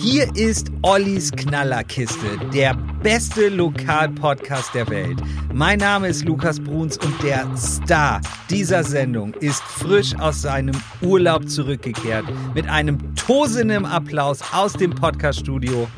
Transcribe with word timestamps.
Hier 0.00 0.28
ist 0.36 0.70
Ollis 0.82 1.32
Knallerkiste, 1.32 2.38
der 2.54 2.74
beste 3.02 3.48
Lokalpodcast 3.48 4.72
der 4.72 4.88
Welt. 4.88 5.18
Mein 5.52 5.80
Name 5.80 6.06
ist 6.06 6.24
Lukas 6.24 6.60
Bruns 6.60 6.96
und 6.98 7.20
der 7.20 7.44
Star 7.56 8.20
dieser 8.48 8.84
Sendung 8.84 9.34
ist 9.34 9.60
frisch 9.60 10.14
aus 10.20 10.40
seinem 10.40 10.80
Urlaub 11.02 11.48
zurückgekehrt 11.48 12.24
mit 12.54 12.68
einem 12.68 13.16
tosenden 13.16 13.84
Applaus 13.84 14.38
aus 14.52 14.74
dem 14.74 14.94
Podcaststudio. 14.94 15.88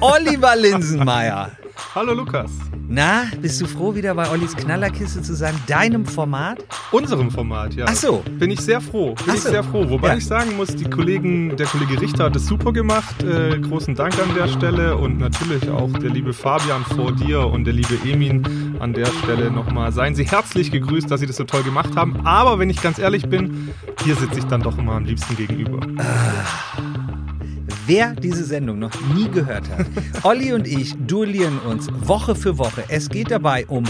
Oliver 0.00 0.56
Linsenmeier. 0.56 1.59
Hallo 1.94 2.14
Lukas. 2.14 2.50
Na, 2.88 3.24
bist 3.40 3.60
du 3.60 3.66
froh, 3.66 3.94
wieder 3.94 4.14
bei 4.14 4.30
Ollis 4.30 4.54
Knallerkiste 4.56 5.22
zu 5.22 5.34
sein? 5.34 5.54
Deinem 5.66 6.06
Format? 6.06 6.64
Unserem 6.92 7.30
Format, 7.32 7.74
ja. 7.74 7.86
Ach 7.88 7.94
so. 7.94 8.22
Bin 8.38 8.50
ich 8.52 8.60
sehr 8.60 8.80
froh. 8.80 9.14
Bin 9.14 9.24
Ach 9.30 9.34
ich 9.34 9.40
so. 9.40 9.50
sehr 9.50 9.64
froh. 9.64 9.88
Wobei 9.90 10.08
Ja. 10.08 10.16
ich 10.16 10.26
sagen 10.26 10.56
muss, 10.56 10.68
die 10.76 10.88
Kollegen, 10.88 11.56
der 11.56 11.66
Kollege 11.66 12.00
Richter 12.00 12.24
hat 12.24 12.36
es 12.36 12.46
super 12.46 12.72
gemacht. 12.72 13.22
Äh, 13.24 13.58
großen 13.58 13.96
Dank 13.96 14.14
an 14.20 14.34
der 14.36 14.46
Stelle 14.48 14.96
und 14.96 15.18
natürlich 15.18 15.68
auch 15.68 15.92
der 15.92 16.10
liebe 16.10 16.32
Fabian 16.32 16.84
vor 16.84 17.10
dir 17.12 17.46
und 17.46 17.64
der 17.64 17.72
liebe 17.74 17.94
Emin 18.04 18.76
an 18.78 18.92
der 18.92 19.06
Stelle 19.06 19.50
nochmal. 19.50 19.90
Seien 19.92 20.14
Sie 20.14 20.24
herzlich 20.24 20.70
gegrüßt, 20.70 21.10
dass 21.10 21.18
Sie 21.20 21.26
das 21.26 21.36
so 21.36 21.44
toll 21.44 21.64
gemacht 21.64 21.96
haben. 21.96 22.24
Aber 22.24 22.58
wenn 22.60 22.70
ich 22.70 22.80
ganz 22.80 22.98
ehrlich 23.00 23.28
bin, 23.28 23.70
hier 24.04 24.14
sitze 24.14 24.38
ich 24.38 24.44
dann 24.44 24.62
doch 24.62 24.78
immer 24.78 24.92
am 24.92 25.04
liebsten 25.04 25.36
gegenüber. 25.36 25.80
Wer 27.86 28.14
diese 28.14 28.44
Sendung 28.44 28.78
noch 28.78 28.92
nie 29.14 29.28
gehört 29.28 29.68
hat, 29.70 29.86
Olli 30.22 30.52
und 30.52 30.66
ich 30.66 30.94
duellieren 31.06 31.58
uns 31.60 31.88
Woche 32.06 32.34
für 32.34 32.58
Woche. 32.58 32.84
Es 32.88 33.08
geht 33.08 33.30
dabei 33.30 33.66
um 33.66 33.84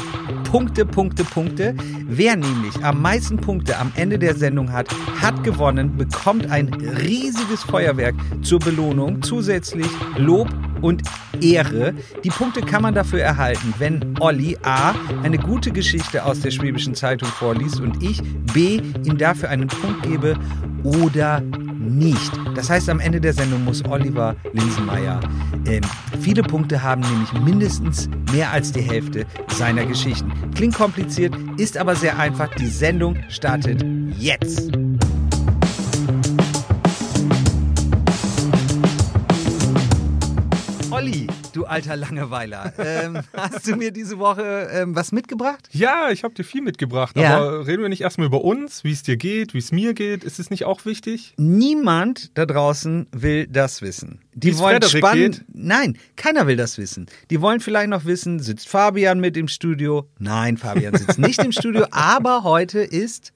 Punkte, 0.45 0.85
Punkte, 0.85 1.25
Punkte. 1.25 1.75
Wer 2.07 2.37
nämlich 2.37 2.83
am 2.83 3.03
meisten 3.03 3.37
Punkte 3.37 3.79
am 3.79 3.93
Ende 3.95 4.19
der 4.19 4.34
Sendung 4.34 4.73
hat, 4.73 4.89
hat 5.21 5.45
gewonnen, 5.45 5.97
bekommt 5.97 6.51
ein 6.51 6.73
riesiges 6.75 7.62
Feuerwerk 7.62 8.15
zur 8.43 8.59
Belohnung, 8.59 9.23
zusätzlich 9.23 9.87
Lob 10.17 10.48
und 10.83 11.03
Ehre. 11.41 11.95
Die 12.25 12.31
Punkte 12.31 12.61
kann 12.62 12.83
man 12.83 12.95
dafür 12.95 13.20
erhalten, 13.20 13.75
wenn 13.79 14.14
Olli 14.20 14.57
A. 14.62 14.95
eine 15.23 15.39
gute 15.39 15.70
Geschichte 15.70 16.25
aus 16.25 16.41
der 16.41 16.51
Schwäbischen 16.51 16.95
Zeitung 16.95 17.29
vorliest 17.29 17.81
und 17.81 18.03
ich 18.03 18.23
B. 18.53 18.81
ihm 19.05 19.19
dafür 19.19 19.51
einen 19.51 19.69
Punkt 19.69 20.03
gebe 20.03 20.36
oder 20.83 21.42
nicht. 21.81 22.31
Das 22.55 22.69
heißt, 22.69 22.89
am 22.91 23.00
Ende 23.00 23.20
der 23.20 23.33
Sendung 23.33 23.64
muss 23.64 23.84
Oliver 23.84 24.36
Linsenmeier 24.53 25.20
ähm, 25.67 25.81
viele 26.20 26.42
Punkte 26.42 26.83
haben, 26.83 27.00
nämlich 27.00 27.33
mindestens 27.33 28.09
mehr 28.33 28.50
als 28.53 28.73
die 28.73 28.83
Hälfte 28.83 29.27
seiner 29.48 29.86
Geschichten. 29.86 30.31
Klingt 30.55 30.75
kompliziert, 30.75 31.34
ist 31.56 31.77
aber 31.77 31.97
sehr 31.97 32.19
einfach. 32.19 32.55
Die 32.55 32.67
Sendung 32.67 33.17
startet 33.28 33.84
jetzt. 34.19 34.70
Olli, 40.91 41.27
du 41.53 41.65
alter 41.65 41.97
Langeweiler, 41.97 42.73
ähm, 42.79 43.20
hast 43.33 43.67
du 43.67 43.77
mir 43.77 43.91
diese 43.91 44.19
Woche 44.19 44.69
ähm, 44.73 44.95
was 44.95 45.12
mitgebracht? 45.12 45.69
Ja, 45.73 46.11
ich 46.11 46.25
habe 46.25 46.34
dir 46.34 46.45
viel 46.45 46.62
mitgebracht. 46.62 47.17
Ja. 47.17 47.37
Aber 47.37 47.67
reden 47.67 47.83
wir 47.83 47.89
nicht 47.89 48.03
erstmal 48.03 48.27
über 48.27 48.42
uns, 48.42 48.84
wie 48.84 48.92
es 48.92 49.03
dir 49.03 49.17
geht, 49.17 49.55
wie 49.55 49.59
es 49.59 49.73
mir 49.73 49.95
geht. 49.95 50.25
Ist 50.25 50.39
es 50.39 50.51
nicht 50.51 50.65
auch 50.65 50.84
wichtig? 50.84 51.34
Niemand 51.37 52.37
da 52.37 52.47
draußen 52.47 53.07
will 53.12 53.47
das 53.47 53.83
wissen. 53.83 54.20
Die 54.34 54.48
Wie's 54.48 54.59
wollen 54.59 54.81
Frederik 54.83 54.98
spannend. 54.98 55.39
geht? 55.39 55.55
Nein, 55.55 55.98
keiner 56.17 56.47
will 56.47 56.57
das 56.57 56.79
wissen. 56.79 57.07
Die 57.31 57.41
wollen 57.41 57.61
vielleicht 57.61 57.91
noch 57.91 58.05
wissen, 58.05 58.41
sitzt 58.41 58.69
Fabian 58.69 59.20
mit 59.20 59.37
im 59.37 59.48
Studio? 59.48 60.09
Nein, 60.19 60.57
Fabian 60.57 60.97
sitzt 60.97 61.19
nicht 61.19 61.42
im 61.42 61.53
Studio, 61.53 61.87
aber 61.91 62.45
heute 62.45 62.81
ist 62.81 63.33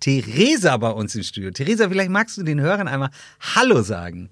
Theresa 0.00 0.76
bei 0.76 0.90
uns 0.90 1.14
im 1.14 1.22
Studio. 1.22 1.50
Theresa, 1.50 1.88
vielleicht 1.88 2.10
magst 2.10 2.36
du 2.38 2.42
den 2.42 2.60
Hörern 2.60 2.88
einmal 2.88 3.10
Hallo 3.40 3.82
sagen. 3.82 4.30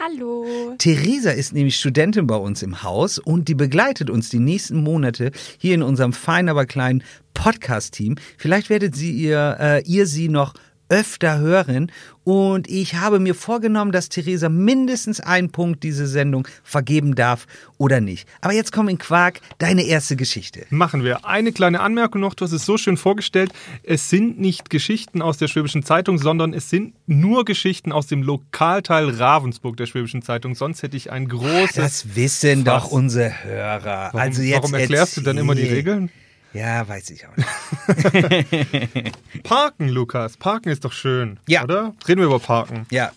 Hallo. 0.00 0.74
Theresa 0.78 1.30
ist 1.32 1.52
nämlich 1.52 1.76
Studentin 1.76 2.26
bei 2.26 2.36
uns 2.36 2.62
im 2.62 2.82
Haus 2.82 3.18
und 3.18 3.48
die 3.48 3.54
begleitet 3.54 4.08
uns 4.08 4.30
die 4.30 4.38
nächsten 4.38 4.82
Monate 4.82 5.32
hier 5.58 5.74
in 5.74 5.82
unserem 5.82 6.14
feinen, 6.14 6.48
aber 6.48 6.64
kleinen 6.64 7.04
Podcast-Team. 7.34 8.16
Vielleicht 8.38 8.70
werdet 8.70 8.96
sie 8.96 9.10
ihr, 9.10 9.56
äh, 9.60 9.82
ihr 9.84 10.06
sie 10.06 10.30
noch 10.30 10.54
öfter 10.88 11.38
hören 11.38 11.90
und 12.24 12.70
ich 12.70 12.94
habe 12.94 13.18
mir 13.18 13.34
vorgenommen, 13.34 13.90
dass 13.90 14.08
Theresa 14.08 14.48
mindestens 14.48 15.20
einen 15.20 15.50
Punkt 15.50 15.82
diese 15.82 16.06
Sendung 16.06 16.46
vergeben 16.62 17.14
darf 17.14 17.46
oder 17.78 18.00
nicht. 18.00 18.28
Aber 18.40 18.52
jetzt 18.52 18.72
komm 18.72 18.88
in 18.88 18.98
Quark, 18.98 19.40
deine 19.58 19.82
erste 19.82 20.14
Geschichte. 20.14 20.64
Machen 20.70 21.02
wir. 21.02 21.24
Eine 21.26 21.52
kleine 21.52 21.80
Anmerkung 21.80 22.20
noch, 22.20 22.34
du 22.34 22.44
hast 22.44 22.52
es 22.52 22.64
so 22.64 22.78
schön 22.78 22.96
vorgestellt. 22.96 23.52
Es 23.82 24.08
sind 24.08 24.38
nicht 24.38 24.70
Geschichten 24.70 25.20
aus 25.20 25.38
der 25.38 25.48
Schwäbischen 25.48 25.82
Zeitung, 25.82 26.18
sondern 26.18 26.54
es 26.54 26.70
sind 26.70 26.94
nur 27.06 27.44
Geschichten 27.44 27.90
aus 27.90 28.06
dem 28.06 28.22
Lokalteil 28.22 29.10
Ravensburg 29.10 29.76
der 29.76 29.86
Schwäbischen 29.86 30.22
Zeitung. 30.22 30.54
Sonst 30.54 30.82
hätte 30.82 30.96
ich 30.96 31.10
ein 31.10 31.26
großes. 31.26 31.74
Das 31.74 32.14
wissen 32.14 32.64
Fass. 32.64 32.84
doch 32.84 32.92
unsere 32.92 33.42
Hörer. 33.42 34.10
warum, 34.12 34.20
also 34.20 34.42
jetzt 34.42 34.62
warum 34.62 34.74
erklärst 34.74 35.16
du 35.16 35.22
dann 35.22 35.38
immer 35.38 35.54
die 35.54 35.62
erzähl. 35.62 35.76
Regeln? 35.76 36.10
Ja, 36.54 36.86
weiß 36.86 37.10
ich 37.10 37.24
auch 37.26 37.36
nicht. 37.36 39.12
Parken, 39.42 39.88
Lukas. 39.88 40.36
Parken 40.36 40.68
ist 40.68 40.84
doch 40.84 40.92
schön. 40.92 41.40
Ja. 41.48 41.64
Oder? 41.64 41.94
Reden 42.06 42.20
wir 42.20 42.26
über 42.26 42.38
Parken. 42.40 42.86
Ja, 42.90 43.10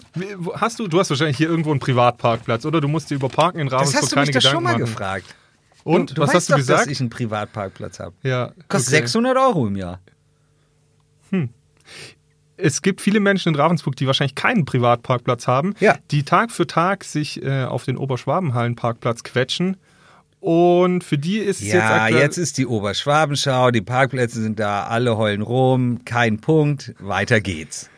Hast 0.53 0.79
du, 0.79 0.88
du 0.88 1.00
hast 1.00 1.09
wahrscheinlich 1.09 1.38
hier 1.38 1.50
irgendwo 1.50 1.72
einen 1.72 1.79
Privatparkplatz, 1.81 2.66
oder? 2.66 2.79
Du 2.81 2.88
musst 2.88 3.09
dir 3.09 3.16
über 3.16 3.28
Parken 3.29 3.59
in 3.59 3.68
das 3.68 3.74
Ravensburg 3.79 4.01
hast 4.03 4.12
du 4.12 4.16
keine 4.16 4.25
mich 4.28 4.34
doch 4.35 4.40
Gedanken 4.40 4.56
schon 4.56 4.63
mal 4.63 4.72
machen. 4.72 4.85
gefragt. 4.85 5.35
Und? 5.84 6.12
Du, 6.12 6.13
du 6.16 6.22
was 6.22 6.29
weißt 6.29 6.35
hast 6.35 6.50
du 6.50 6.53
doch, 6.53 6.57
gesagt? 6.59 6.81
dass 6.81 6.88
ich 6.88 7.00
einen 7.01 7.09
Privatparkplatz 7.09 8.00
habe. 8.00 8.16
ja. 8.24 8.53
Kostet 8.69 8.94
okay. 8.94 9.01
600 9.01 9.38
Euro 9.38 9.68
im 9.68 9.75
Jahr. 9.75 10.00
Es 12.57 12.81
gibt 12.81 13.01
viele 13.01 13.19
Menschen 13.19 13.50
in 13.50 13.56
Ravensburg, 13.59 13.95
die 13.97 14.07
wahrscheinlich 14.07 14.35
keinen 14.35 14.63
Privatparkplatz 14.66 15.45
haben, 15.47 15.74
Ja. 15.79 15.97
die 16.12 16.24
Tag 16.24 16.51
für 16.51 16.66
Tag 16.66 17.03
sich 17.03 17.44
äh, 17.44 17.66
auf 17.66 17.84
den 17.84 17.97
Oberschwabenhallenparkplatz 17.97 19.24
quetschen. 19.24 19.75
Und 20.45 21.03
für 21.03 21.17
die 21.17 21.39
ist 21.39 21.59
es 21.59 21.66
jetzt 21.66 21.73
Ja, 21.73 22.03
aktuell. 22.03 22.22
jetzt 22.22 22.38
ist 22.38 22.59
die 22.59 22.67
Oberschwabenschau, 22.67 23.72
die 23.72 23.81
Parkplätze 23.81 24.44
sind 24.44 24.59
da, 24.59 24.83
alle 24.83 25.17
heulen 25.17 25.41
rum, 25.41 26.01
kein 26.06 26.38
Punkt, 26.38 26.94
weiter 27.00 27.41
geht's. 27.41 27.89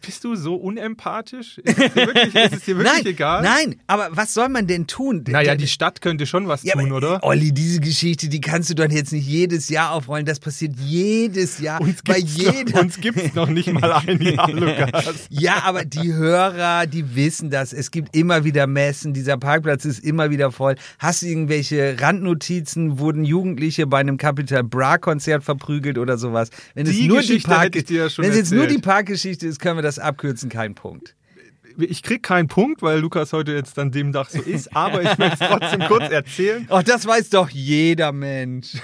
Bist 0.00 0.24
du 0.24 0.34
so 0.34 0.54
unempathisch? 0.54 1.58
Ist 1.58 1.78
es 1.78 1.92
dir 1.92 2.06
wirklich, 2.06 2.34
es 2.34 2.60
dir 2.64 2.76
wirklich 2.78 2.92
nein, 2.92 3.06
egal? 3.06 3.42
nein, 3.42 3.76
aber 3.86 4.08
was 4.10 4.34
soll 4.34 4.48
man 4.48 4.66
denn 4.66 4.86
tun? 4.86 5.24
Naja, 5.28 5.54
die 5.54 5.68
Stadt 5.68 6.00
könnte 6.00 6.26
schon 6.26 6.48
was 6.48 6.62
ja, 6.62 6.74
tun, 6.74 6.86
aber, 6.86 6.96
oder? 6.96 7.24
Olli, 7.24 7.52
diese 7.52 7.80
Geschichte, 7.80 8.28
die 8.28 8.40
kannst 8.40 8.70
du 8.70 8.74
doch 8.74 8.88
jetzt 8.88 9.12
nicht 9.12 9.26
jedes 9.26 9.68
Jahr 9.68 9.92
aufrollen. 9.92 10.26
Das 10.26 10.40
passiert 10.40 10.74
jedes 10.78 11.58
Jahr. 11.58 11.80
Uns 11.80 12.02
bei 12.02 12.20
noch, 12.20 12.80
uns 12.80 13.00
gibt's 13.00 13.34
noch 13.34 13.48
nicht 13.48 13.72
mal 13.72 13.92
ein 14.06 14.20
Jahr, 14.20 14.50
Lukas. 14.50 15.26
Ja, 15.30 15.62
aber 15.64 15.84
die 15.84 16.12
Hörer, 16.12 16.86
die 16.86 17.14
wissen 17.14 17.50
das. 17.50 17.72
Es 17.72 17.90
gibt 17.90 18.16
immer 18.16 18.44
wieder 18.44 18.66
Messen. 18.66 19.12
Dieser 19.12 19.36
Parkplatz 19.36 19.84
ist 19.84 20.04
immer 20.04 20.30
wieder 20.30 20.50
voll. 20.52 20.76
Hast 20.98 21.22
du 21.22 21.26
irgendwelche 21.26 21.96
Randnotizen? 22.00 22.98
Wurden 22.98 23.24
Jugendliche 23.24 23.86
bei 23.86 23.98
einem 23.98 24.16
Capital 24.16 24.64
Bra 24.64 24.98
Konzert 24.98 25.44
verprügelt 25.44 25.98
oder 25.98 26.18
sowas? 26.18 26.50
Wenn 26.74 26.86
Die 26.86 27.08
Geschichte 27.08 27.60
hätte 27.60 27.78
ich 27.78 27.84
dir 27.84 28.02
ja 28.04 28.10
schon 28.10 28.24
wenn 28.24 28.32
es 28.32 28.38
jetzt 28.38 28.52
nur 28.52 28.66
die 28.66 28.78
Parkgeschichte 28.78 29.46
ist, 29.46 29.60
können 29.60 29.75
wir 29.76 29.82
das 29.82 29.98
abkürzen. 29.98 30.50
Kein 30.50 30.74
Punkt. 30.74 31.15
Ich 31.78 32.02
krieg 32.02 32.22
keinen 32.22 32.48
Punkt, 32.48 32.82
weil 32.82 33.00
Lukas 33.00 33.32
heute 33.32 33.52
jetzt 33.52 33.76
dann 33.76 33.90
demnach 33.90 34.30
so 34.30 34.40
ist, 34.40 34.74
aber 34.74 35.02
ich 35.02 35.18
möchte 35.18 35.44
es 35.44 35.50
trotzdem 35.50 35.80
kurz 35.80 36.10
erzählen. 36.10 36.66
Ach, 36.70 36.82
das 36.82 37.06
weiß 37.06 37.30
doch 37.30 37.50
jeder 37.50 38.12
Mensch. 38.12 38.76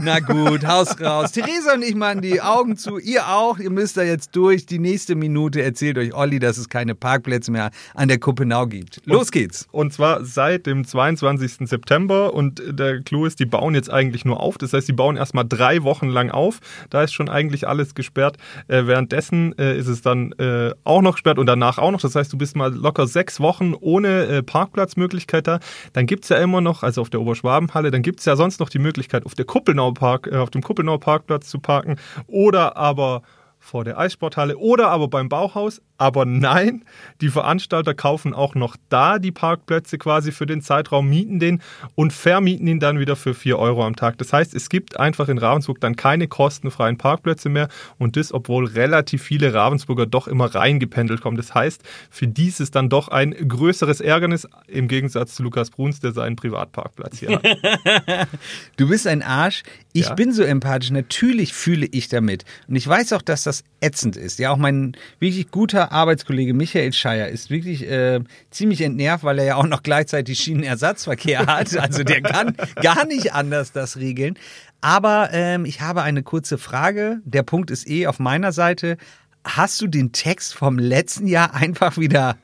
Na 0.00 0.20
gut, 0.20 0.66
Haus 0.66 0.98
raus. 1.00 1.32
Theresa 1.32 1.74
und 1.74 1.82
ich 1.82 1.94
machen 1.94 2.22
die 2.22 2.40
Augen 2.40 2.76
zu. 2.76 2.98
Ihr 2.98 3.28
auch. 3.28 3.58
Ihr 3.58 3.70
müsst 3.70 3.96
da 3.96 4.02
jetzt 4.02 4.34
durch. 4.34 4.66
Die 4.66 4.78
nächste 4.78 5.14
Minute 5.14 5.62
erzählt 5.62 5.98
euch 5.98 6.14
Olli, 6.14 6.38
dass 6.38 6.56
es 6.56 6.68
keine 6.68 6.94
Parkplätze 6.94 7.50
mehr 7.50 7.70
an 7.94 8.08
der 8.08 8.18
Kuppenau 8.18 8.66
gibt. 8.66 9.02
Los 9.04 9.30
geht's. 9.30 9.66
Und 9.70 9.92
zwar 9.92 10.24
seit 10.24 10.66
dem 10.66 10.84
22. 10.84 11.68
September 11.68 12.32
und 12.32 12.62
der 12.66 13.02
Clou 13.02 13.26
ist, 13.26 13.40
die 13.40 13.46
bauen 13.46 13.74
jetzt 13.74 13.90
eigentlich 13.90 14.24
nur 14.24 14.40
auf. 14.40 14.56
Das 14.58 14.72
heißt, 14.72 14.88
die 14.88 14.92
bauen 14.92 15.16
erstmal 15.16 15.44
drei 15.46 15.82
Wochen 15.82 16.08
lang 16.08 16.30
auf. 16.30 16.60
Da 16.90 17.02
ist 17.02 17.12
schon 17.12 17.28
eigentlich 17.28 17.68
alles 17.68 17.94
gesperrt. 17.94 18.36
Äh, 18.68 18.86
währenddessen 18.86 19.56
äh, 19.58 19.76
ist 19.76 19.88
es 19.88 20.00
dann 20.00 20.32
äh, 20.32 20.72
auch 20.84 21.02
noch 21.02 21.12
gesperrt 21.12 21.38
und 21.38 21.46
danach 21.46 21.78
auch 21.78 21.90
noch. 21.90 22.00
Das 22.00 22.14
heißt, 22.14 22.32
du 22.32 22.37
bist 22.38 22.56
mal 22.56 22.72
locker 22.72 23.06
sechs 23.06 23.40
Wochen 23.40 23.74
ohne 23.78 24.26
äh, 24.26 24.42
Parkplatzmöglichkeit 24.42 25.46
da. 25.46 25.60
Dann 25.92 26.06
gibt 26.06 26.24
es 26.24 26.30
ja 26.30 26.38
immer 26.38 26.60
noch, 26.60 26.82
also 26.82 27.00
auf 27.00 27.10
der 27.10 27.20
Oberschwabenhalle, 27.20 27.90
dann 27.90 28.02
gibt 28.02 28.20
es 28.20 28.26
ja 28.26 28.36
sonst 28.36 28.60
noch 28.60 28.68
die 28.68 28.78
Möglichkeit, 28.78 29.26
auf 29.26 29.34
der 29.34 29.44
Kuppelnauer 29.44 29.94
Park, 29.94 30.28
äh, 30.30 30.36
auf 30.36 30.50
dem 30.50 30.62
Kuppelnauer 30.62 31.00
Parkplatz 31.00 31.48
zu 31.48 31.58
parken 31.58 31.96
oder 32.26 32.76
aber 32.76 33.22
vor 33.60 33.84
der 33.84 33.98
Eissporthalle 33.98 34.56
oder 34.56 34.88
aber 34.88 35.08
beim 35.08 35.28
Bauhaus. 35.28 35.80
Aber 36.00 36.24
nein, 36.24 36.84
die 37.20 37.28
Veranstalter 37.28 37.92
kaufen 37.92 38.32
auch 38.32 38.54
noch 38.54 38.76
da 38.88 39.18
die 39.18 39.32
Parkplätze 39.32 39.98
quasi 39.98 40.30
für 40.30 40.46
den 40.46 40.62
Zeitraum, 40.62 41.08
mieten 41.08 41.40
den 41.40 41.60
und 41.96 42.12
vermieten 42.12 42.68
ihn 42.68 42.78
dann 42.78 43.00
wieder 43.00 43.16
für 43.16 43.34
4 43.34 43.58
Euro 43.58 43.84
am 43.84 43.96
Tag. 43.96 44.16
Das 44.18 44.32
heißt, 44.32 44.54
es 44.54 44.68
gibt 44.68 44.96
einfach 44.98 45.28
in 45.28 45.38
Ravensburg 45.38 45.80
dann 45.80 45.96
keine 45.96 46.28
kostenfreien 46.28 46.98
Parkplätze 46.98 47.48
mehr 47.48 47.68
und 47.98 48.16
das, 48.16 48.32
obwohl 48.32 48.66
relativ 48.66 49.22
viele 49.24 49.52
Ravensburger 49.52 50.06
doch 50.06 50.28
immer 50.28 50.54
reingependelt 50.54 51.20
kommen. 51.20 51.36
Das 51.36 51.52
heißt, 51.54 51.82
für 52.10 52.28
die 52.28 52.46
ist 52.48 52.74
dann 52.76 52.88
doch 52.88 53.08
ein 53.08 53.32
größeres 53.32 54.00
Ärgernis 54.00 54.46
im 54.68 54.86
Gegensatz 54.88 55.34
zu 55.34 55.42
Lukas 55.42 55.70
Bruns, 55.70 55.98
der 56.00 56.12
seinen 56.12 56.36
Privatparkplatz 56.36 57.18
hier 57.18 57.30
hat. 57.42 58.28
Du 58.76 58.88
bist 58.88 59.06
ein 59.06 59.22
Arsch. 59.22 59.62
Ich 59.92 60.06
Ja. 60.06 60.14
bin 60.14 60.32
so 60.32 60.42
empathisch. 60.44 60.90
Natürlich 60.90 61.52
fühle 61.52 61.86
ich 61.86 62.08
damit. 62.08 62.44
Und 62.68 62.76
ich 62.76 62.86
weiß 62.86 63.12
auch, 63.14 63.22
dass 63.22 63.42
das 63.48 63.64
ätzend 63.80 64.16
ist. 64.16 64.38
Ja, 64.38 64.50
auch 64.50 64.56
mein 64.56 64.96
wirklich 65.18 65.50
guter 65.50 65.90
Arbeitskollege 65.90 66.54
Michael 66.54 66.92
Scheier 66.92 67.28
ist 67.28 67.50
wirklich 67.50 67.88
äh, 67.88 68.20
ziemlich 68.50 68.80
entnervt, 68.82 69.24
weil 69.24 69.38
er 69.38 69.44
ja 69.44 69.56
auch 69.56 69.66
noch 69.66 69.82
gleichzeitig 69.82 70.38
Schienenersatzverkehr 70.38 71.46
hat. 71.46 71.76
Also 71.76 72.04
der 72.04 72.22
kann 72.22 72.56
gar 72.76 73.06
nicht 73.06 73.32
anders 73.32 73.72
das 73.72 73.96
regeln. 73.96 74.38
Aber 74.80 75.30
ähm, 75.32 75.64
ich 75.64 75.80
habe 75.80 76.02
eine 76.02 76.22
kurze 76.22 76.58
Frage. 76.58 77.20
Der 77.24 77.42
Punkt 77.42 77.70
ist 77.70 77.88
eh 77.88 78.06
auf 78.06 78.18
meiner 78.18 78.52
Seite. 78.52 78.96
Hast 79.44 79.80
du 79.80 79.86
den 79.86 80.12
Text 80.12 80.54
vom 80.54 80.78
letzten 80.78 81.26
Jahr 81.26 81.54
einfach 81.54 81.96
wieder 81.96 82.36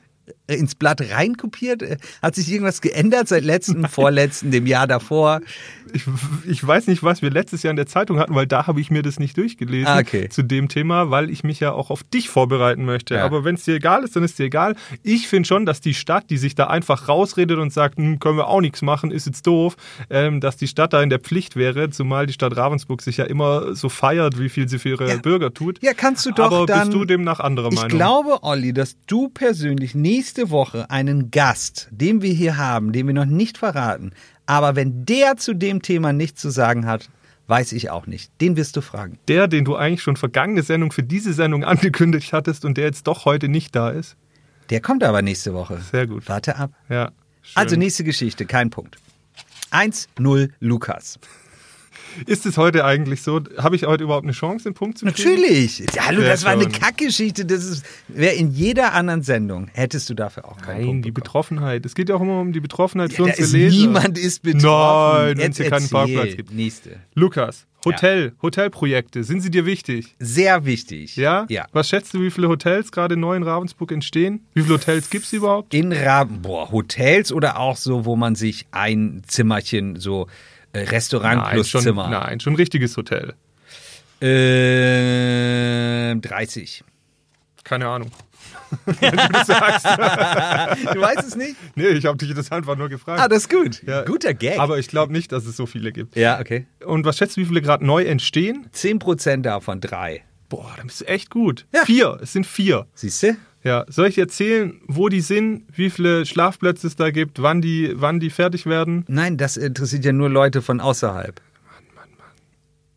ins 0.47 0.75
Blatt 0.75 1.01
reinkopiert? 1.01 1.83
Hat 2.21 2.35
sich 2.35 2.51
irgendwas 2.51 2.81
geändert 2.81 3.27
seit 3.27 3.43
letzten, 3.43 3.87
vorletzten, 3.89 4.51
dem 4.51 4.65
Jahr 4.65 4.87
davor? 4.87 5.41
Ich, 5.95 6.03
ich, 6.47 6.65
weiß 6.65 6.87
nicht, 6.87 7.03
was 7.03 7.21
wir 7.21 7.31
letztes 7.31 7.63
Jahr 7.63 7.71
in 7.71 7.77
der 7.77 7.87
Zeitung 7.87 8.19
hatten, 8.19 8.35
weil 8.35 8.47
da 8.47 8.67
habe 8.67 8.81
ich 8.81 8.91
mir 8.91 9.01
das 9.01 9.19
nicht 9.19 9.37
durchgelesen 9.37 9.87
ah, 9.87 9.99
okay. 9.99 10.29
zu 10.29 10.43
dem 10.43 10.67
Thema, 10.67 11.09
weil 11.09 11.29
ich 11.29 11.43
mich 11.43 11.59
ja 11.59 11.71
auch 11.71 11.89
auf 11.89 12.03
dich 12.03 12.29
vorbereiten 12.29 12.85
möchte. 12.85 13.15
Ja. 13.15 13.25
Aber 13.25 13.43
wenn 13.43 13.55
es 13.55 13.63
dir 13.63 13.75
egal 13.75 14.03
ist, 14.03 14.15
dann 14.15 14.23
ist 14.23 14.37
dir 14.37 14.45
egal. 14.45 14.75
Ich 15.03 15.27
finde 15.27 15.47
schon, 15.47 15.65
dass 15.65 15.81
die 15.81 15.93
Stadt, 15.93 16.29
die 16.29 16.37
sich 16.37 16.55
da 16.55 16.67
einfach 16.67 17.07
rausredet 17.07 17.57
und 17.57 17.71
sagt, 17.71 17.97
hm, 17.97 18.19
können 18.19 18.37
wir 18.37 18.47
auch 18.47 18.61
nichts 18.61 18.81
machen, 18.81 19.11
ist 19.11 19.25
jetzt 19.25 19.47
doof, 19.47 19.75
ähm, 20.09 20.41
dass 20.41 20.57
die 20.57 20.67
Stadt 20.67 20.93
da 20.93 21.01
in 21.01 21.09
der 21.09 21.19
Pflicht 21.19 21.55
wäre, 21.55 21.89
zumal 21.89 22.25
die 22.25 22.33
Stadt 22.33 22.55
Ravensburg 22.55 23.01
sich 23.01 23.17
ja 23.17 23.25
immer 23.25 23.75
so 23.75 23.89
feiert, 23.89 24.39
wie 24.39 24.49
viel 24.49 24.67
sie 24.67 24.79
für 24.79 24.89
ihre 24.89 25.09
ja. 25.09 25.17
Bürger 25.17 25.53
tut. 25.53 25.81
Ja, 25.81 25.93
kannst 25.93 26.25
du 26.25 26.31
doch 26.31 26.45
Aber 26.45 26.65
dann, 26.65 26.89
bist 26.89 26.93
du 26.93 27.05
demnach 27.05 27.39
anderer 27.39 27.69
Meinung? 27.69 27.89
Ich 27.89 27.95
glaube, 27.95 28.43
Olli, 28.43 28.73
dass 28.73 28.97
du 29.07 29.29
persönlich 29.29 29.95
nächste 29.95 30.49
Woche 30.49 30.89
einen 30.89 31.31
Gast, 31.31 31.87
den 31.91 32.21
wir 32.21 32.33
hier 32.33 32.57
haben, 32.57 32.91
den 32.91 33.07
wir 33.07 33.13
noch 33.13 33.25
nicht 33.25 33.57
verraten, 33.57 34.11
aber 34.45 34.75
wenn 34.75 35.05
der 35.05 35.37
zu 35.37 35.53
dem 35.53 35.81
Thema 35.81 36.13
nichts 36.13 36.41
zu 36.41 36.49
sagen 36.49 36.85
hat, 36.85 37.09
weiß 37.47 37.73
ich 37.73 37.89
auch 37.89 38.07
nicht. 38.07 38.31
Den 38.41 38.57
wirst 38.57 38.75
du 38.75 38.81
fragen. 38.81 39.19
Der, 39.27 39.47
den 39.47 39.65
du 39.65 39.75
eigentlich 39.75 40.01
schon 40.01 40.17
vergangene 40.17 40.63
Sendung 40.63 40.91
für 40.91 41.03
diese 41.03 41.33
Sendung 41.33 41.63
angekündigt 41.63 42.33
hattest 42.33 42.65
und 42.65 42.77
der 42.77 42.85
jetzt 42.85 43.07
doch 43.07 43.25
heute 43.25 43.47
nicht 43.47 43.75
da 43.75 43.89
ist? 43.89 44.15
Der 44.69 44.81
kommt 44.81 45.03
aber 45.03 45.21
nächste 45.21 45.53
Woche. 45.53 45.79
Sehr 45.91 46.07
gut. 46.07 46.27
Warte 46.27 46.55
ab. 46.55 46.71
Ja. 46.89 47.11
Schön. 47.41 47.55
Also 47.55 47.75
nächste 47.75 48.03
Geschichte, 48.03 48.45
kein 48.45 48.71
Punkt. 48.71 48.97
1-0 49.71 50.49
Lukas. 50.59 51.19
Ist 52.25 52.45
es 52.45 52.57
heute 52.57 52.85
eigentlich 52.85 53.21
so? 53.21 53.41
Habe 53.57 53.75
ich 53.75 53.83
heute 53.85 54.03
überhaupt 54.03 54.23
eine 54.25 54.33
Chance, 54.33 54.65
den 54.65 54.73
Punkt 54.73 54.97
zu 54.97 55.05
kriegen? 55.05 55.29
Natürlich. 55.29 55.79
Ja, 55.93 56.05
hallo, 56.07 56.21
das 56.21 56.43
war 56.45 56.51
eine 56.51 56.67
Kackgeschichte. 56.67 57.45
Das 57.45 57.83
wäre 58.07 58.33
in 58.35 58.51
jeder 58.51 58.93
anderen 58.93 59.21
Sendung. 59.23 59.67
Hättest 59.73 60.09
du 60.09 60.13
dafür 60.13 60.45
auch 60.45 60.57
keinen 60.57 60.77
Nein, 60.77 60.85
Punkt 60.87 61.05
die 61.05 61.11
bekommen. 61.11 61.23
Betroffenheit. 61.25 61.85
Es 61.85 61.95
geht 61.95 62.09
ja 62.09 62.15
auch 62.15 62.21
immer 62.21 62.39
um 62.39 62.53
die 62.53 62.59
Betroffenheit 62.59 63.13
für 63.13 63.23
Ja, 63.23 63.29
unsere 63.29 63.43
ist 63.43 63.53
Leser. 63.53 63.75
niemand 63.77 64.17
ist 64.17 64.41
betroffen. 64.43 65.25
Nein, 65.27 65.37
wenn 65.37 65.51
es 65.51 65.57
hier 65.57 65.69
keinen. 65.69 65.89
Parkplatz 65.89 66.35
gibt. 66.35 66.51
Nächste. 66.53 66.99
Lukas, 67.13 67.65
Hotel, 67.85 68.33
Hotelprojekte, 68.41 69.23
sind 69.23 69.41
sie 69.41 69.51
dir 69.51 69.65
wichtig? 69.65 70.15
Sehr 70.19 70.65
wichtig. 70.65 71.15
Ja? 71.15 71.45
Ja. 71.49 71.67
Was 71.71 71.89
schätzt 71.89 72.13
du, 72.13 72.21
wie 72.21 72.31
viele 72.31 72.47
Hotels 72.49 72.91
gerade 72.91 73.15
neu 73.15 73.35
in 73.35 73.43
Ravensburg 73.43 73.91
entstehen? 73.91 74.41
Wie 74.53 74.63
viele 74.63 74.75
Hotels 74.75 75.09
gibt 75.09 75.25
es 75.25 75.33
überhaupt? 75.33 75.73
In 75.73 75.93
Raben, 75.93 76.41
boah, 76.41 76.71
Hotels 76.71 77.31
oder 77.31 77.59
auch 77.59 77.77
so, 77.77 78.05
wo 78.05 78.15
man 78.15 78.35
sich 78.35 78.65
ein 78.71 79.21
Zimmerchen, 79.27 79.99
so 79.99 80.27
Restaurant 80.79 81.49
plus 81.51 81.69
schon, 81.69 81.81
Zimmer. 81.81 82.09
nein, 82.09 82.39
schon 82.39 82.53
ein 82.53 82.57
richtiges 82.57 82.95
Hotel. 82.97 83.33
Ähm, 84.21 86.21
30. 86.21 86.83
Keine 87.63 87.87
Ahnung. 87.87 88.11
Wenn 88.85 89.11
du 89.11 89.27
das 89.31 89.47
sagst. 89.47 89.85
Du 90.93 91.01
weißt 91.01 91.23
es 91.27 91.35
nicht? 91.35 91.55
Nee, 91.75 91.89
ich 91.89 92.05
habe 92.05 92.17
dich 92.17 92.33
das 92.33 92.51
einfach 92.51 92.75
nur 92.75 92.89
gefragt. 92.89 93.19
Ah, 93.21 93.27
das 93.27 93.43
ist 93.43 93.49
gut. 93.49 93.83
Ja. 93.85 94.03
Guter 94.03 94.33
Gag. 94.33 94.59
Aber 94.59 94.77
ich 94.79 94.87
glaube 94.87 95.13
nicht, 95.13 95.31
dass 95.31 95.45
es 95.45 95.55
so 95.57 95.65
viele 95.65 95.91
gibt. 95.91 96.15
ja, 96.15 96.39
okay. 96.39 96.65
Und 96.85 97.05
was 97.05 97.17
schätzt 97.17 97.37
du, 97.37 97.41
wie 97.41 97.45
viele 97.45 97.61
gerade 97.61 97.85
neu 97.85 98.03
entstehen? 98.03 98.67
10% 98.73 99.41
davon, 99.41 99.81
drei. 99.81 100.23
Boah, 100.49 100.73
dann 100.77 100.87
bist 100.87 101.01
du 101.01 101.05
echt 101.05 101.29
gut. 101.29 101.65
Ja. 101.73 101.85
Vier, 101.85 102.19
es 102.21 102.33
sind 102.33 102.45
vier. 102.45 102.87
Siehst 102.93 103.23
du? 103.23 103.37
Ja, 103.65 103.83
soll 103.89 104.07
ich 104.07 104.17
erzählen, 104.19 104.79
wo 104.85 105.09
die 105.09 105.21
sind, 105.21 105.63
wie 105.73 105.89
viele 105.89 106.27
Schlafplätze 106.27 106.85
es 106.85 106.95
da 106.95 107.09
gibt, 107.09 107.41
wann 107.41 107.63
die, 107.63 107.93
wann 107.95 108.19
die 108.19 108.29
fertig 108.29 108.67
werden? 108.67 109.03
Nein, 109.07 109.37
das 109.37 109.57
interessiert 109.57 110.05
ja 110.05 110.11
nur 110.11 110.29
Leute 110.29 110.61
von 110.61 110.79
außerhalb. 110.79 111.41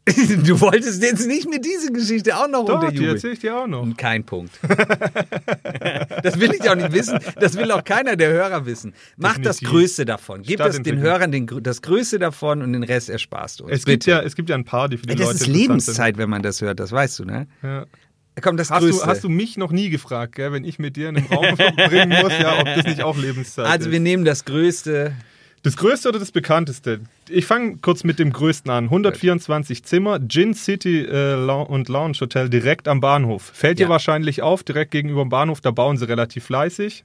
Du 0.45 0.59
wolltest 0.63 1.03
jetzt 1.03 1.27
nicht 1.27 1.51
mit 1.51 1.67
dieser 1.67 1.93
Geschichte 1.93 2.35
auch 2.35 2.49
noch 2.49 2.65
Doch, 2.65 2.81
die 2.81 2.87
unterjubeln. 2.87 3.15
erzähle 3.17 3.33
ich 3.35 3.39
dir 3.41 3.59
auch 3.59 3.67
noch. 3.67 3.87
Kein 3.99 4.25
Punkt. 4.25 4.59
das 6.23 6.41
will 6.41 6.53
ich 6.55 6.71
auch 6.71 6.77
nicht 6.77 6.93
wissen. 6.93 7.19
Das 7.39 7.59
will 7.59 7.71
auch 7.73 7.85
keiner 7.85 8.17
der 8.17 8.31
Hörer 8.31 8.65
wissen. 8.65 8.95
Mach 9.19 9.37
das 9.37 9.59
Definitiv. 9.59 9.69
Größte 9.69 10.05
davon. 10.07 10.43
Gib 10.43 10.59
das 10.59 10.81
den. 10.81 10.99
Hörern 10.99 11.31
den, 11.31 11.47
das 11.63 11.83
Größte 11.83 12.19
davon 12.19 12.63
und 12.63 12.73
den 12.73 12.85
Rest 12.85 13.11
ersparst 13.11 13.61
du 13.61 13.65
uns. 13.65 13.75
Es 13.75 13.85
gibt, 13.85 14.07
ja, 14.07 14.21
es 14.23 14.35
gibt 14.35 14.49
ja 14.49 14.57
ein 14.57 14.65
paar, 14.65 14.89
die 14.89 14.97
für 14.97 15.05
die 15.05 15.11
Ey, 15.11 15.17
das 15.17 15.27
Leute 15.27 15.37
ist 15.37 15.47
interessant 15.47 15.69
Lebenszeit, 15.69 16.17
wenn 16.17 16.31
man 16.31 16.43
das 16.43 16.63
hört. 16.63 16.81
Das 16.81 16.91
weißt 16.91 17.19
du, 17.19 17.25
ne? 17.27 17.47
Sind. 17.61 17.71
Ja. 17.71 17.87
Komm, 18.43 18.57
das 18.57 18.71
Hast, 18.71 18.81
Größte. 18.83 19.05
du, 19.05 19.11
hast 19.11 19.25
du 19.25 19.29
mich 19.29 19.57
noch 19.57 19.71
nie 19.73 19.91
gefragt, 19.91 20.35
gell, 20.37 20.53
wenn 20.53 20.65
ich 20.65 20.79
mit 20.79 20.97
dir 20.97 21.09
in 21.09 21.17
einem 21.17 21.27
Raum 21.27 21.57
verbringen 21.57 22.21
muss, 22.23 22.33
ja, 22.39 22.59
ob 22.61 22.65
das 22.67 22.85
nicht 22.85 23.03
auch 23.03 23.17
Lebenszeit 23.17 23.67
also 23.67 23.87
ist? 23.87 23.93
wir 23.93 24.01
nehmen 24.01 24.25
das 24.25 24.45
Größte. 24.45 25.13
Das 25.65 25.77
größte 25.77 26.09
oder 26.11 26.21
das 26.21 26.31
bekannteste? 26.31 27.01
Ich 27.29 27.45
fange 27.45 27.79
kurz 27.79 28.05
mit 28.05 28.21
dem 28.21 28.33
größten 28.33 28.71
an. 28.71 28.85
124 28.85 29.83
Zimmer, 29.85 30.21
Gin 30.29 30.55
City 30.55 31.01
äh, 31.01 31.35
und 31.35 31.89
Lounge 31.89 32.17
Hotel 32.21 32.49
direkt 32.49 32.87
am 32.87 33.01
Bahnhof. 33.01 33.51
Fällt 33.55 33.79
dir 33.81 33.85
Ja. 33.85 33.89
wahrscheinlich 33.89 34.41
auf, 34.41 34.63
direkt 34.63 34.93
gegenüber 34.93 35.23
dem 35.23 35.31
Bahnhof, 35.31 35.61
da 35.61 35.73
bauen 35.73 35.97
sie 35.97 36.07
relativ 36.09 36.45
fleißig. 36.45 37.05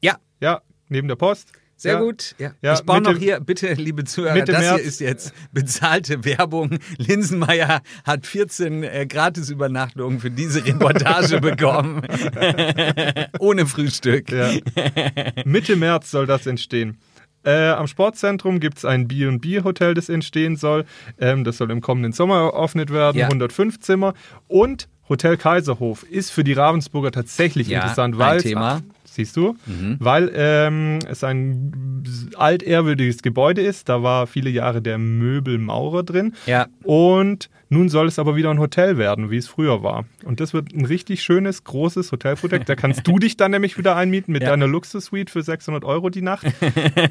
Ja, 0.00 0.16
Ja, 0.40 0.62
neben 0.88 1.08
der 1.08 1.16
Post. 1.16 1.52
Sehr 1.76 1.94
ja. 1.94 2.00
gut. 2.00 2.34
Ja. 2.38 2.52
Ja, 2.62 2.74
ich 2.74 2.80
baue 2.80 3.02
noch 3.02 3.16
hier, 3.16 3.38
bitte, 3.40 3.72
liebe 3.74 4.04
Zuhörer, 4.04 4.40
das 4.42 4.58
März. 4.58 4.76
hier 4.76 4.84
ist 4.84 5.00
jetzt 5.00 5.32
bezahlte 5.52 6.24
Werbung. 6.24 6.78
Linsenmeier 6.96 7.82
hat 8.04 8.26
14 8.26 8.82
äh, 8.82 9.06
Gratisübernachtungen 9.06 10.20
für 10.20 10.30
diese 10.30 10.64
Reportage 10.64 11.40
bekommen. 11.40 12.02
Ohne 13.38 13.66
Frühstück. 13.66 14.30
Ja. 14.32 14.50
Mitte 15.44 15.76
März 15.76 16.10
soll 16.10 16.26
das 16.26 16.46
entstehen. 16.46 16.98
Äh, 17.44 17.68
am 17.68 17.86
Sportzentrum 17.86 18.58
gibt 18.58 18.78
es 18.78 18.84
ein 18.84 19.06
B&B-Hotel, 19.06 19.94
das 19.94 20.08
entstehen 20.08 20.56
soll. 20.56 20.84
Ähm, 21.20 21.44
das 21.44 21.58
soll 21.58 21.70
im 21.70 21.80
kommenden 21.80 22.12
Sommer 22.12 22.52
eröffnet 22.52 22.92
werden, 22.92 23.18
Ja. 23.18 23.26
105 23.26 23.78
Zimmer. 23.80 24.14
Und 24.48 24.88
Hotel 25.08 25.36
Kaiserhof 25.36 26.02
ist 26.02 26.30
für 26.30 26.42
die 26.42 26.54
Ravensburger 26.54 27.12
tatsächlich 27.12 27.70
interessant, 27.70 28.16
ein 28.16 28.18
weil 28.18 28.42
Thema. 28.42 28.82
Siehst 29.16 29.36
du? 29.36 29.56
Weil 29.98 30.30
ähm, 30.34 30.98
es 31.08 31.24
ein 31.24 32.04
altehrwürdiges 32.36 33.22
Gebäude 33.22 33.62
ist. 33.62 33.88
Da 33.88 34.02
war 34.02 34.26
viele 34.26 34.50
Jahre 34.50 34.82
der 34.82 34.98
Möbelmaurer 34.98 36.02
drin. 36.02 36.34
Ja. 36.46 36.66
Und 36.82 37.48
nun 37.70 37.88
soll 37.88 38.06
es 38.06 38.18
aber 38.18 38.36
wieder 38.36 38.50
ein 38.50 38.58
Hotel 38.60 38.98
werden, 38.98 39.30
wie 39.30 39.38
es 39.38 39.48
früher 39.48 39.82
war. 39.82 40.04
Und 40.24 40.40
das 40.40 40.52
wird 40.54 40.72
ein 40.74 40.84
richtig 40.84 41.22
schönes, 41.22 41.64
großes 41.64 42.12
Hotelprojekt. 42.12 42.68
Da 42.68 42.76
kannst 42.76 43.06
du 43.08 43.18
dich 43.18 43.36
dann 43.36 43.50
nämlich 43.52 43.78
wieder 43.78 43.96
einmieten 43.96 44.32
mit 44.32 44.42
Ja. 44.42 44.50
deiner 44.50 44.66
Luxus-Suite 44.68 45.30
für 45.30 45.42
600 45.42 45.84
Euro 45.84 46.10
die 46.10 46.22
Nacht. 46.22 46.46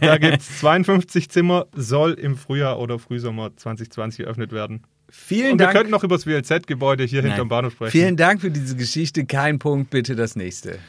Da 0.01 0.17
gibt 0.17 0.41
es 0.41 0.59
52 0.59 1.29
Zimmer, 1.29 1.65
soll 1.75 2.13
im 2.13 2.37
Frühjahr 2.37 2.79
oder 2.79 2.99
Frühsommer 2.99 3.51
2020 3.57 4.25
eröffnet 4.25 4.51
werden. 4.51 4.83
Vielen 5.09 5.53
Und 5.53 5.59
wir 5.59 5.65
Dank. 5.67 5.77
könnten 5.77 5.91
noch 5.91 6.03
über 6.03 6.15
das 6.15 6.25
WLZ-Gebäude 6.25 7.03
hier 7.03 7.21
Nein. 7.21 7.31
hinterm 7.31 7.47
Bahnhof 7.47 7.73
sprechen. 7.73 7.91
Vielen 7.91 8.17
Dank 8.17 8.41
für 8.41 8.49
diese 8.51 8.75
Geschichte. 8.75 9.25
Kein 9.25 9.59
Punkt, 9.59 9.89
bitte 9.91 10.15
das 10.15 10.35
nächste. 10.35 10.79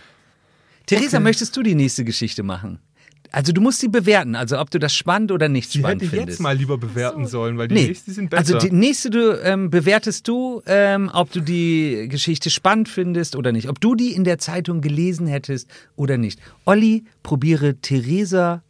Theresa, 0.87 1.17
Okay. 1.19 1.25
möchtest 1.25 1.57
du 1.57 1.63
die 1.63 1.75
nächste 1.75 2.05
Geschichte 2.05 2.43
machen? 2.43 2.79
Also 3.33 3.53
du 3.53 3.61
musst 3.61 3.81
sie 3.81 3.89
bewerten, 3.89 4.37
also 4.37 4.59
ob 4.61 4.71
du 4.71 4.79
das 4.79 4.95
spannend 4.95 5.33
oder 5.33 5.49
nicht 5.49 5.75
Die 5.75 5.79
spannend 5.81 6.01
hätte 6.03 6.11
findest. 6.11 6.29
jetzt 6.39 6.41
mal 6.41 6.57
lieber 6.57 6.79
bewerten 6.79 7.27
sollen, 7.27 7.59
weil 7.59 7.67
die 7.69 7.75
Nee. 7.75 7.89
nächsten 7.89 8.13
sind 8.13 8.31
besser. 8.31 8.55
Also 8.55 8.69
die 8.69 8.73
nächste 8.75 9.11
du, 9.11 9.33
ähm, 9.43 9.69
bewertest 9.69 10.29
du, 10.29 10.63
ähm, 10.67 11.11
ob 11.13 11.33
du 11.33 11.41
die 11.41 12.07
Geschichte 12.09 12.51
spannend 12.51 12.89
findest 12.89 13.35
oder 13.35 13.51
nicht. 13.51 13.69
Ob 13.69 13.81
du 13.81 13.97
die 13.97 14.13
in 14.13 14.23
der 14.23 14.39
Zeitung 14.39 14.81
gelesen 14.81 15.27
hättest 15.27 15.69
oder 15.97 16.19
nicht. 16.19 16.39
Olli, 16.65 17.05
probiere 17.25 17.75
Theresa 17.75 18.63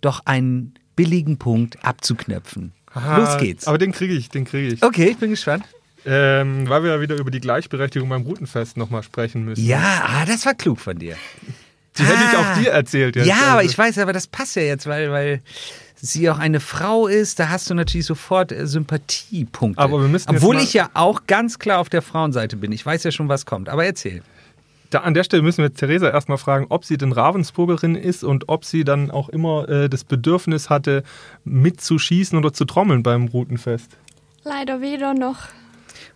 doch 0.00 0.20
einen 0.24 0.74
billigen 0.96 1.38
Punkt 1.38 1.82
abzuknöpfen. 1.84 2.72
Aha, 2.92 3.18
Los 3.18 3.38
geht's. 3.38 3.66
Aber 3.68 3.78
den 3.78 3.92
kriege 3.92 4.14
ich, 4.14 4.28
den 4.30 4.44
kriege 4.46 4.74
ich. 4.74 4.82
Okay, 4.82 5.10
ich 5.10 5.16
bin 5.18 5.30
gespannt. 5.30 5.64
Ähm, 6.06 6.68
weil 6.68 6.82
wir 6.84 6.90
ja 6.92 7.00
wieder 7.00 7.16
über 7.16 7.30
die 7.32 7.40
Gleichberechtigung 7.40 8.08
beim 8.08 8.22
Routenfest 8.22 8.76
nochmal 8.76 9.02
sprechen 9.02 9.44
müssen. 9.44 9.64
Ja, 9.66 10.04
ah, 10.06 10.24
das 10.24 10.46
war 10.46 10.54
klug 10.54 10.78
von 10.78 10.98
dir. 10.98 11.16
Die 11.98 12.02
hätte 12.04 12.14
ich 12.30 12.38
Ah. 12.38 12.40
auch 12.54 12.58
dir 12.58 12.70
erzählt 12.70 13.16
jetzt. 13.16 13.26
Ja, 13.26 13.34
aber 13.48 13.58
Also- 13.58 13.70
ich 13.70 13.76
weiß, 13.76 13.98
aber 13.98 14.12
das 14.12 14.26
passt 14.26 14.54
ja 14.56 14.62
jetzt, 14.62 14.86
weil, 14.86 15.10
weil 15.10 15.40
sie 15.96 16.28
auch 16.30 16.38
eine 16.38 16.60
Frau 16.60 17.06
ist, 17.08 17.40
da 17.40 17.48
hast 17.48 17.68
du 17.70 17.74
natürlich 17.74 18.06
sofort 18.06 18.52
äh, 18.52 18.66
Sympathiepunkte. 18.66 19.82
Aber 19.82 20.00
wir 20.00 20.08
müssen 20.08 20.28
Obwohl 20.30 20.56
ich 20.58 20.74
ja 20.74 20.90
auch 20.94 21.22
ganz 21.26 21.58
klar 21.58 21.80
auf 21.80 21.88
der 21.88 22.02
Frauenseite 22.02 22.56
bin. 22.56 22.70
Ich 22.70 22.84
weiß 22.86 23.02
ja 23.02 23.10
schon, 23.10 23.28
was 23.28 23.46
kommt. 23.46 23.68
Aber 23.68 23.84
erzähl. 23.84 24.22
Da, 24.90 25.00
an 25.00 25.14
der 25.14 25.24
Stelle 25.24 25.42
müssen 25.42 25.62
wir 25.62 25.74
Theresa 25.74 26.08
erstmal 26.10 26.38
fragen, 26.38 26.66
ob 26.68 26.84
sie 26.84 26.96
denn 26.96 27.10
Ravensburgerin 27.10 27.96
ist 27.96 28.22
und 28.22 28.48
ob 28.48 28.64
sie 28.64 28.84
dann 28.84 29.10
auch 29.10 29.28
immer 29.30 29.68
äh, 29.68 29.88
das 29.88 30.04
Bedürfnis 30.04 30.70
hatte, 30.70 31.02
mitzuschießen 31.44 32.38
oder 32.38 32.52
zu 32.52 32.64
trommeln 32.66 33.02
beim 33.02 33.26
Routenfest. 33.26 33.90
Leider 34.44 34.80
weder 34.80 35.12
noch. 35.14 35.38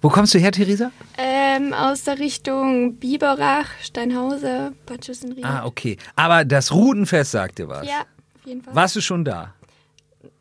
Wo 0.02 0.08
kommst 0.08 0.32
du 0.34 0.38
her, 0.38 0.50
Theresa? 0.50 0.92
Ähm, 1.18 1.74
aus 1.74 2.04
der 2.04 2.18
Richtung 2.18 2.96
Biberach, 2.96 3.68
Steinhause, 3.82 4.72
Bad 4.86 5.04
Schüssenried. 5.04 5.44
Ah, 5.44 5.66
okay. 5.66 5.98
Aber 6.16 6.44
das 6.46 6.72
Rutenfest 6.72 7.32
sagt 7.32 7.58
dir 7.58 7.68
was. 7.68 7.86
Ja, 7.86 8.00
auf 8.00 8.46
jeden 8.46 8.62
Fall. 8.62 8.74
Warst 8.74 8.96
du 8.96 9.02
schon 9.02 9.24
da? 9.24 9.54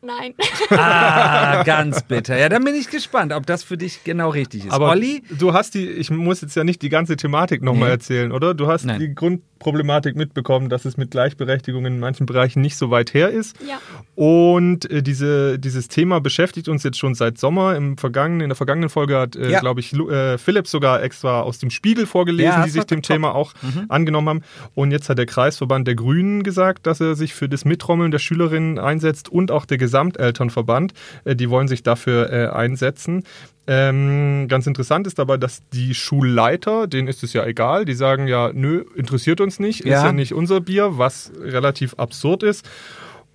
Nein. 0.02 0.34
Ah, 0.70 1.62
ganz 1.64 2.02
bitter. 2.02 2.38
Ja, 2.38 2.48
dann 2.48 2.64
bin 2.64 2.74
ich 2.74 2.88
gespannt, 2.88 3.32
ob 3.32 3.44
das 3.46 3.62
für 3.62 3.76
dich 3.76 4.02
genau 4.04 4.30
richtig 4.30 4.64
ist. 4.66 4.72
Aber 4.72 4.90
Olli? 4.90 5.22
du 5.38 5.52
hast 5.52 5.74
die, 5.74 5.86
ich 5.88 6.10
muss 6.10 6.40
jetzt 6.40 6.54
ja 6.56 6.64
nicht 6.64 6.80
die 6.82 6.88
ganze 6.88 7.16
Thematik 7.16 7.62
nochmal 7.62 7.88
Nee. 7.88 7.94
erzählen, 7.94 8.32
oder? 8.32 8.54
Du 8.54 8.66
hast 8.66 8.84
Nein. 8.86 8.98
die 8.98 9.14
Grundproblematik 9.14 10.16
mitbekommen, 10.16 10.70
dass 10.70 10.84
es 10.86 10.96
mit 10.96 11.10
Gleichberechtigung 11.10 11.84
in 11.84 12.00
manchen 12.00 12.24
Bereichen 12.26 12.62
nicht 12.62 12.76
so 12.76 12.90
weit 12.90 13.12
her 13.12 13.28
ist. 13.30 13.56
Ja. 13.66 13.78
Und 14.14 14.90
äh, 14.90 15.02
diese, 15.02 15.58
dieses 15.58 15.88
Thema 15.88 16.20
beschäftigt 16.20 16.68
uns 16.68 16.82
jetzt 16.82 16.98
schon 16.98 17.14
seit 17.14 17.36
Sommer. 17.38 17.76
Im 17.76 17.98
vergangenen, 17.98 18.40
in 18.42 18.48
der 18.48 18.56
vergangenen 18.56 18.88
Folge 18.88 19.18
hat, 19.18 19.36
äh, 19.36 19.50
Ja. 19.50 19.60
glaube 19.60 19.80
ich, 19.80 19.92
Lu- 19.92 20.08
äh, 20.10 20.38
Philipp 20.38 20.66
sogar 20.66 21.02
extra 21.02 21.42
aus 21.42 21.58
dem 21.58 21.70
Spiegel 21.70 22.06
vorgelesen, 22.06 22.52
Ja, 22.52 22.64
die 22.64 22.70
sich 22.70 22.84
dem 22.84 23.02
top. 23.02 23.16
Thema 23.16 23.34
auch 23.34 23.52
angenommen 23.88 24.28
haben. 24.28 24.42
Und 24.74 24.92
jetzt 24.92 25.08
hat 25.10 25.18
der 25.18 25.26
Kreisverband 25.26 25.86
der 25.86 25.94
Grünen 25.94 26.42
gesagt, 26.42 26.86
dass 26.86 27.00
er 27.00 27.14
sich 27.16 27.34
für 27.34 27.48
das 27.48 27.64
Mittrommeln 27.66 28.10
der 28.10 28.18
Schülerinnen 28.18 28.78
einsetzt 28.78 29.28
und 29.28 29.50
auch 29.50 29.66
der 29.66 29.78
Gesamtelternverband. 29.90 30.92
Äh, 31.24 31.36
die 31.36 31.50
wollen 31.50 31.68
sich 31.68 31.82
dafür 31.82 32.32
äh, 32.32 32.46
einsetzen. 32.48 33.24
Ähm, 33.66 34.46
ganz 34.48 34.66
interessant 34.66 35.06
ist 35.06 35.18
dabei, 35.18 35.36
dass 35.36 35.62
die 35.72 35.94
Schulleiter, 35.94 36.86
denen 36.86 37.08
ist 37.08 37.22
es 37.22 37.32
ja 37.32 37.44
egal, 37.44 37.84
die 37.84 37.94
sagen 37.94 38.26
ja, 38.26 38.50
nö, 38.52 38.84
interessiert 38.96 39.40
uns 39.40 39.60
nicht, 39.60 39.80
ist 39.80 39.90
Ja. 39.90 40.06
ja 40.06 40.12
nicht 40.12 40.34
unser 40.34 40.60
Bier, 40.60 40.98
was 40.98 41.30
relativ 41.40 41.94
absurd 41.94 42.42
ist. 42.42 42.68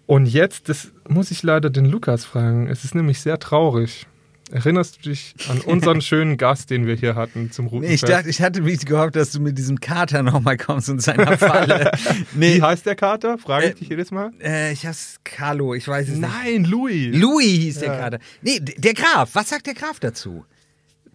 Und 0.08 0.26
jetzt, 0.26 0.70
das 0.70 0.92
muss 1.08 1.32
ich 1.32 1.42
leider 1.44 1.70
den 1.70 1.86
Lukas 1.86 2.26
fragen, 2.26 2.68
es 2.68 2.84
ist 2.84 2.96
nämlich 2.96 3.22
sehr 3.22 3.40
traurig. 3.40 4.08
Erinnerst 4.56 4.98
du 5.06 5.10
dich 5.10 5.36
an 5.50 5.60
unseren 5.62 6.00
schönen 6.02 6.38
Gast, 6.38 6.70
den 6.70 6.88
wir 6.88 6.96
hier 6.96 7.16
hatten 7.16 7.52
zum 7.52 7.66
Nee, 7.66 7.72
Routenfest? 7.72 8.04
ich 8.04 8.10
dachte, 8.10 8.30
ich 8.30 8.42
hatte 8.42 8.62
mich 8.62 8.86
gehofft, 8.86 9.16
dass 9.18 9.32
du 9.34 9.42
mit 9.42 9.58
diesem 9.58 9.82
Kater 9.82 10.24
nochmal 10.24 10.56
kommst 10.56 10.90
und 10.90 11.02
seiner 11.02 11.38
Falle. 11.38 11.92
Wie 12.32 12.38
nee, 12.40 12.62
heißt 12.62 12.86
der 12.86 12.96
Kater? 12.96 13.38
Frage 13.38 13.66
ich 13.66 13.72
Äh, 13.72 13.76
dich 13.76 13.90
jedes 13.90 14.12
Mal. 14.12 14.32
äh, 14.42 14.72
ich 14.72 14.86
hab's 14.86 15.18
Carlo, 15.26 15.74
ich 15.74 15.86
weiß 15.88 16.08
es 16.08 16.16
nicht. 16.18 16.22
Nein, 16.22 16.64
Louis. 16.64 17.14
Louis 17.16 17.46
hieß 17.48 17.80
der 17.80 17.88
Ja. 17.90 17.98
Kater. 18.00 18.20
Nee, 18.42 18.60
der 18.62 18.94
Graf. 18.94 19.32
Was 19.34 19.50
sagt 19.50 19.68
der 19.68 19.74
Graf 19.74 20.00
dazu? 20.00 20.46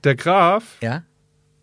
Der 0.05 0.17
Graf, 0.17 0.65
Ja? 0.83 1.05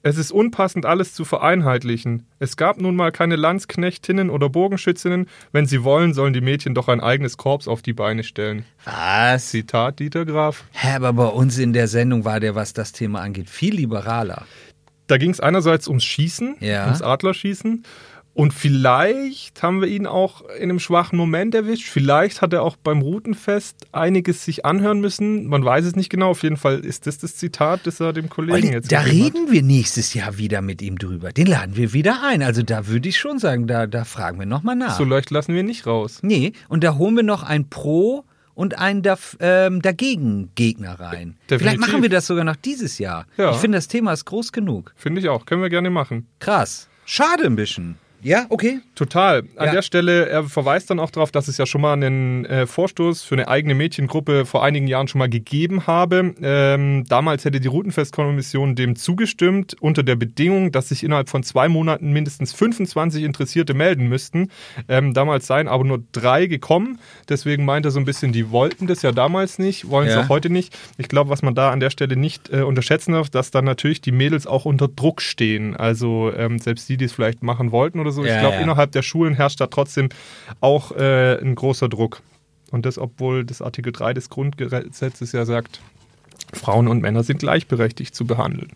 Es 0.08 0.18
ist 0.18 0.32
unpassend, 0.32 0.86
alles 0.86 1.14
zu 1.14 1.26
vereinheitlichen. 1.26 2.26
Es 2.40 2.58
gab 2.58 2.80
nun 2.80 2.96
mal 2.96 3.12
keine 3.12 3.36
Landsknechtinnen 3.36 4.30
oder 4.30 4.50
Bogenschützinnen. 4.50 5.28
Wenn 5.52 5.66
sie 5.66 5.84
wollen, 5.84 6.14
sollen 6.14 6.34
die 6.34 6.42
Mädchen 6.42 6.74
doch 6.76 6.88
ein 6.88 7.00
eigenes 7.02 7.38
Korps 7.38 7.68
auf 7.68 7.82
die 7.82 7.94
Beine 7.94 8.24
stellen. 8.24 8.66
Was? 8.86 9.50
Zitat 9.50 10.00
Dieter 10.00 10.26
Graf. 10.26 10.64
Hä, 10.72 10.96
aber 10.96 11.14
bei 11.14 11.26
uns 11.28 11.58
in 11.58 11.74
der 11.74 11.88
Sendung 11.88 12.26
war 12.26 12.40
der, 12.40 12.56
was 12.56 12.74
das 12.74 12.92
Thema 12.92 13.22
angeht, 13.22 13.50
viel 13.50 13.76
liberaler. 13.76 14.46
Da 15.08 15.18
ging 15.18 15.32
es 15.32 15.40
einerseits 15.40 15.88
ums 15.88 16.04
Schießen, 16.04 16.58
Ja. 16.60 16.86
ums 16.86 17.02
Adlerschießen. 17.02 17.84
Und 18.38 18.54
vielleicht 18.54 19.64
haben 19.64 19.82
wir 19.82 19.88
ihn 19.88 20.06
auch 20.06 20.44
in 20.60 20.70
einem 20.70 20.80
schwachen 20.80 21.18
Moment 21.18 21.56
erwischt. 21.56 21.90
Vielleicht 21.90 22.44
hat 22.44 22.54
er 22.54 22.62
auch 22.62 22.76
beim 22.76 23.02
Routenfest 23.02 23.88
einiges 23.94 24.46
sich 24.46 24.64
anhören 24.64 25.02
müssen. 25.02 25.48
Man 25.48 25.66
weiß 25.66 25.86
es 25.86 25.96
nicht 25.96 26.12
genau. 26.12 26.30
Auf 26.30 26.44
jeden 26.44 26.56
Fall 26.56 26.82
ist 26.82 27.08
das 27.08 27.18
das 27.18 27.36
Zitat, 27.36 27.88
das 27.88 28.00
er 28.00 28.14
dem 28.14 28.30
Kollegen 28.30 28.54
Olli, 28.54 28.74
jetzt 28.74 28.92
da 28.92 29.02
gegeben 29.02 29.26
hat. 29.26 29.34
reden 29.34 29.52
wir 29.52 29.64
nächstes 29.64 30.14
Jahr 30.14 30.38
wieder 30.38 30.62
mit 30.62 30.84
ihm 30.84 31.00
drüber. 31.00 31.32
Den 31.32 31.48
laden 31.48 31.76
wir 31.78 31.94
wieder 31.94 32.22
ein. 32.24 32.44
Also 32.44 32.62
da 32.62 32.86
würde 32.86 33.10
ich 33.10 33.18
schon 33.18 33.40
sagen, 33.40 33.66
da, 33.66 33.88
da 33.88 34.04
fragen 34.04 34.38
wir 34.38 34.46
nochmal 34.46 34.76
nach. 34.76 34.96
So 34.96 35.04
leicht 35.04 35.32
lassen 35.32 35.56
wir 35.56 35.64
nicht 35.64 35.88
raus. 35.88 36.20
Nee, 36.22 36.54
und 36.70 36.84
da 36.84 36.94
holen 36.94 37.16
wir 37.16 37.24
noch 37.24 37.42
ein 37.42 37.68
Pro 37.72 38.24
und 38.54 38.78
einen 38.78 39.02
daf, 39.02 39.36
ähm, 39.40 39.82
dagegen 39.82 40.52
Gegner 40.54 41.00
rein. 41.00 41.38
Vielleicht 41.48 41.64
Definitiv. 41.64 41.80
machen 41.80 42.02
wir 42.04 42.10
das 42.10 42.28
sogar 42.28 42.44
noch 42.44 42.56
dieses 42.56 43.00
Jahr. 43.00 43.26
Ja. 43.38 43.50
Ich 43.50 43.58
finde, 43.58 43.80
das 43.80 43.88
Thema 43.88 44.14
ist 44.14 44.26
groß 44.26 44.52
genug. 44.52 44.94
Finde 44.96 45.22
ich 45.22 45.28
auch. 45.28 45.48
Können 45.48 45.64
wir 45.64 45.72
gerne 45.72 45.90
machen. 45.90 46.28
Krass. 46.38 46.88
Schade 47.04 47.46
ein 47.46 47.56
bisschen. 47.56 47.98
Ja, 48.24 48.46
okay. 48.50 48.80
Total. 48.96 49.44
An 49.58 49.68
Ja. 49.68 49.72
der 49.74 49.82
Stelle, 49.84 50.28
er 50.28 50.44
verweist 50.46 50.90
dann 50.90 51.00
auch 51.00 51.12
darauf, 51.12 51.32
dass 51.32 51.48
es 51.48 51.58
ja 51.58 51.66
schon 51.68 51.82
mal 51.82 51.94
einen 51.94 52.46
äh, 52.46 52.66
Vorstoß 52.66 53.22
für 53.22 53.36
eine 53.36 53.48
eigene 53.48 53.76
Mädchengruppe 53.76 54.46
vor 54.46 54.64
einigen 54.64 54.88
Jahren 54.88 55.08
schon 55.08 55.20
mal 55.20 55.30
gegeben 55.30 55.86
habe. 55.86 56.34
Ähm, 56.42 57.04
damals 57.08 57.46
hätte 57.46 57.60
die 57.60 57.68
Routenfestkommission 57.68 58.76
dem 58.76 58.96
zugestimmt, 58.96 59.76
unter 59.80 60.02
der 60.04 60.16
Bedingung, 60.16 60.72
dass 60.72 60.90
sich 60.90 61.04
innerhalb 61.04 61.30
von 61.30 61.44
zwei 61.44 61.70
Monaten 61.70 62.12
mindestens 62.12 62.54
25 62.54 63.24
Interessierte 63.24 63.74
melden 63.76 64.08
müssten. 64.10 64.50
Ähm, 64.90 65.14
damals 65.14 65.46
seien 65.48 65.68
aber 65.68 65.84
nur 65.84 66.04
drei 66.12 66.48
gekommen. 66.48 67.00
Deswegen 67.30 67.66
meint 67.66 67.86
er 67.86 67.92
so 67.92 68.00
ein 68.00 68.06
bisschen, 68.06 68.32
die 68.32 68.50
wollten 68.52 68.88
das 68.88 69.04
ja 69.04 69.12
damals 69.12 69.60
nicht, 69.60 69.90
wollen 69.90 70.08
es 70.08 70.16
Ja. 70.16 70.24
auch 70.24 70.30
heute 70.30 70.50
nicht. 70.50 70.76
Ich 70.98 71.08
glaube, 71.08 71.30
was 71.30 71.44
man 71.44 71.54
da 71.56 71.70
an 71.72 71.80
der 71.80 71.92
Stelle 71.92 72.16
nicht 72.18 72.50
äh, 72.52 72.62
unterschätzen 72.62 73.12
darf, 73.14 73.30
dass 73.30 73.52
dann 73.52 73.66
natürlich 73.66 74.02
die 74.02 74.12
Mädels 74.12 74.48
auch 74.48 74.66
unter 74.66 74.88
Druck 74.88 75.22
stehen. 75.22 75.76
Also 75.76 76.32
ähm, 76.36 76.58
selbst 76.60 76.90
die, 76.90 76.98
die 76.98 77.06
es 77.06 77.14
vielleicht 77.14 77.44
machen 77.44 77.72
wollten 77.72 78.00
oder 78.00 78.12
so. 78.12 78.17
Ja, 78.26 78.36
ich 78.36 78.40
glaube, 78.40 78.56
ja. 78.56 78.62
innerhalb 78.62 78.92
der 78.92 79.02
Schulen 79.02 79.34
herrscht 79.34 79.62
da 79.62 79.68
trotzdem 79.68 80.10
auch 80.62 80.92
äh, 80.92 81.40
ein 81.40 81.56
großer 81.56 81.90
Druck. 81.90 82.22
Und 82.72 82.86
das, 82.86 82.98
obwohl 82.98 83.46
das 83.46 83.62
Artikel 83.62 83.94
3 83.94 84.14
des 84.14 84.30
Grundgesetzes 84.30 85.32
ja 85.32 85.46
sagt, 85.46 85.80
Frauen 86.54 86.88
und 86.88 87.02
Männer 87.02 87.24
sind 87.24 87.40
gleichberechtigt 87.40 88.14
zu 88.14 88.26
behandeln. 88.26 88.72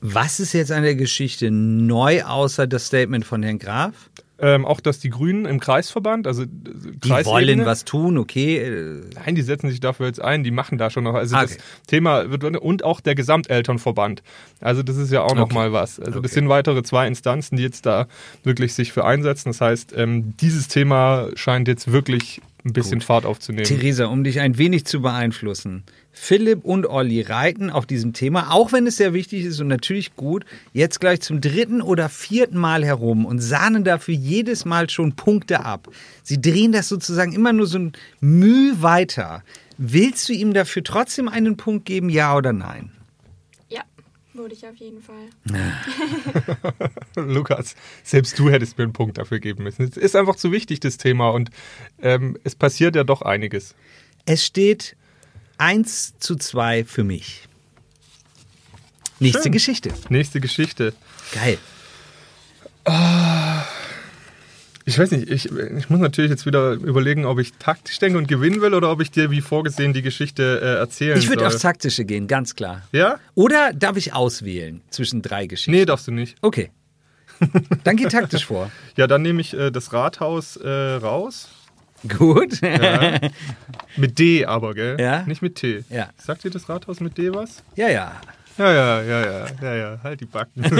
Was 0.00 0.38
ist 0.38 0.52
jetzt 0.52 0.70
an 0.70 0.84
der 0.84 0.94
Geschichte 0.94 1.50
neu, 1.50 2.22
außer 2.22 2.66
das 2.66 2.86
Statement 2.86 3.24
von 3.24 3.42
Herrn 3.42 3.58
Graf? 3.58 4.10
Ähm, 4.40 4.64
auch, 4.64 4.78
dass 4.78 5.00
die 5.00 5.10
Grünen 5.10 5.46
im 5.46 5.58
Kreisverband, 5.58 6.28
also 6.28 6.44
Die 6.46 7.10
wollen 7.10 7.66
was 7.66 7.84
tun, 7.84 8.18
okay. 8.18 8.58
äh, 8.58 9.00
Nein, 9.16 9.34
die 9.34 9.42
setzen 9.42 9.68
sich 9.68 9.80
dafür 9.80 10.06
jetzt 10.06 10.22
ein, 10.22 10.44
die 10.44 10.52
machen 10.52 10.78
da 10.78 10.90
schon 10.90 11.02
noch. 11.02 11.14
Also 11.14 11.34
Ah, 11.34 11.42
das 11.42 11.54
okay. 11.54 11.62
Thema 11.88 12.30
wird 12.30 12.44
und 12.44 12.84
auch 12.84 13.00
der 13.00 13.16
Gesamtelternverband. 13.16 14.22
Also 14.60 14.84
das 14.84 14.96
ist 14.96 15.10
ja 15.10 15.22
auch 15.22 15.34
noch 15.34 15.46
Okay. 15.46 15.54
mal 15.54 15.72
was. 15.72 15.98
Also 15.98 16.18
Okay. 16.18 16.22
das 16.22 16.32
sind 16.34 16.48
weitere 16.48 16.84
zwei 16.84 17.08
Instanzen, 17.08 17.56
die 17.56 17.64
jetzt 17.64 17.84
da 17.84 18.06
wirklich 18.44 18.74
sich 18.74 18.92
für 18.92 19.04
einsetzen. 19.04 19.48
Das 19.48 19.60
heißt, 19.60 19.92
ähm, 19.96 20.34
dieses 20.40 20.68
Thema 20.68 21.28
scheint 21.34 21.66
jetzt 21.66 21.90
wirklich 21.90 22.40
ein 22.68 22.72
bisschen 22.72 23.00
Fahrt 23.00 23.26
aufzunehmen. 23.26 23.64
Theresa, 23.64 24.06
um 24.06 24.24
dich 24.24 24.40
ein 24.40 24.58
wenig 24.58 24.84
zu 24.84 25.02
beeinflussen. 25.02 25.84
Philipp 26.12 26.64
und 26.64 26.86
Olli 26.86 27.22
reiten 27.22 27.70
auf 27.70 27.86
diesem 27.86 28.12
Thema, 28.12 28.52
auch 28.52 28.72
wenn 28.72 28.86
es 28.86 28.96
sehr 28.96 29.14
wichtig 29.14 29.44
ist 29.44 29.60
und 29.60 29.68
natürlich 29.68 30.16
gut, 30.16 30.44
jetzt 30.72 31.00
gleich 31.00 31.20
zum 31.20 31.40
dritten 31.40 31.80
oder 31.80 32.08
vierten 32.08 32.58
Mal 32.58 32.84
herum 32.84 33.24
und 33.24 33.38
sahnen 33.38 33.84
dafür 33.84 34.14
jedes 34.14 34.64
Mal 34.64 34.90
schon 34.90 35.12
Punkte 35.14 35.64
ab. 35.64 35.88
Sie 36.22 36.40
drehen 36.40 36.72
das 36.72 36.88
sozusagen 36.88 37.32
immer 37.32 37.52
nur 37.52 37.66
so 37.66 37.78
ein 37.78 37.92
Mühe 38.20 38.82
weiter. 38.82 39.42
Willst 39.78 40.28
du 40.28 40.32
ihm 40.32 40.54
dafür 40.54 40.82
trotzdem 40.82 41.28
einen 41.28 41.56
Punkt 41.56 41.84
geben, 41.86 42.10
ja 42.10 42.36
oder 42.36 42.52
nein? 42.52 42.90
Ja, 44.38 44.42
würde 44.42 44.54
ich 44.54 44.66
auf 44.66 44.76
jeden 44.76 45.02
Fall. 45.02 45.28
Lukas, 47.16 47.74
selbst 48.04 48.38
du 48.38 48.50
hättest 48.50 48.78
mir 48.78 48.84
einen 48.84 48.92
Punkt 48.92 49.18
dafür 49.18 49.40
geben 49.40 49.64
müssen. 49.64 49.82
Es 49.82 49.96
ist 49.96 50.16
einfach 50.16 50.36
zu 50.36 50.52
wichtig, 50.52 50.80
das 50.80 50.96
Thema. 50.96 51.30
Und 51.30 51.50
ähm, 52.00 52.38
es 52.44 52.54
passiert 52.54 52.96
ja 52.96 53.04
doch 53.04 53.22
einiges. 53.22 53.74
Es 54.26 54.44
steht 54.44 54.96
1 55.58 56.18
zu 56.18 56.36
2 56.36 56.84
für 56.84 57.04
mich. 57.04 57.48
Nächste 59.18 59.44
Schön. 59.44 59.52
Geschichte. 59.52 59.92
Nächste 60.08 60.40
Geschichte. 60.40 60.94
Geil. 61.32 61.58
Ich 64.88 64.98
weiß 64.98 65.10
nicht, 65.10 65.30
ich, 65.30 65.52
ich 65.52 65.90
muss 65.90 66.00
natürlich 66.00 66.30
jetzt 66.30 66.46
wieder 66.46 66.72
überlegen, 66.72 67.26
ob 67.26 67.38
ich 67.40 67.52
taktisch 67.58 67.98
denke 67.98 68.16
und 68.16 68.26
gewinnen 68.26 68.62
will 68.62 68.72
oder 68.72 68.90
ob 68.90 69.02
ich 69.02 69.10
dir 69.10 69.30
wie 69.30 69.42
vorgesehen 69.42 69.92
die 69.92 70.00
Geschichte 70.00 70.62
äh, 70.62 70.78
erzählen 70.78 71.18
Ich 71.18 71.28
würde 71.28 71.46
aufs 71.46 71.58
Taktische 71.58 72.06
gehen, 72.06 72.26
ganz 72.26 72.56
klar. 72.56 72.80
Ja? 72.90 73.20
Oder 73.34 73.74
darf 73.74 73.98
ich 73.98 74.14
auswählen 74.14 74.80
zwischen 74.88 75.20
drei 75.20 75.46
Geschichten? 75.46 75.72
Nee, 75.72 75.84
darfst 75.84 76.08
du 76.08 76.12
nicht. 76.12 76.36
Okay. 76.40 76.70
Dann 77.84 77.96
geh 77.96 78.06
taktisch 78.06 78.46
vor. 78.46 78.70
Ja, 78.96 79.06
dann 79.06 79.20
nehme 79.20 79.42
ich 79.42 79.52
äh, 79.52 79.70
das 79.70 79.92
Rathaus 79.92 80.56
äh, 80.56 80.68
raus. 80.68 81.50
Gut. 82.08 82.62
Ja. 82.62 83.18
mit 83.98 84.18
D 84.18 84.46
aber, 84.46 84.72
gell? 84.72 84.96
Ja. 84.98 85.22
Nicht 85.24 85.42
mit 85.42 85.56
T. 85.56 85.84
Ja. 85.90 86.08
Sagt 86.16 86.44
dir 86.44 86.50
das 86.50 86.66
Rathaus 86.70 87.00
mit 87.00 87.18
D 87.18 87.34
was? 87.34 87.62
Ja, 87.76 87.90
ja. 87.90 88.12
Ja, 88.56 88.72
ja, 88.72 89.02
ja, 89.02 89.20
ja, 89.20 89.46
ja, 89.60 89.74
ja. 89.74 90.00
Halt 90.02 90.20
die 90.20 90.24
Backen. 90.24 90.64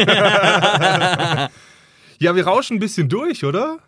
ja, 2.18 2.34
wir 2.34 2.46
rauschen 2.46 2.78
ein 2.78 2.80
bisschen 2.80 3.10
durch, 3.10 3.44
oder? 3.44 3.80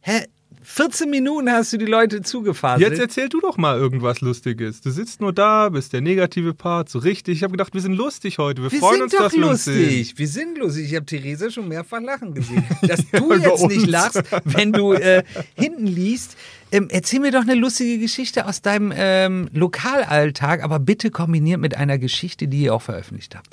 Hä? 0.00 0.24
14 0.62 1.08
Minuten 1.10 1.50
hast 1.50 1.72
du 1.72 1.78
die 1.78 1.86
Leute 1.86 2.20
zugefaselt. 2.22 2.88
Jetzt 2.88 3.00
erzähl 3.00 3.28
du 3.28 3.40
doch 3.40 3.56
mal 3.56 3.78
irgendwas 3.78 4.20
Lustiges. 4.20 4.80
Du 4.80 4.90
sitzt 4.90 5.20
nur 5.20 5.32
da, 5.32 5.68
bist 5.70 5.92
der 5.92 6.00
negative 6.00 6.54
Part, 6.54 6.88
so 6.90 6.98
richtig. 6.98 7.38
Ich 7.38 7.42
habe 7.42 7.52
gedacht, 7.52 7.72
wir 7.72 7.80
sind 7.80 7.94
lustig 7.94 8.38
heute. 8.38 8.62
Wir, 8.62 8.70
wir 8.70 8.78
freuen 8.78 8.94
sind 8.94 9.02
uns, 9.04 9.12
doch 9.12 9.22
dass 9.22 9.32
wir 9.32 9.46
uns 9.48 9.64
sehen. 9.64 9.82
lustig. 9.82 10.18
Wir 10.18 10.28
sind 10.28 10.58
lustig. 10.58 10.84
Ich 10.86 10.94
habe 10.94 11.06
Theresa 11.06 11.50
schon 11.50 11.66
mehrfach 11.66 12.00
lachen 12.00 12.34
gesehen. 12.34 12.62
Dass 12.82 13.00
du 13.10 13.32
jetzt 13.34 13.66
nicht 13.68 13.86
lachst, 13.86 14.22
wenn 14.44 14.72
du 14.72 14.92
äh, 14.92 15.24
hinten 15.54 15.86
liest. 15.86 16.36
Ähm, 16.72 16.88
erzähl 16.90 17.20
mir 17.20 17.32
doch 17.32 17.42
eine 17.42 17.54
lustige 17.54 17.98
Geschichte 17.98 18.46
aus 18.46 18.62
deinem 18.62 18.92
ähm, 18.94 19.48
Lokalalltag, 19.52 20.62
aber 20.62 20.78
bitte 20.78 21.10
kombiniert 21.10 21.60
mit 21.60 21.76
einer 21.76 21.98
Geschichte, 21.98 22.48
die 22.48 22.62
ihr 22.62 22.74
auch 22.74 22.82
veröffentlicht 22.82 23.34
habt. 23.34 23.48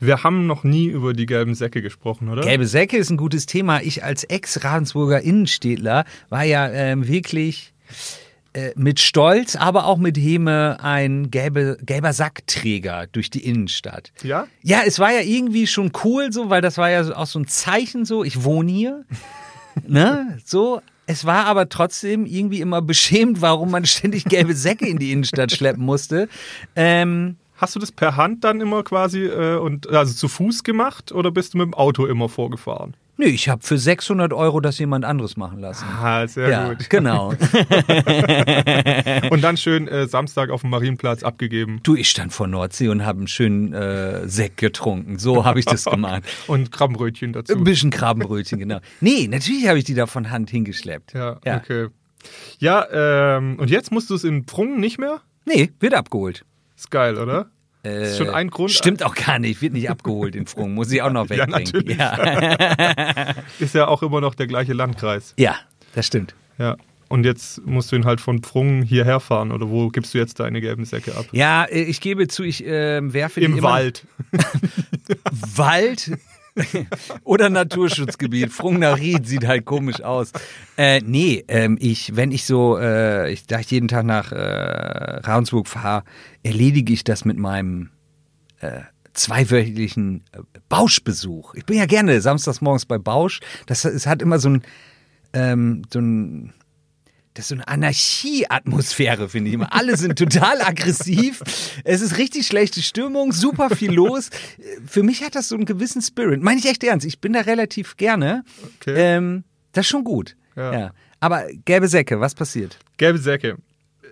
Wir 0.00 0.22
haben 0.22 0.46
noch 0.46 0.64
nie 0.64 0.86
über 0.86 1.14
die 1.14 1.26
gelben 1.26 1.54
Säcke 1.54 1.82
gesprochen, 1.82 2.28
oder? 2.28 2.42
Gelbe 2.42 2.66
Säcke 2.66 2.96
ist 2.96 3.10
ein 3.10 3.16
gutes 3.16 3.46
Thema. 3.46 3.80
Ich 3.80 4.04
als 4.04 4.24
Ex-Ravensburger 4.24 5.20
Innenstädtler 5.22 6.04
war 6.28 6.44
ja 6.44 6.68
ähm, 6.68 7.08
wirklich 7.08 7.72
äh, 8.52 8.72
mit 8.76 8.98
Stolz, 9.00 9.56
aber 9.56 9.86
auch 9.86 9.98
mit 9.98 10.16
Häme 10.16 10.78
ein 10.80 11.30
gelbe, 11.30 11.78
gelber 11.82 12.12
Sackträger 12.12 13.06
durch 13.12 13.30
die 13.30 13.44
Innenstadt. 13.44 14.12
Ja? 14.22 14.46
Ja, 14.62 14.80
es 14.86 14.98
war 14.98 15.12
ja 15.12 15.20
irgendwie 15.20 15.66
schon 15.66 15.92
cool 16.04 16.32
so, 16.32 16.50
weil 16.50 16.60
das 16.60 16.76
war 16.76 16.90
ja 16.90 17.14
auch 17.14 17.26
so 17.26 17.38
ein 17.38 17.46
Zeichen 17.46 18.04
so, 18.04 18.24
ich 18.24 18.44
wohne 18.44 18.72
hier. 18.72 19.04
ne? 19.86 20.38
So. 20.44 20.80
Es 21.08 21.24
war 21.24 21.46
aber 21.46 21.70
trotzdem 21.70 22.26
irgendwie 22.26 22.60
immer 22.60 22.82
beschämt, 22.82 23.40
warum 23.40 23.70
man 23.70 23.86
ständig 23.86 24.26
gelbe 24.26 24.54
Säcke 24.54 24.86
in 24.86 24.98
die 24.98 25.10
Innenstadt 25.10 25.50
schleppen 25.50 25.84
musste. 25.84 26.28
Ähm, 26.76 27.36
Hast 27.56 27.74
du 27.74 27.80
das 27.80 27.90
per 27.90 28.16
Hand 28.16 28.44
dann 28.44 28.60
immer 28.60 28.84
quasi 28.84 29.24
äh, 29.24 29.56
und 29.56 29.88
also 29.88 30.14
zu 30.14 30.28
Fuß 30.28 30.62
gemacht 30.62 31.10
oder 31.10 31.32
bist 31.32 31.54
du 31.54 31.58
mit 31.58 31.66
dem 31.66 31.74
Auto 31.74 32.06
immer 32.06 32.28
vorgefahren? 32.28 32.94
Nö, 33.18 33.26
ich 33.26 33.50
habe 33.50 33.62
für 33.62 33.76
600 33.76 34.32
Euro 34.32 34.60
das 34.60 34.78
jemand 34.78 35.04
anderes 35.04 35.36
machen 35.36 35.60
lassen. 35.60 35.84
Ah, 35.86 36.26
sehr 36.26 36.48
ja, 36.48 36.68
gut. 36.72 36.88
genau. 36.88 37.28
Und 39.30 39.42
dann 39.42 39.56
schön 39.56 39.88
äh, 39.88 40.06
Samstag 40.06 40.50
auf 40.50 40.62
dem 40.62 40.70
Marienplatz 40.70 41.22
abgegeben 41.22 41.80
Du, 41.82 41.94
ich 41.94 42.08
stand 42.08 42.32
vor 42.32 42.46
Nordsee 42.46 42.88
und 42.88 43.04
habe 43.04 43.18
einen 43.18 43.28
schönen 43.28 43.72
äh, 43.72 44.28
Sekt 44.28 44.56
getrunken. 44.56 45.18
So 45.18 45.44
habe 45.44 45.58
ich 45.58 45.64
das 45.66 45.84
gemacht. 45.90 46.22
und 46.46 46.72
Krabbenbrötchen 46.72 47.32
dazu. 47.32 47.54
Ein 47.54 47.64
bisschen 47.64 47.90
Krabbenbrötchen, 47.90 48.58
genau. 48.58 48.78
Nee, 49.00 49.28
natürlich 49.28 49.68
habe 49.68 49.78
ich 49.78 49.84
die 49.84 49.94
da 49.94 50.06
von 50.06 50.30
Hand 50.30 50.50
hingeschleppt. 50.50 51.14
Ja, 51.14 51.38
Ja. 51.44 51.56
okay. 51.58 51.88
Ja, 52.58 53.36
ähm, 53.36 53.58
und 53.60 53.70
jetzt 53.70 53.92
musst 53.92 54.10
du 54.10 54.14
es 54.14 54.24
in 54.24 54.44
Prungen 54.44 54.80
nicht 54.80 54.98
mehr? 54.98 55.20
Nee, 55.44 55.70
wird 55.80 55.94
abgeholt. 55.94 56.44
Ist 56.76 56.90
geil, 56.90 57.16
oder? 57.16 57.46
Äh, 57.84 58.04
ist 58.10 58.18
schon 58.18 58.30
ein 58.30 58.50
Grund. 58.50 58.70
Stimmt 58.72 59.02
auch 59.02 59.14
gar 59.14 59.38
nicht, 59.38 59.62
wird 59.62 59.72
nicht 59.72 59.88
abgeholt 59.88 60.34
in 60.34 60.46
Frung, 60.46 60.74
muss 60.74 60.90
ich 60.90 61.00
auch 61.02 61.10
noch 61.12 61.26
Ja, 61.30 61.46
wegbringen. 61.46 61.64
natürlich. 61.64 61.96
Ja, 61.98 63.34
Ist 63.60 63.74
ja 63.74 63.86
auch 63.88 64.02
immer 64.02 64.20
noch 64.20 64.34
der 64.34 64.46
gleiche 64.46 64.72
Landkreis. 64.72 65.34
ja 65.38 65.54
das 65.94 66.06
stimmt. 66.06 66.34
Ja. 66.58 66.76
Und 67.08 67.24
jetzt 67.24 67.64
musst 67.66 67.90
du 67.90 67.96
ihn 67.96 68.04
halt 68.04 68.20
von 68.20 68.42
Prungen 68.42 68.82
hierher 68.82 69.18
fahren 69.20 69.50
oder 69.52 69.70
wo 69.70 69.88
gibst 69.88 70.12
du 70.12 70.18
jetzt 70.18 70.38
deine 70.40 70.60
gelben 70.60 70.84
Säcke 70.84 71.16
ab? 71.16 71.24
Ja, 71.32 71.64
äh, 71.64 71.80
ich 71.82 72.00
gebe 72.02 72.28
zu, 72.28 72.42
ich 72.42 72.66
äh, 72.66 73.00
werfe 73.14 73.40
Im 73.40 73.62
Wald. 73.62 74.04
Wald 75.56 76.12
oder 77.24 77.50
Naturschutzgebiet. 77.50 78.52
Frungner 78.52 78.96
Ried 78.96 79.26
sieht 79.26 79.46
halt 79.46 79.64
komisch 79.64 80.02
aus. 80.02 80.32
Äh, 80.76 81.00
nee, 81.04 81.44
ähm, 81.48 81.76
ich, 81.80 82.16
wenn 82.16 82.32
ich 82.32 82.44
so, 82.44 82.78
äh, 82.78 83.32
ich, 83.32 83.46
da 83.46 83.60
ich 83.60 83.70
jeden 83.70 83.88
Tag 83.88 84.04
nach 84.04 84.32
äh, 84.32 84.36
Ravensburg 84.36 85.68
fahre, 85.68 86.04
erledige 86.42 86.92
ich 86.92 87.04
das 87.04 87.24
mit 87.24 87.38
meinem 87.38 87.90
äh, 88.60 88.80
zweiwöchentlichen 89.12 90.24
äh, 90.32 90.38
Bauschbesuch. 90.68 91.54
Ich 91.54 91.66
bin 91.66 91.76
ja 91.76 91.86
gerne 91.86 92.20
samstags 92.20 92.60
morgens 92.60 92.86
bei 92.86 92.98
Bausch. 92.98 93.40
Das, 93.66 93.84
es 93.84 94.06
hat 94.06 94.22
immer 94.22 94.38
so 94.38 94.50
ein, 94.50 94.62
ähm, 95.32 95.82
so 95.92 96.00
ein 96.00 96.52
das 97.38 97.44
ist 97.44 97.48
so 97.50 97.54
eine 97.54 97.68
Anarchie-Atmosphäre, 97.68 99.28
finde 99.28 99.50
ich 99.50 99.54
immer. 99.54 99.72
Alle 99.72 99.96
sind 99.96 100.18
total 100.18 100.60
aggressiv. 100.60 101.40
Es 101.84 102.00
ist 102.00 102.18
richtig 102.18 102.48
schlechte 102.48 102.82
Stimmung, 102.82 103.30
super 103.30 103.70
viel 103.70 103.92
los. 103.92 104.30
Für 104.84 105.04
mich 105.04 105.22
hat 105.22 105.36
das 105.36 105.48
so 105.48 105.54
einen 105.54 105.64
gewissen 105.64 106.02
Spirit. 106.02 106.42
Meine 106.42 106.58
ich 106.58 106.66
echt 106.66 106.82
ernst. 106.82 107.06
Ich 107.06 107.20
bin 107.20 107.34
da 107.34 107.42
relativ 107.42 107.96
gerne. 107.96 108.42
Okay. 108.80 108.94
Ähm, 108.96 109.44
das 109.70 109.86
ist 109.86 109.90
schon 109.90 110.02
gut. 110.02 110.34
Ja. 110.56 110.72
Ja. 110.72 110.90
Aber 111.20 111.46
gelbe 111.64 111.86
Säcke, 111.86 112.18
was 112.18 112.34
passiert? 112.34 112.76
Gelbe 112.96 113.20
Säcke. 113.20 113.58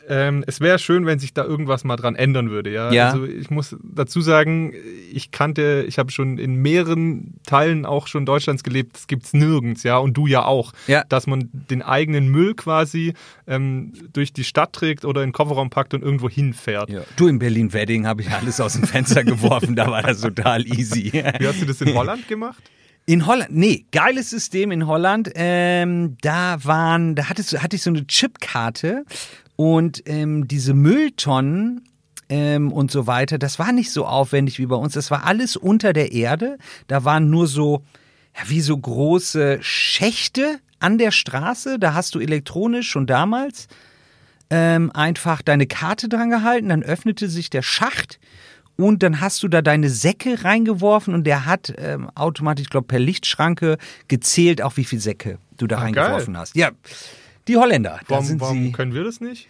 Ähm, 0.09 0.45
es 0.47 0.61
wäre 0.61 0.79
schön, 0.79 1.05
wenn 1.07 1.19
sich 1.19 1.35
da 1.35 1.45
irgendwas 1.45 1.83
mal 1.85 1.97
dran 1.97 2.15
ändern 2.15 2.51
würde. 2.51 2.71
Ja? 2.73 2.93
Ja. 2.93 3.11
Also 3.11 3.25
ich 3.25 3.51
muss 3.51 3.77
dazu 3.83 4.21
sagen, 4.21 4.73
ich 5.13 5.31
kannte, 5.31 5.85
ich 5.89 5.99
habe 5.99 6.11
schon 6.13 6.39
in 6.39 6.57
mehreren 6.57 7.35
Teilen 7.47 7.85
auch 7.85 8.07
schon 8.07 8.25
Deutschlands 8.25 8.63
gelebt. 8.63 8.95
Das 8.97 9.07
gibt's 9.09 9.33
nirgends, 9.33 9.83
ja, 9.83 9.97
und 9.99 10.15
du 10.17 10.27
ja 10.27 10.45
auch, 10.45 10.73
Ja. 10.87 11.03
dass 11.09 11.27
man 11.27 11.49
den 11.53 11.83
eigenen 11.83 12.29
Müll 12.29 12.55
quasi 12.55 13.15
ähm, 13.47 13.93
durch 14.13 14.33
die 14.33 14.45
Stadt 14.45 14.73
trägt 14.73 15.05
oder 15.05 15.23
in 15.23 15.29
den 15.31 15.33
Kofferraum 15.33 15.71
packt 15.71 15.93
und 15.95 16.03
irgendwo 16.03 16.29
hinfährt. 16.31 16.89
Du, 17.17 17.27
in 17.27 17.39
Berlin-Wedding 17.39 18.07
habe 18.07 18.23
ich 18.23 18.31
alles 18.31 18.61
aus 18.61 18.75
dem 18.75 18.85
Fenster 18.85 19.25
geworfen. 19.25 19.75
Da 19.77 19.91
war 19.91 20.03
das 20.03 20.21
total 20.21 20.67
easy. 20.67 21.13
Wie 21.13 21.47
hast 21.47 21.61
du 21.61 21.67
das 21.67 21.81
in 21.81 21.95
Holland 21.95 22.29
gemacht? 22.29 22.63
In 23.09 23.25
Holland, 23.27 23.51
nee, 23.53 23.87
geiles 23.93 24.31
System 24.31 24.73
in 24.73 24.87
Holland. 24.89 25.31
Ähm, 25.37 26.17
da 26.23 26.59
waren, 26.65 27.15
da 27.15 27.29
hattest, 27.29 27.63
hatte 27.63 27.77
ich 27.77 27.83
so 27.83 27.91
eine 27.91 28.05
Chipkarte 28.07 29.05
und 29.57 30.03
ähm, 30.07 30.47
diese 30.47 30.75
Mülltonnen 30.75 31.83
ähm, 32.29 32.73
und 32.73 32.91
so 32.91 33.07
weiter, 33.07 33.39
das 33.39 33.59
war 33.59 33.73
nicht 33.73 33.91
so 33.91 34.07
aufwendig 34.07 34.59
wie 34.59 34.67
bei 34.67 34.77
uns. 34.77 34.95
Das 34.95 35.11
war 35.11 35.25
alles 35.25 35.57
unter 35.57 35.93
der 35.93 36.13
Erde. 36.13 36.59
Da 36.87 37.05
waren 37.05 37.31
nur 37.31 37.47
so, 37.47 37.83
ja, 38.37 38.49
wie 38.49 38.61
so 38.61 38.77
große 38.77 39.59
Schächte 39.63 40.59
an 40.79 40.99
der 40.99 41.11
Straße. 41.11 41.79
Da 41.79 41.95
hast 41.95 42.15
du 42.15 42.21
elektronisch 42.21 42.89
schon 42.89 43.07
damals 43.07 43.69
ähm, 44.51 44.93
einfach 44.93 45.43
deine 45.43 45.67
Karte 45.67 46.09
dran 46.09 46.31
gehalten, 46.31 46.69
dann 46.69 46.83
öffnete 46.83 47.29
sich 47.29 47.51
der 47.51 47.63
Schacht 47.63 48.21
und 48.77 49.03
dann 49.03 49.21
hast 49.21 49.43
du 49.43 49.49
da 49.49 49.63
deine 49.63 49.89
Säcke 49.89 50.45
reingeworfen 50.45 51.15
und 51.15 51.25
der 51.25 51.47
hat 51.47 51.73
ähm, 51.79 52.11
automatisch, 52.15 52.65
ich 52.65 52.71
glaube, 52.71 52.87
per 52.87 52.99
Lichtschranke 52.99 53.79
gezählt, 54.07 54.63
auch 54.63 54.77
wie 54.77 54.85
viel 54.85 55.01
Säcke 55.01 55.39
du 55.57 55.67
da 55.67 55.79
Ah, 55.79 55.81
reingeworfen 55.81 56.37
hast. 56.37 56.55
Ja, 56.55 56.71
die 57.49 57.57
Holländer, 57.57 57.99
da 58.07 58.11
Warum, 58.17 58.25
sind 58.25 58.41
warum 58.41 58.63
sie. 58.65 58.73
können 58.73 58.95
wir 58.95 59.05
das 59.05 59.21
nicht? 59.21 59.49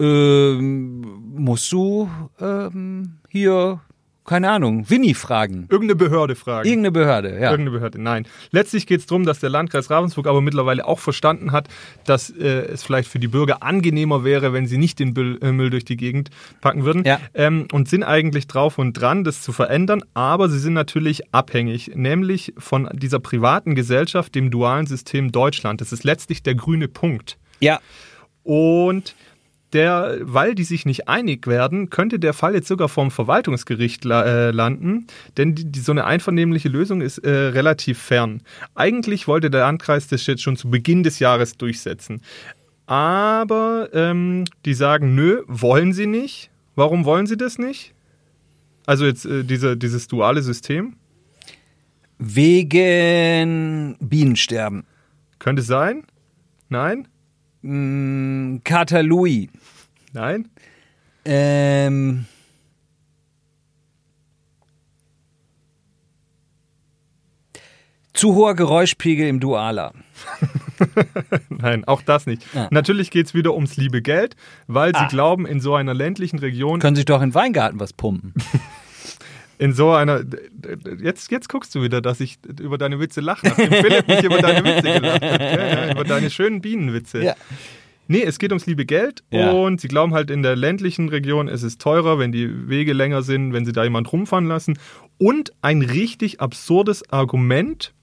Ähm, 0.00 1.00
musst 1.34 1.70
du 1.72 2.08
ähm, 2.40 3.18
hier, 3.28 3.80
keine 4.24 4.50
Ahnung, 4.50 4.88
Winnie 4.88 5.14
fragen. 5.14 5.66
Irgendeine 5.68 5.96
Behörde 5.96 6.34
fragen. 6.34 6.66
Irgendeine 6.66 6.92
Behörde, 6.92 7.28
ja. 7.30 7.50
Irgendeine 7.50 7.70
Behörde, 7.72 8.00
nein. 8.00 8.26
Letztlich 8.50 8.86
geht 8.86 9.00
es 9.00 9.06
darum, 9.06 9.26
dass 9.26 9.40
der 9.40 9.50
Landkreis 9.50 9.90
Ravensburg 9.90 10.26
aber 10.26 10.40
mittlerweile 10.40 10.86
auch 10.86 10.98
verstanden 10.98 11.52
hat, 11.52 11.68
dass 12.06 12.30
äh, 12.30 12.44
es 12.44 12.82
vielleicht 12.82 13.08
für 13.08 13.18
die 13.18 13.28
Bürger 13.28 13.62
angenehmer 13.62 14.24
wäre, 14.24 14.52
wenn 14.52 14.66
sie 14.66 14.78
nicht 14.78 14.98
den 14.98 15.12
Müll, 15.12 15.38
äh, 15.42 15.52
Müll 15.52 15.70
durch 15.70 15.84
die 15.84 15.96
Gegend 15.96 16.30
packen 16.62 16.84
würden. 16.84 17.04
Ja. 17.04 17.20
Ähm, 17.34 17.68
und 17.72 17.88
sind 17.88 18.02
eigentlich 18.02 18.46
drauf 18.46 18.78
und 18.78 18.94
dran, 18.94 19.24
das 19.24 19.42
zu 19.42 19.52
verändern, 19.52 20.02
aber 20.14 20.48
sie 20.48 20.58
sind 20.58 20.72
natürlich 20.72 21.34
abhängig, 21.34 21.92
nämlich 21.94 22.54
von 22.56 22.88
dieser 22.94 23.20
privaten 23.20 23.74
Gesellschaft, 23.74 24.34
dem 24.34 24.50
dualen 24.50 24.86
System 24.86 25.32
Deutschland. 25.32 25.80
Das 25.80 25.92
ist 25.92 26.04
letztlich 26.04 26.42
der 26.42 26.54
grüne 26.54 26.88
Punkt. 26.88 27.36
ja. 27.60 27.80
Und 28.42 29.14
der, 29.74 30.18
weil 30.22 30.54
die 30.54 30.64
sich 30.64 30.86
nicht 30.86 31.08
einig 31.08 31.46
werden, 31.46 31.90
könnte 31.90 32.18
der 32.18 32.32
Fall 32.32 32.54
jetzt 32.54 32.68
sogar 32.68 32.88
vom 32.88 33.10
Verwaltungsgericht 33.10 34.04
la 34.04 34.22
äh, 34.22 34.50
landen, 34.50 35.06
denn 35.36 35.54
die, 35.54 35.64
die, 35.64 35.80
so 35.80 35.92
eine 35.92 36.04
einvernehmliche 36.04 36.68
Lösung 36.68 37.00
ist 37.00 37.18
äh, 37.18 37.30
relativ 37.30 37.98
fern. 37.98 38.40
Eigentlich 38.74 39.28
wollte 39.28 39.50
der 39.50 39.62
Landkreis 39.62 40.08
das 40.08 40.26
jetzt 40.26 40.42
schon 40.42 40.56
zu 40.56 40.70
Beginn 40.70 41.02
des 41.02 41.18
Jahres 41.18 41.56
durchsetzen. 41.56 42.22
Aber 42.86 43.88
ähm, 43.92 44.44
die 44.64 44.74
sagen, 44.74 45.14
nö, 45.14 45.42
wollen 45.46 45.92
sie 45.92 46.06
nicht. 46.06 46.50
Warum 46.74 47.04
wollen 47.04 47.26
sie 47.26 47.36
das 47.36 47.58
nicht? 47.58 47.94
Also 48.86 49.06
jetzt 49.06 49.24
äh, 49.24 49.44
diese, 49.44 49.76
dieses 49.76 50.08
duale 50.08 50.42
System. 50.42 50.96
Wegen 52.18 53.96
Bienensterben. 54.00 54.84
Könnte 55.38 55.60
es 55.60 55.66
sein? 55.66 56.04
Nein? 56.68 57.08
Mm, 57.64 58.58
Kater 58.62 59.02
Louis. 59.02 59.48
Nein? 60.12 60.48
Ähm. 61.24 62.26
Zu 68.12 68.34
hoher 68.36 68.54
Geräuschpegel 68.54 69.26
im 69.26 69.40
Dualer. 69.40 69.92
Nein, 71.48 71.84
auch 71.84 72.00
das 72.00 72.26
nicht. 72.26 72.44
Ah. 72.54 72.68
Natürlich 72.70 73.10
geht 73.10 73.26
es 73.26 73.34
wieder 73.34 73.54
ums 73.54 73.76
liebe 73.76 74.02
Geld, 74.02 74.36
weil 74.68 74.90
sie 74.94 75.00
Ah. 75.00 75.08
glauben, 75.08 75.46
in 75.46 75.60
so 75.60 75.74
einer 75.74 75.94
ländlichen 75.94 76.38
Region, 76.38 76.78
Können 76.78 76.94
sich 76.96 77.06
doch 77.06 77.22
in 77.22 77.34
Weingarten 77.34 77.80
was 77.80 77.92
pumpen. 77.92 78.34
in 79.58 79.72
so 79.72 79.92
einer. 79.92 80.22
Jetzt, 81.02 81.30
jetzt 81.30 81.48
guckst 81.48 81.74
du 81.74 81.82
wieder, 81.82 82.00
dass 82.00 82.20
ich 82.20 82.38
über 82.60 82.78
deine 82.78 83.00
Witze 83.00 83.20
lache, 83.20 83.46
nachdem 83.48 83.70
Philipp 83.72 84.08
nicht 84.08 84.22
über 84.24 84.38
deine 84.40 84.64
Witze 84.64 85.00
gelacht 85.00 85.22
hat. 85.22 85.40
Ja, 85.40 85.90
über 85.92 86.04
deine 86.04 86.30
schönen 86.30 86.60
Bienenwitze. 86.60 87.22
Ja. 87.22 87.34
Nee, 88.06 88.22
es 88.22 88.38
geht 88.38 88.50
ums 88.50 88.66
liebe 88.66 88.84
Geld 88.84 89.22
Ja. 89.30 89.50
und 89.52 89.80
sie 89.80 89.88
glauben 89.88 90.12
halt 90.12 90.30
in 90.30 90.42
der 90.42 90.56
ländlichen 90.56 91.08
Region, 91.08 91.48
es 91.48 91.62
ist 91.62 91.80
teurer, 91.80 92.18
wenn 92.18 92.32
die 92.32 92.68
Wege 92.68 92.92
länger 92.92 93.22
sind, 93.22 93.54
wenn 93.54 93.64
sie 93.64 93.72
da 93.72 93.82
jemand 93.82 94.12
rumfahren 94.12 94.46
lassen. 94.46 94.78
Und 95.16 95.52
ein 95.62 95.80
richtig 95.80 96.40
absurdes 96.40 97.10
Argument, 97.10 97.94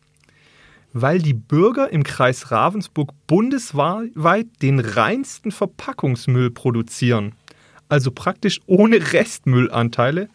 weil 0.94 1.20
die 1.20 1.36
Bürger 1.36 1.92
im 1.92 2.04
Kreis 2.04 2.50
Ravensburg 2.50 3.12
bundesweit 3.28 4.48
den 4.64 4.80
reinsten 4.80 5.52
Verpackungsmüll 5.52 6.50
produzieren. 6.50 7.34
Also 7.88 8.10
praktisch 8.10 8.60
ohne 8.66 9.14
Restmüllanteile. 9.14 10.30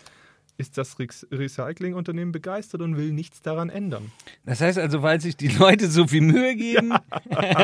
Ist 0.58 0.78
das 0.78 0.98
Rex- 0.98 1.26
Recyclingunternehmen 1.30 2.32
begeistert 2.32 2.80
und 2.80 2.96
will 2.96 3.12
nichts 3.12 3.42
daran 3.42 3.68
ändern. 3.68 4.10
Das 4.46 4.60
heißt 4.62 4.78
also, 4.78 5.02
weil 5.02 5.20
sich 5.20 5.36
die 5.36 5.48
Leute 5.48 5.88
so 5.90 6.06
viel 6.06 6.22
Mühe 6.22 6.56
geben, 6.56 6.94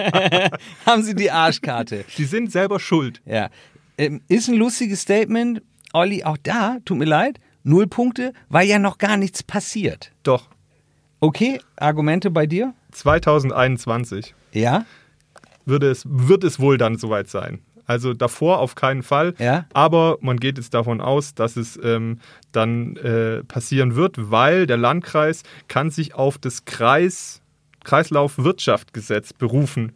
haben 0.87 1.02
sie 1.02 1.14
die 1.14 1.31
Arschkarte. 1.31 2.05
Die 2.18 2.24
sind 2.24 2.52
selber 2.52 2.78
schuld. 2.81 3.22
Ja. 3.24 3.48
Ähm, 3.96 4.20
ist 4.28 4.48
ein 4.48 4.57
lustiges 4.57 5.00
Statement. 5.02 5.62
Olli, 5.94 6.24
auch 6.24 6.37
da, 6.42 6.78
tut 6.85 6.98
mir 6.98 7.05
leid, 7.07 7.38
null 7.64 7.87
Punkte, 7.87 8.33
weil 8.48 8.66
ja 8.68 8.78
noch 8.78 8.98
gar 8.98 9.16
nichts 9.16 9.42
passiert. 9.42 10.12
Doch, 10.22 10.48
Okay, 11.24 11.61
Argumente 11.76 12.31
bei 12.33 12.46
dir? 12.46 12.74
2021 12.90 14.35
Ja. 14.52 14.85
würde 15.64 15.88
es, 15.88 16.02
wird 16.09 16.42
es 16.42 16.59
wohl 16.59 16.78
dann 16.78 16.98
soweit 16.98 17.28
sein. 17.28 17.61
Also 17.87 18.14
davor 18.14 18.59
auf 18.59 18.75
keinen 18.75 19.03
Fall. 19.03 19.35
Ja. 19.38 19.66
Aber 19.73 20.18
man 20.21 20.38
geht 20.38 20.59
jetzt 20.59 20.75
davon 20.75 21.01
aus, 21.01 21.35
dass 21.35 21.57
es 21.57 21.79
ähm, 21.83 22.18
dann 22.53 22.97
äh, 22.97 23.42
passieren 23.45 23.97
wird, 23.97 24.31
weil 24.31 24.66
der 24.66 24.77
Landkreis 24.77 25.42
kann 25.68 25.90
sich 25.90 26.14
auf 26.14 26.38
das 26.38 26.64
Kreis, 26.64 27.40
Kreislaufwirtschaftsgesetz 27.85 29.33
berufen. 29.33 29.92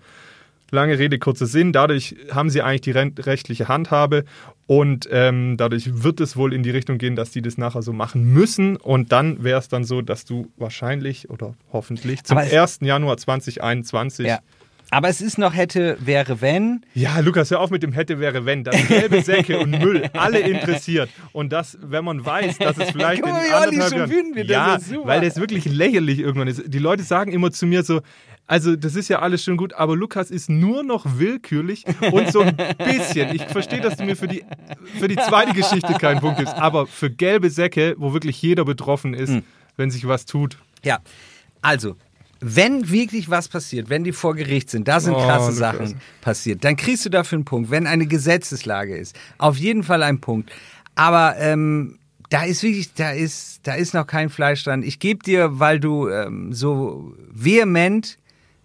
Lange 0.71 0.99
Rede, 0.99 1.19
kurzer 1.19 1.47
Sinn. 1.47 1.73
Dadurch 1.73 2.17
haben 2.33 2.51
sie 2.51 2.61
eigentlich 2.61 2.81
die 2.81 2.91
rechtliche 2.91 3.69
Handhabe 3.69 4.25
und 4.67 5.09
ähm, 5.13 5.57
dadurch 5.57 6.03
wird 6.03 6.21
es 6.21 6.37
wohl 6.37 6.53
in 6.53 6.65
die 6.65 6.71
Richtung 6.71 6.99
gehen, 6.99 7.15
dass 7.15 7.31
die 7.31 7.41
das 7.41 7.57
nachher 7.57 7.83
so 7.83 7.93
machen 7.93 8.25
müssen. 8.33 8.77
Und 8.77 9.13
dann 9.13 9.45
wäre 9.45 9.61
es 9.61 9.69
dann 9.69 9.85
so, 9.85 10.03
dass 10.03 10.25
du 10.25 10.51
wahrscheinlich 10.57 11.31
oder 11.31 11.55
hoffentlich 11.73 12.25
zum 12.25 12.39
1. 12.39 12.81
Januar 12.83 13.17
2021 13.17 14.27
ja. 14.27 14.41
Aber 14.91 15.09
es 15.09 15.21
ist 15.21 15.37
noch 15.37 15.55
hätte, 15.55 15.97
wäre, 16.01 16.41
wenn. 16.41 16.83
Ja, 16.95 17.19
Lukas, 17.21 17.51
hör 17.51 17.61
auf 17.61 17.71
mit 17.71 17.83
dem 17.83 17.93
hätte, 17.93 18.21
wäre, 18.21 18.45
wenn. 18.47 18.63
Das 18.65 18.87
gelbe 18.87 19.21
Säcke 19.23 19.59
und 19.59 19.71
Müll, 19.71 20.09
alle 20.13 20.39
interessiert. 20.49 21.11
Und 21.33 21.53
das, 21.53 21.77
wenn 21.83 22.05
man 22.05 22.25
weiß, 22.25 22.59
dass 22.59 22.79
es 22.79 22.91
vielleicht 22.93 23.23
Guck 23.23 23.33
mal, 23.33 23.41
in 23.45 23.51
wie 23.51 23.55
Olli 23.55 23.65
anderthalb 23.65 23.89
schon 23.91 23.99
Jahren... 23.99 24.11
wütend 24.11 24.37
wird, 24.37 24.49
ja, 24.49 24.75
das 24.75 24.83
ist 24.83 24.91
super. 24.91 25.09
weil 25.09 25.21
das 25.23 25.37
wirklich 25.39 25.65
lächerlich 25.65 26.21
irgendwann 26.21 26.49
ist. 26.49 26.63
Die 26.67 26.79
Leute 26.79 27.03
sagen 27.03 27.33
immer 27.33 27.51
zu 27.51 27.67
mir 27.67 27.83
so, 27.83 28.01
also 28.47 28.77
das 28.77 28.95
ist 28.95 29.09
ja 29.09 29.19
alles 29.19 29.43
schön 29.43 29.57
gut, 29.57 29.73
aber 29.73 29.97
Lukas 29.97 30.31
ist 30.31 30.49
nur 30.49 30.85
noch 30.85 31.19
willkürlich 31.19 31.85
und 32.13 32.31
so 32.31 32.43
ein 32.43 32.57
bisschen. 32.79 33.35
Ich 33.35 33.43
verstehe, 33.43 33.81
dass 33.81 33.97
du 33.97 34.05
mir 34.05 34.15
für 34.17 34.29
die, 34.29 34.45
für 35.01 35.09
die 35.09 35.17
zweite 35.17 35.53
Geschichte 35.53 35.95
keinen 35.95 36.21
Punkt 36.21 36.39
gibst, 36.39 36.55
aber 36.55 36.87
für 36.87 37.11
gelbe 37.11 37.51
Säcke, 37.51 37.97
wo 37.99 38.13
wirklich 38.13 38.41
jeder 38.41 38.65
betroffen 38.65 39.15
ist, 39.15 39.31
Hm. 39.31 39.43
wenn 39.77 39.91
sich 39.91 40.07
was 40.07 40.27
tut. 40.27 40.59
Ja, 40.85 41.01
also, 41.61 41.97
wenn 42.41 42.91
wirklich 42.91 43.31
was 43.31 43.49
passiert, 43.49 43.89
wenn 43.89 44.05
die 44.05 44.13
vor 44.13 44.35
Gericht 44.35 44.71
sind, 44.71 44.89
da 44.89 45.01
sind 45.01 45.15
Oh, 45.15 45.19
krasse. 45.19 45.53
Sachen 45.53 46.01
passiert, 46.21 46.65
dann 46.65 46.77
kriegst 46.77 47.05
du 47.05 47.11
dafür 47.11 47.37
einen 47.37 47.45
Punkt. 47.45 47.71
Wenn 47.71 47.87
eine 47.87 48.07
Gesetzeslage 48.07 48.97
ist, 48.97 49.17
auf 49.39 49.57
jeden 49.57 49.83
Fall 49.83 50.03
ein 50.03 50.21
Punkt. 50.21 50.51
Aber 50.95 51.37
ähm, 51.39 51.99
da 52.31 52.45
ist 52.45 52.63
wirklich, 52.63 52.93
da 52.95 53.11
ist, 53.11 53.61
da 53.63 53.75
ist 53.75 53.95
noch 53.95 54.07
kein 54.07 54.31
Fleisch 54.31 54.65
dran. 54.65 54.83
Ich 54.83 54.99
gebe 54.99 55.23
dir, 55.23 55.59
weil 55.59 55.81
du 55.81 56.09
ähm, 56.09 56.53
so 56.53 57.15
vehement 57.31 58.19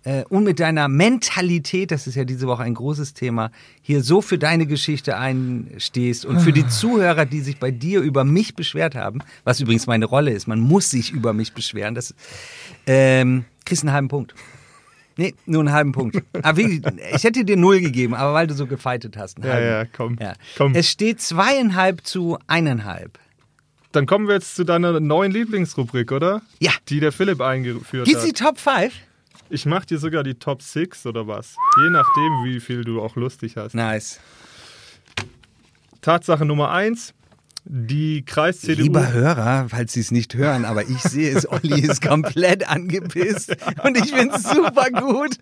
äh, 0.03 0.23
und 0.29 0.43
mit 0.43 0.60
deiner 0.60 0.88
Mentalität, 0.88 1.91
das 1.91 2.07
ist 2.07 2.15
ja 2.15 2.23
diese 2.23 2.47
Woche 2.47 2.63
ein 2.63 2.73
großes 2.73 3.13
Thema, 3.13 3.51
hier 3.81 4.01
so 4.01 4.21
für 4.21 4.38
deine 4.38 4.65
Geschichte 4.65 5.17
einstehst 5.17 6.25
und 6.25 6.39
für 6.39 6.51
die 6.51 6.67
Zuhörer, 6.67 7.25
die 7.25 7.41
sich 7.41 7.60
bei 7.60 7.71
dir 7.71 8.01
über 8.01 8.23
mich 8.23 8.55
beschwert 8.55 8.95
haben, 8.95 9.19
was 9.43 9.60
übrigens 9.60 9.88
meine 9.88 10.05
Rolle 10.05 10.31
ist, 10.31 10.47
man 10.47 10.60
muss 10.60 10.89
sich 10.89 11.12
über 11.12 11.34
mich 11.34 11.53
beschweren, 11.53 11.93
das 11.93 12.15
ähm, 12.88 13.45
kriegst 13.71 13.86
einen 13.86 13.93
halben 13.93 14.10
Punkt. 14.10 14.36
Nee, 15.15 15.34
nur 15.45 15.62
einen 15.62 15.71
halben 15.71 15.91
Punkt. 15.93 16.21
Aber 16.43 16.57
wirklich, 16.57 16.81
ich 17.15 17.23
hätte 17.23 17.45
dir 17.45 17.55
null 17.55 17.79
gegeben, 17.79 18.13
aber 18.13 18.34
weil 18.34 18.47
du 18.47 18.53
so 18.53 18.67
gefeitet 18.67 19.15
hast. 19.15 19.39
Ja, 19.39 19.60
ja, 19.60 19.86
komm. 19.86 20.17
Ja. 20.19 20.34
komm. 20.57 20.75
Es 20.75 20.89
steht 20.89 21.21
zweieinhalb 21.21 22.05
zu 22.05 22.38
eineinhalb. 22.47 23.17
Dann 23.93 24.05
kommen 24.05 24.27
wir 24.27 24.36
jetzt 24.36 24.55
zu 24.55 24.65
deiner 24.65 24.99
neuen 24.99 25.31
Lieblingsrubrik, 25.31 26.12
oder? 26.12 26.41
Ja. 26.60 26.71
Die 26.89 26.99
der 26.99 27.13
Philipp 27.13 27.39
eingeführt 27.39 28.07
Gibt's 28.07 28.23
hat. 28.23 28.27
die 28.27 28.34
Top 28.34 28.60
5? 28.60 28.93
Ich 29.49 29.65
mach 29.65 29.86
dir 29.86 29.99
sogar 29.99 30.23
die 30.23 30.36
Top 30.36 30.62
6 30.62 31.05
oder 31.05 31.27
was. 31.27 31.55
Je 31.81 31.89
nachdem, 31.91 32.43
wie 32.43 32.60
viel 32.60 32.84
du 32.84 33.01
auch 33.01 33.15
lustig 33.15 33.55
hast. 33.55 33.73
Nice. 33.73 34.19
Tatsache 36.01 36.43
Nummer 36.43 36.71
1. 36.71 37.13
Die 37.63 38.26
Kreis-CDU. 38.26 38.82
Lieber 38.82 39.13
Hörer, 39.13 39.67
falls 39.69 39.93
Sie 39.93 40.00
es 40.00 40.10
nicht 40.10 40.34
hören, 40.34 40.65
aber 40.65 40.82
ich 40.89 40.97
sehe 41.00 41.32
es, 41.38 41.47
Olli 41.47 41.80
ist 41.82 42.02
komplett 42.06 42.67
angepisst 42.67 43.56
und 43.84 43.97
ich 43.97 44.12
finde 44.12 44.36
es 44.36 44.43
super 44.43 44.89
gut. 44.89 45.38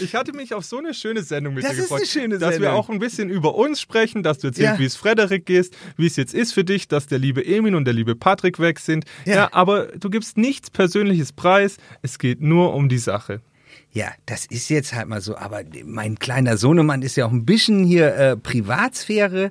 Ich 0.00 0.14
hatte 0.14 0.32
mich 0.32 0.54
auf 0.54 0.64
so 0.64 0.78
eine 0.78 0.94
schöne 0.94 1.22
Sendung 1.24 1.54
mit 1.54 1.64
Das 1.64 1.72
dir 1.72 1.78
ist 1.78 1.82
gefreut. 1.84 1.98
eine 2.02 2.06
schöne 2.06 2.38
dass 2.38 2.50
wir 2.50 2.58
Sendung. 2.60 2.72
auch 2.74 2.88
ein 2.88 3.00
bisschen 3.00 3.30
über 3.30 3.56
uns 3.56 3.80
sprechen, 3.80 4.22
dass 4.22 4.38
du 4.38 4.46
erzählst, 4.48 4.74
Ja. 4.74 4.78
wie 4.78 4.84
es 4.84 4.94
Frederik 4.94 5.50
ist, 5.50 5.76
wie 5.96 6.06
es 6.06 6.14
jetzt 6.14 6.34
ist 6.34 6.52
für 6.52 6.62
dich, 6.64 6.86
dass 6.86 7.08
der 7.08 7.18
liebe 7.18 7.44
Emin 7.44 7.74
und 7.74 7.84
der 7.84 7.94
liebe 7.94 8.14
Patrick 8.14 8.60
weg 8.60 8.78
sind. 8.78 9.04
Ja. 9.24 9.34
Ja. 9.34 9.48
aber 9.52 9.86
du 9.88 10.10
gibst 10.10 10.36
nichts 10.38 10.70
Persönliches 10.70 11.32
preis. 11.32 11.78
Es 12.02 12.20
geht 12.20 12.40
nur 12.42 12.74
um 12.74 12.88
die 12.88 12.98
Sache. 12.98 13.40
Ja, 13.90 14.08
das 14.26 14.46
ist 14.46 14.68
jetzt 14.70 14.94
halt 14.94 15.08
mal 15.08 15.20
so, 15.20 15.36
aber 15.36 15.62
mein 15.84 16.18
kleiner 16.18 16.56
Sohnemann 16.56 17.02
ist 17.02 17.16
ja 17.16 17.26
auch 17.26 17.32
ein 17.32 17.44
bisschen 17.44 17.84
hier 17.84 18.14
äh, 18.14 18.36
Privatsphäre 18.36 19.50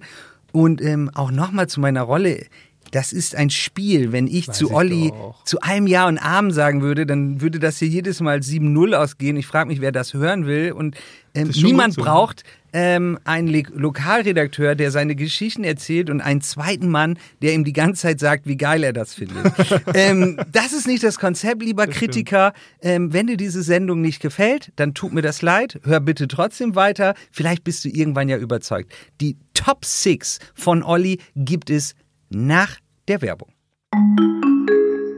und 0.54 0.82
ähm, 0.82 1.12
auch 1.14 1.32
nochmal 1.32 1.68
zu 1.68 1.82
meiner 1.82 2.04
Rolle. 2.04 2.46
Das 2.92 3.12
ist 3.12 3.36
ein 3.36 3.50
Spiel. 3.50 4.12
Wenn 4.12 4.28
ich 4.28 4.48
Weiß 4.48 4.58
zu 4.58 4.68
ich 4.68 4.74
Olli 4.74 5.10
doch. 5.10 5.44
zu 5.44 5.60
einem 5.62 5.88
Ja 5.88 6.08
und 6.08 6.20
Arm 6.20 6.52
sagen 6.52 6.82
würde, 6.82 7.06
dann 7.06 7.42
würde 7.42 7.60
das 7.60 7.80
hier 7.80 7.88
jedes 7.88 8.22
Mal 8.22 8.38
7-0 8.40 8.94
ausgehen. 8.94 9.36
Ich 9.36 9.48
frage 9.48 9.68
mich, 9.68 9.82
wer 9.82 9.92
das 9.92 10.14
hören 10.14 10.46
will. 10.46 10.72
Und 10.72 10.96
ähm, 11.34 11.50
niemand 11.56 11.96
gut 11.96 12.06
so. 12.06 12.44
Ähm, 12.74 13.20
einen 13.24 13.48
Le 13.48 13.64
Lokalredakteur, 13.74 14.76
der 14.76 14.92
seine 14.92 15.16
Geschichten 15.16 15.64
erzählt 15.64 16.10
und 16.10 16.22
einen 16.22 16.42
zweiten 16.42 16.90
Mann, 16.90 17.18
der 17.42 17.54
ihm 17.54 17.64
die 17.64 17.74
ganze 17.74 18.02
Zeit 18.02 18.20
sagt, 18.20 18.48
wie 18.48 18.58
geil 18.58 18.84
er 18.84 18.94
das 18.94 19.14
findet. 19.14 19.54
ähm, 19.94 20.38
das 20.52 20.74
ist 20.74 20.88
nicht 20.88 21.04
das 21.04 21.20
Konzept, 21.20 21.62
lieber 21.62 21.88
Kritiker. 21.88 22.54
Ähm, 22.82 23.14
wenn 23.14 23.28
dir 23.28 23.38
diese 23.38 23.64
Sendung 23.64 24.02
nicht 24.02 24.22
gefällt, 24.22 24.72
dann 24.76 24.94
tut 24.94 25.14
mir 25.14 25.22
das 25.22 25.42
leid. 25.42 25.80
Hör 25.84 26.00
bitte 26.00 26.28
trotzdem 26.28 26.76
weiter. 26.76 27.14
Vielleicht 27.32 27.64
bist 27.64 27.86
du 27.86 27.90
irgendwann 27.90 28.28
ja 28.28 28.38
überzeugt. 28.38 28.92
Die 29.22 29.38
Top 29.54 29.86
6 29.86 30.40
von 30.56 30.84
Olli 30.84 31.20
gibt 31.36 31.70
es 31.70 31.96
nach 32.30 32.78
der 33.08 33.22
Werbung. 33.22 33.54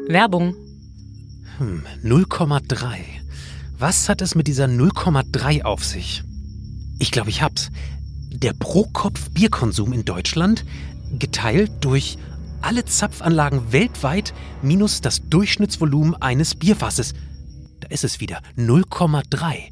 Werbung. 0.07 0.55
0,3. 2.03 2.97
Was 3.77 4.09
hat 4.09 4.21
es 4.21 4.35
mit 4.35 4.47
dieser 4.47 4.65
0,3 4.65 5.63
auf 5.63 5.83
sich? 5.83 6.23
Ich 6.99 7.12
glaube, 7.12 7.29
ich 7.29 7.41
hab's. 7.41 7.71
Der 8.31 8.53
Pro-Kopf-Bierkonsum 8.53 9.93
in 9.93 10.05
Deutschland 10.05 10.65
geteilt 11.17 11.71
durch 11.81 12.17
alle 12.62 12.86
Zapfanlagen 12.86 13.71
weltweit 13.71 14.34
minus 14.62 15.01
das 15.01 15.27
Durchschnittsvolumen 15.29 16.15
eines 16.15 16.55
Bierfasses. 16.55 17.13
Da 17.79 17.88
ist 17.89 18.03
es 18.03 18.19
wieder 18.19 18.41
0,3. 18.58 19.71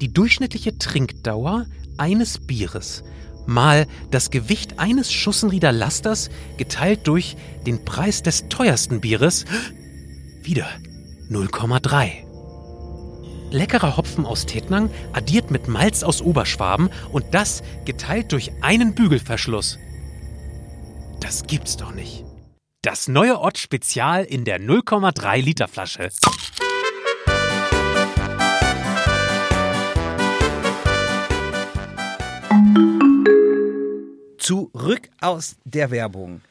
Die 0.00 0.12
durchschnittliche 0.12 0.78
Trinkdauer 0.78 1.66
eines 1.96 2.38
Bieres 2.38 3.02
mal 3.48 3.86
das 4.10 4.30
Gewicht 4.30 4.78
eines 4.78 5.10
Schussenrieder 5.10 5.72
Lasters 5.72 6.28
geteilt 6.58 7.06
durch 7.08 7.36
den 7.66 7.84
Preis 7.84 8.22
des 8.22 8.48
teuersten 8.48 9.00
Bieres 9.00 9.46
wieder 10.42 10.66
0,3. 11.30 12.27
Leckerer 13.50 13.96
Hopfen 13.96 14.26
aus 14.26 14.44
Tettnang 14.44 14.90
addiert 15.14 15.50
mit 15.50 15.68
Malz 15.68 16.02
aus 16.02 16.20
Oberschwaben 16.20 16.90
und 17.12 17.24
das 17.32 17.62
geteilt 17.86 18.32
durch 18.32 18.52
einen 18.60 18.94
Bügelverschluss. 18.94 19.78
Das 21.20 21.46
gibt's 21.46 21.76
doch 21.76 21.94
nicht. 21.94 22.24
Das 22.82 23.08
neue 23.08 23.40
Ott 23.40 23.58
Spezial 23.58 24.24
in 24.24 24.44
der 24.44 24.60
0,3 24.60 25.40
Liter 25.40 25.66
Flasche. 25.66 26.10
Zurück 34.38 35.10
aus 35.20 35.56
der 35.64 35.90
Werbung. 35.90 36.42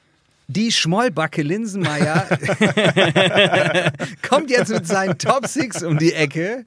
Die 0.50 0.72
Schmollbacke 0.72 1.42
Linsenmeier 1.42 2.26
kommt 4.28 4.50
jetzt 4.50 4.70
mit 4.70 4.88
seinen 4.88 5.18
Top 5.18 5.46
6 5.46 5.84
um 5.84 5.98
die 5.98 6.14
Ecke. 6.14 6.66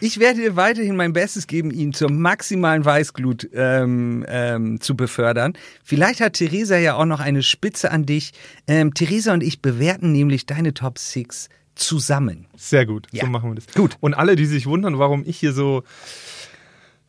Ich 0.00 0.18
werde 0.18 0.40
dir 0.40 0.56
weiterhin 0.56 0.94
mein 0.94 1.14
Bestes 1.14 1.46
geben, 1.46 1.70
ihn 1.70 1.94
zur 1.94 2.10
maximalen 2.10 2.84
Weißglut 2.84 3.48
ähm, 3.54 4.26
ähm, 4.28 4.80
zu 4.82 4.94
befördern. 4.94 5.54
Vielleicht 5.82 6.20
hat 6.20 6.34
Theresa 6.34 6.76
ja 6.76 6.96
auch 6.96 7.06
noch 7.06 7.20
eine 7.20 7.42
Spitze 7.42 7.90
an 7.90 8.04
dich. 8.04 8.32
Ähm, 8.66 8.92
Theresa 8.92 9.32
und 9.32 9.42
ich 9.42 9.62
bewerten 9.62 10.12
nämlich 10.12 10.44
deine 10.44 10.74
Top 10.74 10.98
6 10.98 11.48
zusammen. 11.76 12.46
Sehr 12.56 12.84
gut, 12.84 13.06
Ja. 13.12 13.24
so 13.24 13.30
machen 13.30 13.50
wir 13.50 13.54
das. 13.54 13.66
Gut. 13.74 13.96
Und 14.00 14.14
alle, 14.14 14.36
die 14.36 14.44
sich 14.46 14.66
wundern, 14.66 14.98
warum 14.98 15.22
ich 15.26 15.38
hier 15.38 15.52
so. 15.54 15.82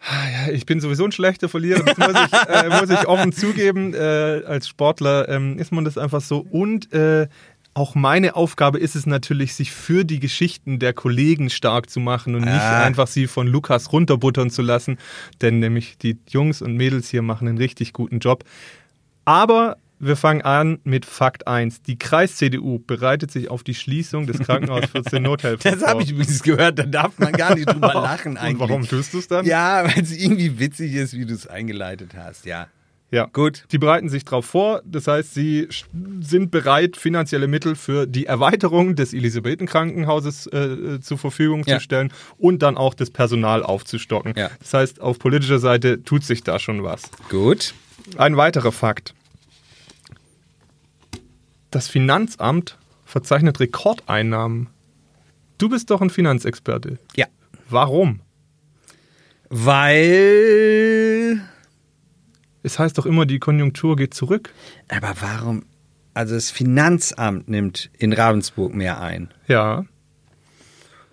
Ja, 0.01 0.51
ich 0.51 0.65
bin 0.65 0.79
sowieso 0.79 1.03
ein 1.05 1.11
schlechter 1.11 1.49
Verlierer, 1.49 1.83
das 1.83 1.97
muss 1.97 2.09
ich, 2.25 2.49
äh, 2.49 2.69
muss 2.79 2.89
ich 2.89 3.07
offen 3.07 3.33
zugeben. 3.33 3.93
Äh, 3.93 4.43
als 4.45 4.67
Sportler 4.67 5.27
ähm, 5.29 5.57
ist 5.59 5.71
man 5.71 5.83
das 5.83 5.97
einfach 5.97 6.21
so. 6.21 6.45
Und 6.49 6.91
äh, 6.93 7.27
auch 7.73 7.95
meine 7.95 8.35
Aufgabe 8.35 8.79
ist 8.79 8.95
es 8.95 9.05
natürlich, 9.05 9.53
sich 9.55 9.71
für 9.71 10.03
die 10.05 10.19
Geschichten 10.19 10.79
der 10.79 10.93
Kollegen 10.93 11.49
stark 11.49 11.89
zu 11.89 11.99
machen 11.99 12.35
und 12.35 12.41
nicht 12.41 12.53
Ah. 12.53 12.83
einfach 12.83 13.07
sie 13.07 13.27
von 13.27 13.47
Lukas 13.47 13.91
runterbuttern 13.91 14.49
zu 14.49 14.61
lassen. 14.61 14.97
Denn 15.41 15.59
nämlich 15.59 15.97
die 15.97 16.17
Jungs 16.29 16.61
und 16.61 16.75
Mädels 16.75 17.09
hier 17.09 17.21
machen 17.21 17.47
einen 17.47 17.57
richtig 17.57 17.93
guten 17.93 18.19
Job. 18.19 18.43
Aber 19.25 19.77
wir 19.99 20.15
fangen 20.15 20.41
an 20.41 20.79
mit 20.83 21.05
Fakt 21.05 21.47
1. 21.47 21.81
Die 21.83 21.99
Kreis-CDU 21.99 22.79
bereitet 22.79 23.31
sich 23.31 23.49
auf 23.49 23.63
die 23.63 23.73
Schließung 23.75 24.27
des 24.27 24.39
Krankenhauses 24.39 24.89
14 24.91 25.21
Nothilfen 25.23 25.71
Das 25.71 25.85
habe 25.87 26.03
ich 26.03 26.11
übrigens 26.11 26.41
gehört, 26.43 26.79
da 26.79 26.83
darf 26.83 27.17
man 27.19 27.33
gar 27.33 27.55
nicht 27.55 27.69
drüber 27.69 27.93
lachen 27.93 28.37
eigentlich. 28.37 28.61
Und 28.61 28.69
warum 28.69 28.87
tust 28.87 29.13
du 29.13 29.19
es 29.19 29.27
dann? 29.27 29.45
Ja, 29.45 29.83
weil 29.85 30.01
es 30.03 30.15
irgendwie 30.15 30.59
witzig 30.59 30.93
ist, 30.93 31.13
wie 31.17 31.25
du 31.25 31.33
es 31.33 31.47
eingeleitet 31.47 32.11
hast, 32.17 32.45
ja. 32.45 32.67
Ja. 33.11 33.25
Gut. 33.33 33.65
Die 33.71 33.79
bereiten 33.79 34.07
sich 34.07 34.23
darauf 34.23 34.45
vor. 34.45 34.83
Das 34.85 35.07
heißt, 35.07 35.33
sie 35.33 35.67
sind 36.21 36.51
bereit, 36.51 36.95
finanzielle 36.95 37.47
Mittel 37.47 37.75
für 37.75 38.05
die 38.05 38.27
Erweiterung 38.27 38.95
des 38.95 39.13
Elisabethen-Krankenhauses 39.15 40.45
äh, 40.47 40.57
äh, 40.59 40.99
zur 41.01 41.17
Verfügung 41.17 41.63
Ja. 41.65 41.77
zu 41.77 41.83
stellen 41.83 42.13
und 42.37 42.61
dann 42.61 42.77
auch 42.77 42.93
das 42.93 43.09
Personal 43.09 43.63
aufzustocken. 43.63 44.33
Ja. 44.37 44.51
Das 44.59 44.73
heißt, 44.75 45.01
auf 45.01 45.17
politischer 45.19 45.57
Seite 45.59 46.03
tut 46.03 46.23
sich 46.23 46.43
da 46.43 46.59
schon 46.59 46.83
was. 46.83 47.01
Gut. 47.29 47.73
Ein 48.17 48.37
weiterer 48.37 48.71
Fakt. 48.71 49.13
Das 51.71 51.87
Finanzamt 51.87 52.77
verzeichnet 53.05 53.59
Rekordeinnahmen. 53.59 54.69
Du 55.57 55.69
bist 55.69 55.89
doch 55.91 56.01
ein 56.01 56.09
Finanzexperte. 56.09 56.97
Ja. 57.15 57.27
Warum? 57.69 58.21
Weil. 59.49 59.81
Es 62.63 62.79
heißt 62.79 62.97
doch 62.97 63.05
immer, 63.05 63.25
die 63.25 63.39
Konjunktur 63.39 63.95
geht 63.95 64.13
zurück. 64.13 64.53
Aber 64.87 65.13
warum? 65.21 65.63
Also 66.13 66.35
das 66.35 66.51
Finanzamt 66.51 67.47
nimmt 67.49 67.89
in 67.97 68.13
Ravensburg 68.13 68.73
mehr 68.73 68.99
ein. 69.01 69.33
Ja. 69.47 69.85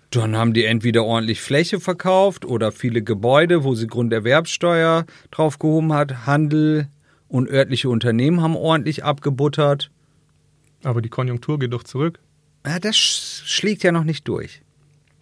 Dann 0.09 0.35
haben 0.35 0.53
die 0.53 0.65
entweder 0.65 1.03
ordentlich 1.03 1.41
Fläche 1.41 1.79
verkauft 1.79 2.45
oder 2.45 2.71
viele 2.71 3.01
Gebäude, 3.03 3.63
wo 3.63 3.75
sie 3.75 3.87
Grunderwerbsteuer 3.87 5.05
draufgehoben 5.31 5.93
hat. 5.93 6.25
Handel 6.25 6.87
und 7.27 7.49
örtliche 7.49 7.89
Unternehmen 7.89 8.41
haben 8.41 8.55
ordentlich 8.55 9.03
abgebuttert. 9.03 9.91
Aber 10.83 11.01
die 11.01 11.09
Konjunktur 11.09 11.59
geht 11.59 11.73
doch 11.73 11.83
zurück. 11.83 12.19
Ja, 12.65 12.79
das 12.79 12.97
sch 12.97 13.43
schlägt 13.45 13.83
ja 13.83 13.91
noch 13.91 14.03
nicht 14.03 14.27
durch. 14.27 14.61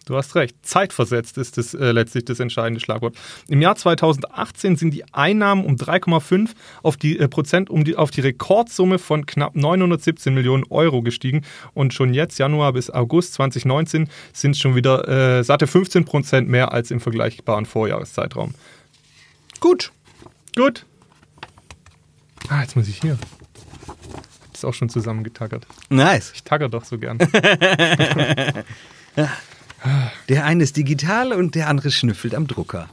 Du 0.06 0.14
hast 0.16 0.36
recht. 0.36 0.54
Zeitversetzt 0.62 1.36
ist 1.36 1.58
das 1.58 1.74
äh, 1.74 1.90
letztlich 1.90 2.24
das 2.24 2.38
entscheidende 2.38 2.80
Schlagwort. 2.80 3.16
Im 3.48 3.60
Jahr 3.60 3.74
2018 3.74 4.76
sind 4.76 4.92
die 4.94 5.02
Einnahmen 5.12 5.64
um 5.64 5.74
3,5 5.74 6.50
auf 6.84 6.96
die 6.96 7.18
äh, 7.18 7.26
Prozent 7.26 7.70
um 7.70 7.84
die, 7.84 7.96
auf 7.96 8.12
die 8.12 8.20
Rekordsumme 8.20 9.00
von 9.00 9.26
knapp 9.26 9.56
917 9.56 10.32
Millionen 10.32 10.62
Euro 10.70 11.02
gestiegen. 11.02 11.44
Und 11.74 11.92
schon 11.92 12.14
jetzt, 12.14 12.38
Januar 12.38 12.72
bis 12.72 12.88
August 12.88 13.34
2019, 13.34 14.08
sind 14.32 14.52
es 14.52 14.60
schon 14.60 14.76
wieder 14.76 15.08
äh, 15.08 15.42
satte 15.42 15.66
15 15.66 16.04
Prozent 16.04 16.48
mehr 16.48 16.70
als 16.72 16.92
im 16.92 17.00
vergleichbaren 17.00 17.66
Vorjahreszeitraum. 17.66 18.54
Gut. 19.58 19.90
Gut. 20.54 20.86
Ah, 22.48 22.60
jetzt 22.60 22.76
muss 22.76 22.86
ich 22.86 23.00
hier. 23.00 23.18
Das 24.56 24.60
ist 24.62 24.68
auch 24.70 24.72
schon 24.72 24.88
zusammengetackert. 24.88 25.66
Nice. 25.90 26.32
Ich 26.34 26.42
tagger 26.42 26.70
doch 26.70 26.86
so 26.86 26.96
gern. 26.96 27.18
Der 30.30 30.44
eine 30.46 30.64
ist 30.64 30.78
digital 30.78 31.34
und 31.34 31.54
der 31.54 31.68
andere 31.68 31.90
schnüffelt 31.90 32.34
am 32.34 32.46
Drucker. 32.46 32.88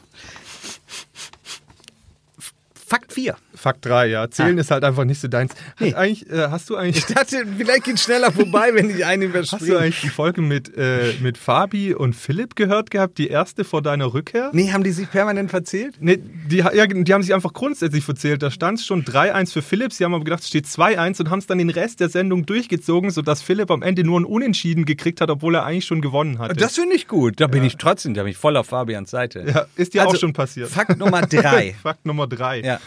Fakt 2.86 3.13
4. 3.13 3.38
Fakt 3.63 3.86
3, 3.86 4.08
ja. 4.08 4.30
Zählen 4.30 4.58
Ah. 4.58 4.62
ist 4.62 4.71
halt 4.71 4.84
einfach 4.84 5.06
nicht 5.06 5.21
so 5.21 5.28
deins. 5.30 5.54
Nee. 5.80 5.91
Hat 5.91 5.95
eigentlich, 5.99 6.30
äh, 6.30 6.49
hast 6.49 6.69
du 6.69 6.76
eigentlich. 6.76 6.97
Ich 7.08 7.15
dachte, 7.15 7.45
vielleicht 7.58 7.86
geht 7.86 7.97
schneller 7.99 8.30
vorbei, 8.32 8.71
wenn 8.73 8.89
ich 8.89 9.06
einen 9.06 9.34
Hast 9.34 9.54
du 9.54 9.56
überspringe. 9.56 9.78
eigentlich 9.80 10.02
die 10.02 10.10
Folge 10.10 10.41
mit, 10.41 10.76
äh, 10.78 11.13
mit 11.21 11.38
Fabi 11.38 11.93
und 11.93 12.13
Philipp 12.13 12.56
gehört 12.58 12.91
gehabt, 12.91 13.17
die 13.17 13.30
erste 13.30 13.63
vor 13.63 13.82
deiner 13.82 14.13
Rückkehr? 14.13 14.49
Nee, 14.52 14.71
haben 14.73 14.84
die 14.84 14.91
sich 14.91 15.10
permanent 15.10 15.49
verzählt? 15.49 15.95
Nee, 16.02 16.19
die, 16.49 16.58
ja, 16.58 16.86
die 16.88 17.13
haben 17.13 17.23
sich 17.23 17.34
einfach 17.34 17.54
grundsätzlich 17.54 18.04
verzählt. 18.04 18.43
Da 18.43 18.52
stand 18.52 18.82
schon 18.82 19.06
3-1 19.06 19.54
für 19.54 19.62
Philipp. 19.62 19.93
Sie 19.93 20.04
haben 20.04 20.13
aber 20.13 20.26
gedacht, 20.26 20.41
es 20.41 20.49
steht 20.49 20.65
2-1 20.65 21.21
und 21.21 21.30
haben 21.30 21.39
es 21.39 21.47
dann 21.47 21.58
den 21.58 21.69
Rest 21.69 22.02
der 22.02 22.10
Sendung 22.10 22.45
durchgezogen, 22.45 23.12
sodass 23.12 23.41
Philipp 23.41 23.71
am 23.71 23.82
Ende 23.82 24.04
nur 24.04 24.19
ein 24.19 24.26
Unentschieden 24.26 24.84
gekriegt 24.84 25.21
hat, 25.21 25.30
obwohl 25.30 25.56
er 25.56 25.65
eigentlich 25.65 25.86
schon 25.86 26.02
gewonnen 26.02 26.39
hatte. 26.39 26.56
Das 26.56 26.76
finde 26.76 26.95
ich 26.95 27.08
gut. 27.08 27.39
Da 27.39 27.47
bin 27.47 27.63
ich 27.63 27.78
trotzdem, 27.78 28.13
da 28.13 28.23
bin 28.23 28.32
ich 28.32 28.38
voll 28.38 28.58
auf 28.58 28.67
Fabians 28.67 29.10
Seite. 29.10 29.45
ja, 29.47 29.65
ist 29.78 29.93
dir 29.93 30.02
Also, 30.02 30.15
auch 30.15 30.19
schon 30.19 30.34
passiert. 30.34 30.69
Fakt 30.69 30.97
Nummer 30.99 31.21
drei. 31.21 31.76
Fakt 31.82 32.06
Nummer 32.06 32.28
3. 32.28 32.60
ja. 32.62 32.80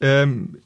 Ähm, 0.00 0.58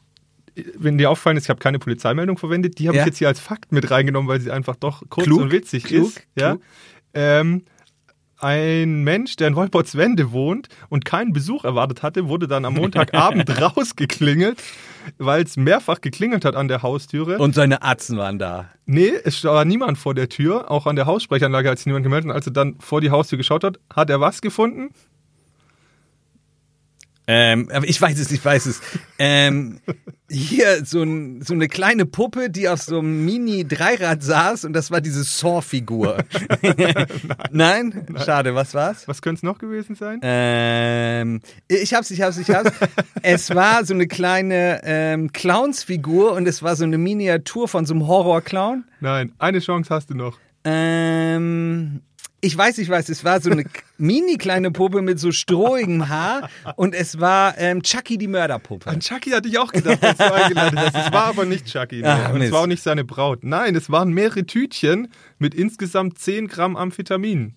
wenn 0.76 0.98
dir 0.98 1.10
auffallen 1.10 1.36
ist, 1.38 1.44
ich 1.44 1.50
habe 1.50 1.60
keine 1.60 1.78
Polizeimeldung 1.78 2.36
verwendet, 2.36 2.78
die 2.78 2.88
habe 2.88 2.96
Ja. 2.98 3.02
ich 3.04 3.06
jetzt 3.06 3.18
hier 3.18 3.28
als 3.28 3.40
Fakt 3.40 3.72
mit 3.72 3.90
reingenommen, 3.90 4.28
weil 4.28 4.40
sie 4.40 4.50
einfach 4.50 4.76
doch 4.76 5.02
kurz 5.08 5.24
Klug, 5.24 5.40
und 5.40 5.50
witzig 5.52 5.84
klug, 5.84 6.08
ist. 6.08 6.26
Ja? 6.36 6.50
klug. 6.52 6.62
Ähm, 7.14 7.62
ein 8.38 9.04
Mensch, 9.04 9.36
der 9.36 9.46
in 9.48 9.54
Wolpertswende 9.56 10.32
wohnt 10.32 10.68
und 10.88 11.04
keinen 11.04 11.32
Besuch 11.32 11.64
erwartet 11.64 12.02
hatte, 12.02 12.28
wurde 12.28 12.48
dann 12.48 12.64
am 12.64 12.74
Montagabend 12.74 13.48
rausgeklingelt, 13.62 14.60
weil 15.18 15.44
es 15.44 15.56
mehrfach 15.56 16.00
geklingelt 16.00 16.44
hat 16.44 16.56
an 16.56 16.66
der 16.66 16.82
Haustüre. 16.82 17.38
Und 17.38 17.54
seine 17.54 17.82
Atzen 17.82 18.18
waren 18.18 18.40
da. 18.40 18.68
nee, 18.84 19.12
es 19.24 19.44
war 19.44 19.64
niemand 19.64 19.96
vor 19.96 20.14
der 20.14 20.28
Tür, 20.28 20.70
auch 20.72 20.86
an 20.86 20.96
der 20.96 21.06
Haussprechanlage 21.06 21.70
hat 21.70 21.78
sich 21.78 21.86
niemand 21.86 22.02
gemeldet. 22.02 22.30
Und 22.30 22.34
als 22.34 22.46
er 22.46 22.52
dann 22.52 22.74
vor 22.80 23.00
die 23.00 23.10
Haustür 23.10 23.38
geschaut 23.38 23.62
hat, 23.62 23.78
hat 23.94 24.10
er 24.10 24.20
was 24.20 24.42
gefunden? 24.42 24.90
Ähm, 27.26 27.68
aber 27.72 27.88
ich 27.88 28.00
weiß 28.00 28.18
es, 28.18 28.32
ich 28.32 28.44
weiß 28.44 28.66
es. 28.66 28.80
Ähm, 29.18 29.80
hier 30.28 30.84
so, 30.84 31.02
ein, 31.02 31.42
so 31.42 31.54
eine 31.54 31.68
kleine 31.68 32.06
Puppe, 32.06 32.50
die 32.50 32.68
auf 32.68 32.82
so 32.82 32.98
einem 32.98 33.24
Mini-Dreirad 33.24 34.22
saß 34.22 34.64
und 34.64 34.72
das 34.72 34.90
war 34.90 35.00
diese 35.00 35.22
Saw-Figur. 35.22 36.24
Nein? 37.50 38.06
Schade, 38.24 38.54
was 38.54 38.74
war's? 38.74 39.06
Was 39.06 39.22
könnte 39.22 39.38
es 39.38 39.42
noch 39.42 39.58
gewesen 39.58 39.94
sein? 39.94 40.20
Ähm, 40.22 41.40
ich 41.68 41.94
hab's, 41.94 42.10
ich 42.10 42.22
hab's, 42.22 42.38
ich 42.38 42.50
hab's. 42.50 42.72
es 43.22 43.54
war 43.54 43.84
so 43.84 43.94
eine 43.94 44.08
kleine 44.08 44.80
ähm, 44.84 45.32
Clownsfigur 45.32 46.32
und 46.32 46.48
es 46.48 46.62
war 46.62 46.76
so 46.76 46.84
eine 46.84 46.98
Miniatur 46.98 47.68
von 47.68 47.86
so 47.86 47.94
einem 47.94 48.06
Horror-Clown. 48.06 48.84
Nein, 49.00 49.32
eine 49.38 49.60
Chance 49.60 49.94
hast 49.94 50.10
du 50.10 50.14
noch. 50.14 50.38
Ähm, 50.64 52.02
ich 52.44 52.58
weiß, 52.58 52.78
ich 52.78 52.88
weiß, 52.88 53.08
es 53.08 53.24
war 53.24 53.40
so 53.40 53.50
eine 53.50 53.64
mini 53.98 54.36
kleine 54.36 54.72
Puppe 54.72 55.00
mit 55.00 55.20
so 55.20 55.30
strohigem 55.30 56.08
Haar 56.08 56.50
und 56.74 56.92
es 56.92 57.20
war 57.20 57.56
ähm, 57.56 57.82
Chucky 57.82 58.18
die 58.18 58.26
Mörderpuppe. 58.26 58.90
An 58.90 58.98
Chucky 58.98 59.30
hatte 59.30 59.46
ich 59.48 59.58
auch 59.58 59.72
gedacht, 59.72 60.02
als 60.02 60.18
du 60.18 60.34
eingeladen 60.34 60.78
hast. 60.78 60.96
Es 60.96 61.12
war 61.12 61.26
aber 61.26 61.44
nicht 61.44 61.66
Chucky. 61.66 62.02
Nee. 62.02 62.08
Ah, 62.08 62.30
und 62.32 62.42
es 62.42 62.50
war 62.50 62.62
auch 62.62 62.66
nicht 62.66 62.82
seine 62.82 63.04
Braut. 63.04 63.44
Nein, 63.44 63.76
es 63.76 63.90
waren 63.90 64.12
mehrere 64.12 64.44
Tütchen 64.44 65.08
mit 65.38 65.54
insgesamt 65.54 66.18
10 66.18 66.48
Gramm 66.48 66.76
Amphetamin. 66.76 67.54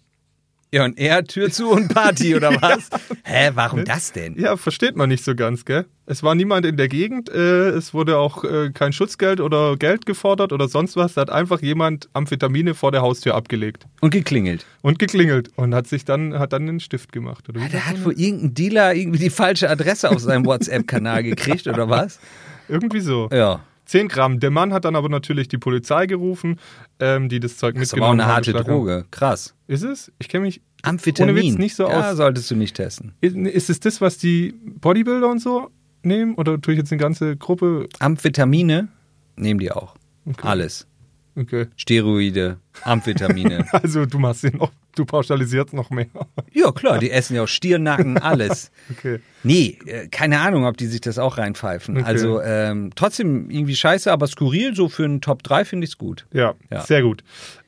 Ja, 0.76 0.84
und 0.84 1.00
er 1.00 1.24
Tür 1.24 1.50
zu 1.50 1.70
und 1.70 1.88
Party 1.88 2.36
oder 2.36 2.50
was? 2.62 2.90
Hä, 3.24 3.52
warum 3.54 3.86
das 3.86 4.12
denn? 4.12 4.38
Ja, 4.38 4.58
versteht 4.58 4.98
man 4.98 5.08
nicht 5.08 5.24
so 5.24 5.34
ganz, 5.34 5.64
gell? 5.64 5.86
Es 6.06 6.22
war 6.22 6.36
niemand 6.36 6.66
in 6.66 6.76
der 6.76 6.90
Gegend. 6.90 7.30
Äh, 7.30 7.70
es 7.70 7.94
wurde 7.94 8.18
auch 8.18 8.44
äh, 8.44 8.72
kein 8.74 8.92
Schutzgeld 8.92 9.40
oder 9.40 9.78
Geld 9.78 10.06
gefordert 10.06 10.52
oder 10.52 10.68
sonst 10.68 10.98
was. 10.98 11.14
Da 11.14 11.22
hat 11.22 11.30
einfach 11.30 11.62
jemand 11.62 12.10
Amphetamine 12.12 12.74
vor 12.74 12.92
der 12.92 13.02
Haustür 13.04 13.36
abgelegt 13.36 13.88
Und 14.02 14.10
geklingelt. 14.10 14.66
und 14.82 15.00
geklingelt 15.00 15.50
und 15.56 15.74
hat 15.74 15.88
sich 15.88 16.04
dann, 16.04 16.38
hat 16.38 16.52
dann 16.52 16.64
einen 16.68 16.82
Stift 16.82 17.14
gemacht. 17.14 17.48
Oder 17.48 17.62
Ja, 17.62 17.70
der 17.70 17.88
hat 17.88 18.04
wohl 18.04 18.20
irgendein 18.20 18.54
Dealer 18.54 18.96
irgendwie 18.96 19.20
die 19.20 19.30
falsche 19.30 19.70
Adresse 19.70 20.12
auf 20.12 20.20
seinem 20.20 20.46
WhatsApp-Kanal 20.46 21.24
gekriegt 21.24 21.68
oder 21.68 21.88
was? 21.90 22.20
Irgendwie 22.68 23.00
so. 23.00 23.30
Ja. 23.32 23.62
10 23.86 24.08
Gramm. 24.08 24.40
Der 24.40 24.52
Mann 24.52 24.74
hat 24.74 24.86
dann 24.86 24.96
aber 24.96 25.10
natürlich 25.10 25.48
die 25.48 25.58
Polizei 25.58 26.06
gerufen, 26.06 26.60
ähm, 27.00 27.30
die 27.30 27.40
das 27.40 27.58
Zeug 27.58 27.76
Das 27.76 27.84
ist 27.84 27.94
aber 27.94 28.08
auch 28.08 28.14
mitgenommen 28.14 28.22
eine 28.22 28.36
harte. 28.36 28.54
Droge. 28.54 29.06
Krass. 29.12 29.56
Ist 29.68 29.84
es? 29.84 30.12
Ich 30.20 30.30
kenne 30.30 30.46
mich 30.46 30.62
Amphetamin. 30.82 31.36
Ohne 31.36 31.44
Witz 31.44 31.58
nicht 31.58 31.76
so 31.76 31.88
ja, 31.88 32.12
aus. 32.12 32.18
solltest 32.18 32.52
du 32.52 32.56
nicht 32.56 32.76
testen. 32.76 33.14
Ist, 33.22 33.36
ist 33.36 33.70
es 33.70 33.80
das, 33.80 34.02
was 34.02 34.18
die 34.18 34.54
Bodybuilder 34.64 35.30
und 35.30 35.40
so 35.40 35.70
nehmen? 36.04 36.36
Oder 36.36 36.62
tue 36.62 36.74
ich 36.74 36.78
jetzt 36.80 36.92
eine 36.92 37.00
ganze 37.00 37.36
Gruppe? 37.38 37.88
Amphetamine 38.00 38.88
nehmen 39.36 39.60
die 39.60 39.72
auch. 39.72 39.96
Okay. 40.26 40.48
Alles. 40.48 40.88
Okay. 41.36 41.68
Steroide, 41.76 42.58
Amphetamine. 42.84 43.66
Also 43.72 44.06
du 44.06 44.20
machst 44.20 44.44
ihn 44.46 44.58
noch, 44.58 44.72
du 44.96 45.06
pauschalisierst 45.06 45.74
noch 45.74 45.90
mehr. 45.90 46.08
ja, 46.54 46.72
klar, 46.72 47.00
die 47.00 47.12
essen 47.12 47.36
ja 47.36 47.44
auch 47.44 47.48
Stirnacken, 47.48 48.18
alles. 48.22 48.72
Okay. 48.92 49.20
Nee, 49.44 49.78
äh, 49.86 50.08
keine 50.08 50.40
Ahnung, 50.40 50.66
ob 50.66 50.78
die 50.78 50.88
sich 50.88 51.02
das 51.02 51.18
auch 51.20 51.38
reinpfeifen. 51.38 51.98
Okay. 51.98 52.06
Also 52.06 52.42
ähm, 52.42 52.92
trotzdem 52.96 53.50
irgendwie 53.50 53.76
scheiße, 53.76 54.12
aber 54.12 54.28
skurril, 54.28 54.76
so 54.76 54.90
für 54.90 55.06
einen 55.06 55.22
Top 55.22 55.44
3 55.44 55.66
finde 55.66 55.86
ich 55.86 55.92
es 55.92 55.98
gut. 55.98 56.26
Ja, 56.34 56.56
Ja. 56.72 56.82
sehr 56.82 57.02
gut. 57.02 57.24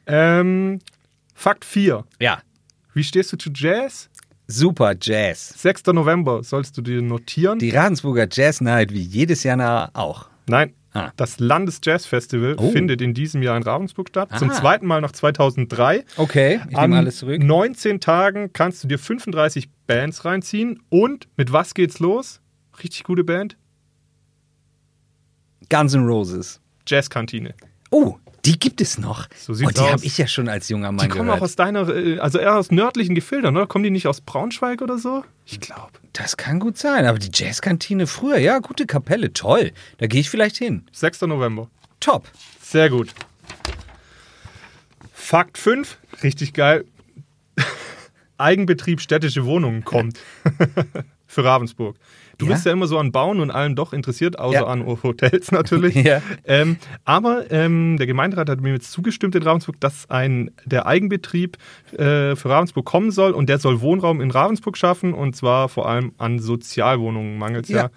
Ähm, 0.06 0.80
Fakt 1.34 1.66
4. 1.66 2.04
Ja. 2.20 2.40
Wie 2.94 3.04
stehst 3.04 3.32
du 3.34 3.38
zu 3.38 3.50
Jazz? 3.54 4.10
Super 4.48 4.96
Jazz. 5.00 5.54
6. 5.62 5.88
November 5.88 6.42
sollst 6.44 6.78
du 6.78 6.82
dir 6.82 7.02
notieren. 7.02 7.60
Die 7.60 7.70
Ravensburger 7.70 8.28
Jazz 8.32 8.62
Night 8.62 8.92
wie 8.94 9.02
jedes 9.02 9.44
Jahr 9.44 9.92
auch. 9.94 10.30
Nein. 10.48 10.74
Ah. 10.98 11.14
Das 11.16 11.40
Landesjazz-Festival 11.40 12.56
Oh. 12.58 12.72
findet 12.72 13.02
in 13.02 13.14
diesem 13.14 13.42
Jahr 13.44 13.56
in 13.58 13.64
Ravensburg 13.64 14.10
statt. 14.10 14.30
Zum 14.38 14.50
Ah. 14.50 14.54
zweiten 14.54 14.86
Mal 14.88 15.00
nach 15.02 15.12
2003. 15.12 16.04
Okay, 16.18 16.60
ich 16.70 16.78
An 16.78 16.90
nehme 16.90 17.02
alles 17.02 17.18
zurück. 17.20 17.44
19 17.44 18.00
Tagen 18.00 18.52
kannst 18.54 18.84
du 18.84 18.88
dir 18.88 18.98
35 18.98 19.70
Bands 19.86 20.26
reinziehen. 20.26 20.82
Und 20.90 21.28
mit 21.38 21.52
was 21.54 21.74
geht's 21.74 22.00
los? 22.00 22.42
Richtig 22.82 23.04
gute 23.04 23.24
Band. 23.24 23.58
Guns 25.70 25.94
N' 25.94 26.06
Roses. 26.06 26.62
Jazzkantine. 26.88 27.54
Oh, 27.92 28.18
die 28.48 28.58
gibt 28.58 28.80
es 28.80 28.98
noch. 28.98 29.28
So 29.36 29.54
sieht's 29.54 29.68
Und 29.68 29.78
die 29.78 29.92
habe 29.92 30.06
ich 30.06 30.18
ja 30.18 30.26
schon 30.26 30.48
als 30.48 30.70
junger 30.70 30.92
Mann 30.94 31.06
Die 31.06 31.10
kommen 31.10 31.26
gehört. 31.26 31.42
auch 31.42 31.44
aus 31.44 31.58
deiner, 31.58 31.90
äh, 31.90 32.20
also 32.20 32.40
eher 32.40 32.56
aus 32.56 32.72
nördlichen 32.72 33.14
Gefildern, 33.14 33.58
oder? 33.58 33.68
Kommen 33.68 33.84
die 33.84 33.90
nicht 33.92 34.08
aus 34.08 34.22
Braunschweig 34.22 34.82
oder 34.82 34.98
so? 34.98 35.26
Ich 35.46 35.60
glaube. 35.60 35.92
das 36.14 36.38
kann 36.38 36.60
gut 36.60 36.78
sein, 36.78 37.06
aber 37.06 37.20
die 37.20 37.30
Jazzkantine 37.34 38.08
früher, 38.08 38.38
ja, 38.38 38.60
gute 38.60 38.86
Kapelle, 38.86 39.34
toll. 39.34 39.74
Da 39.98 40.08
gehe 40.08 40.22
ich 40.22 40.30
vielleicht 40.30 40.56
hin. 40.58 40.86
6. 40.94 41.22
November. 41.24 41.70
Top. 42.00 42.30
Sehr 42.62 42.90
gut. 42.90 43.14
Fakt 45.12 45.58
5, 45.58 45.98
richtig 46.24 46.54
geil. 46.54 46.86
Eigenbetrieb 48.38 49.02
städtische 49.02 49.46
Wohnungen 49.46 49.84
kommt. 49.84 50.20
Für 51.28 51.44
Ravensburg. 51.44 51.98
Du 52.38 52.45
Ja? 52.45 52.54
bist 52.54 52.65
ja 52.65 52.71
immer 52.71 52.88
so 52.88 52.97
an 53.00 53.12
Bauen 53.12 53.39
und 53.39 53.50
allem 53.52 53.76
doch 53.76 53.93
interessiert, 53.93 54.38
außer 54.38 54.60
Ja. 54.60 54.67
an 54.67 54.86
Hotels 54.86 55.52
natürlich. 55.52 55.95
Ja. 56.08 56.21
ähm, 56.45 56.78
aber 57.06 57.52
ähm, 57.52 57.97
der 57.97 58.06
Gemeinderat 58.08 58.50
hat 58.50 58.62
mir 58.62 58.73
jetzt 58.73 58.91
zugestimmt 58.91 59.34
in 59.36 59.43
Ravensburg, 59.43 59.80
dass 59.80 60.10
ein 60.10 60.52
der 60.65 60.86
Eigenbetrieb 60.86 61.58
äh, 61.93 62.36
für 62.36 62.50
Ravensburg 62.50 62.86
kommen 62.86 63.12
soll 63.12 63.32
und 63.32 63.50
der 63.50 63.58
soll 63.60 63.82
Wohnraum 63.82 64.21
in 64.21 64.30
Ravensburg 64.32 64.78
schaffen 64.78 65.13
und 65.13 65.36
zwar 65.36 65.67
vor 65.69 65.89
allem 65.89 66.12
an 66.17 66.39
Sozialwohnungen 66.39 67.38
mangels 67.38 67.69
ja. 67.69 67.78
Ja. 67.78 67.89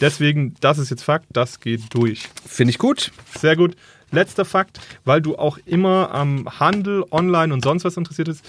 Deswegen, 0.00 0.54
das 0.60 0.76
ist 0.76 0.90
jetzt 0.90 1.02
Fakt, 1.04 1.24
das 1.32 1.58
geht 1.60 1.80
durch. 1.94 2.28
Finde 2.46 2.70
ich 2.70 2.78
gut. 2.78 3.12
Sehr 3.38 3.56
gut. 3.56 3.76
Letzter 4.12 4.44
Fakt, 4.44 4.80
weil 5.04 5.20
du 5.20 5.36
auch 5.36 5.58
immer 5.64 6.14
am 6.14 6.46
Handel, 6.60 7.04
online 7.10 7.52
und 7.52 7.64
sonst 7.64 7.84
was 7.84 7.96
interessiert 7.96 8.28
bist. 8.28 8.44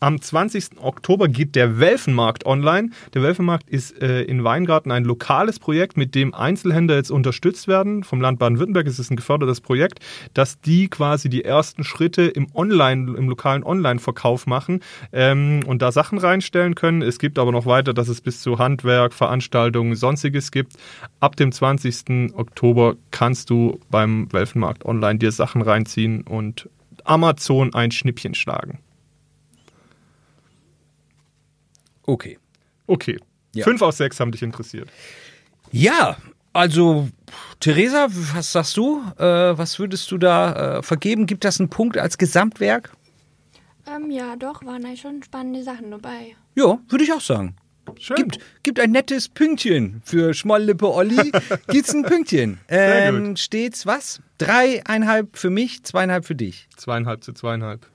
Am 0.00 0.20
20. 0.20 0.80
Oktober 0.80 1.28
geht 1.28 1.54
der 1.54 1.78
Welfenmarkt 1.78 2.46
online. 2.46 2.90
Der 3.14 3.22
Welfenmarkt 3.22 3.68
ist 3.68 4.00
äh, 4.00 4.22
in 4.22 4.42
Weingarten 4.42 4.90
ein 4.90 5.04
lokales 5.04 5.58
Projekt, 5.58 5.96
mit 5.96 6.14
dem 6.14 6.34
Einzelhändler 6.34 6.96
jetzt 6.96 7.10
unterstützt 7.10 7.68
werden. 7.68 8.04
Vom 8.04 8.20
Land 8.20 8.38
Baden-Württemberg 8.38 8.86
ist 8.86 8.98
es 8.98 9.10
ein 9.10 9.16
gefördertes 9.16 9.60
Projekt, 9.60 10.00
dass 10.34 10.60
die 10.60 10.88
quasi 10.88 11.28
die 11.28 11.44
ersten 11.44 11.84
Schritte 11.84 12.22
im 12.22 12.48
Online, 12.54 13.14
im 13.16 13.28
lokalen 13.28 13.64
Online-Verkauf 13.64 14.46
machen 14.46 14.80
ähm, 15.12 15.60
und 15.66 15.82
da 15.82 15.92
Sachen 15.92 16.18
reinstellen 16.18 16.74
können. 16.74 17.02
Es 17.02 17.18
gibt 17.18 17.38
aber 17.38 17.52
noch 17.52 17.66
weiter, 17.66 17.92
dass 17.92 18.08
es 18.08 18.22
bis 18.22 18.40
zu 18.40 18.58
Handwerk, 18.58 19.12
Veranstaltungen, 19.12 19.94
sonstiges 19.94 20.50
gibt. 20.50 20.72
Ab 21.20 21.36
dem 21.36 21.52
20. 21.52 22.34
Oktober 22.34 22.96
kannst 23.10 23.50
du 23.50 23.78
beim 23.90 24.32
Welfenmarkt 24.32 24.84
online 24.84 25.01
dir 25.10 25.32
Sachen 25.32 25.62
reinziehen 25.62 26.22
und 26.22 26.68
Amazon 27.04 27.74
ein 27.74 27.90
Schnippchen 27.90 28.34
schlagen. 28.34 28.80
Okay. 32.04 32.38
Okay. 32.86 33.18
Ja. 33.54 33.64
Fünf 33.64 33.82
aus 33.82 33.98
sechs 33.98 34.18
haben 34.20 34.32
dich 34.32 34.42
interessiert. 34.42 34.88
Ja, 35.70 36.16
also 36.52 37.08
Theresa, 37.60 38.08
was 38.10 38.52
sagst 38.52 38.76
du? 38.76 39.02
Äh, 39.18 39.56
was 39.56 39.78
würdest 39.78 40.10
du 40.10 40.18
da 40.18 40.78
äh, 40.78 40.82
vergeben? 40.82 41.26
Gibt 41.26 41.44
das 41.44 41.60
einen 41.60 41.70
Punkt 41.70 41.96
als 41.96 42.18
Gesamtwerk? 42.18 42.92
Ähm, 43.86 44.10
ja, 44.10 44.36
doch, 44.36 44.64
waren 44.64 44.82
da 44.82 44.96
schon 44.96 45.22
spannende 45.22 45.62
Sachen 45.62 45.90
dabei. 45.90 46.36
Ja, 46.54 46.78
würde 46.88 47.04
ich 47.04 47.12
auch 47.12 47.20
sagen. 47.20 47.56
Schön. 47.98 48.16
Gibt, 48.16 48.38
gibt 48.62 48.80
ein 48.80 48.90
nettes 48.90 49.28
Pünktchen 49.28 50.02
für 50.04 50.34
Schmolllippe 50.34 50.92
Olli. 50.92 51.32
Gibt's 51.68 51.94
ein 51.94 52.02
Pünktchen. 52.02 52.58
Ähm, 52.68 53.28
gut. 53.28 53.38
steht's 53.38 53.86
was? 53.86 54.20
Dreieinhalb 54.38 55.36
für 55.36 55.50
mich, 55.50 55.82
zweieinhalb 55.84 56.24
für 56.24 56.34
dich. 56.34 56.68
Zweieinhalb 56.76 57.22
zu 57.22 57.32
zweieinhalb. 57.32 57.86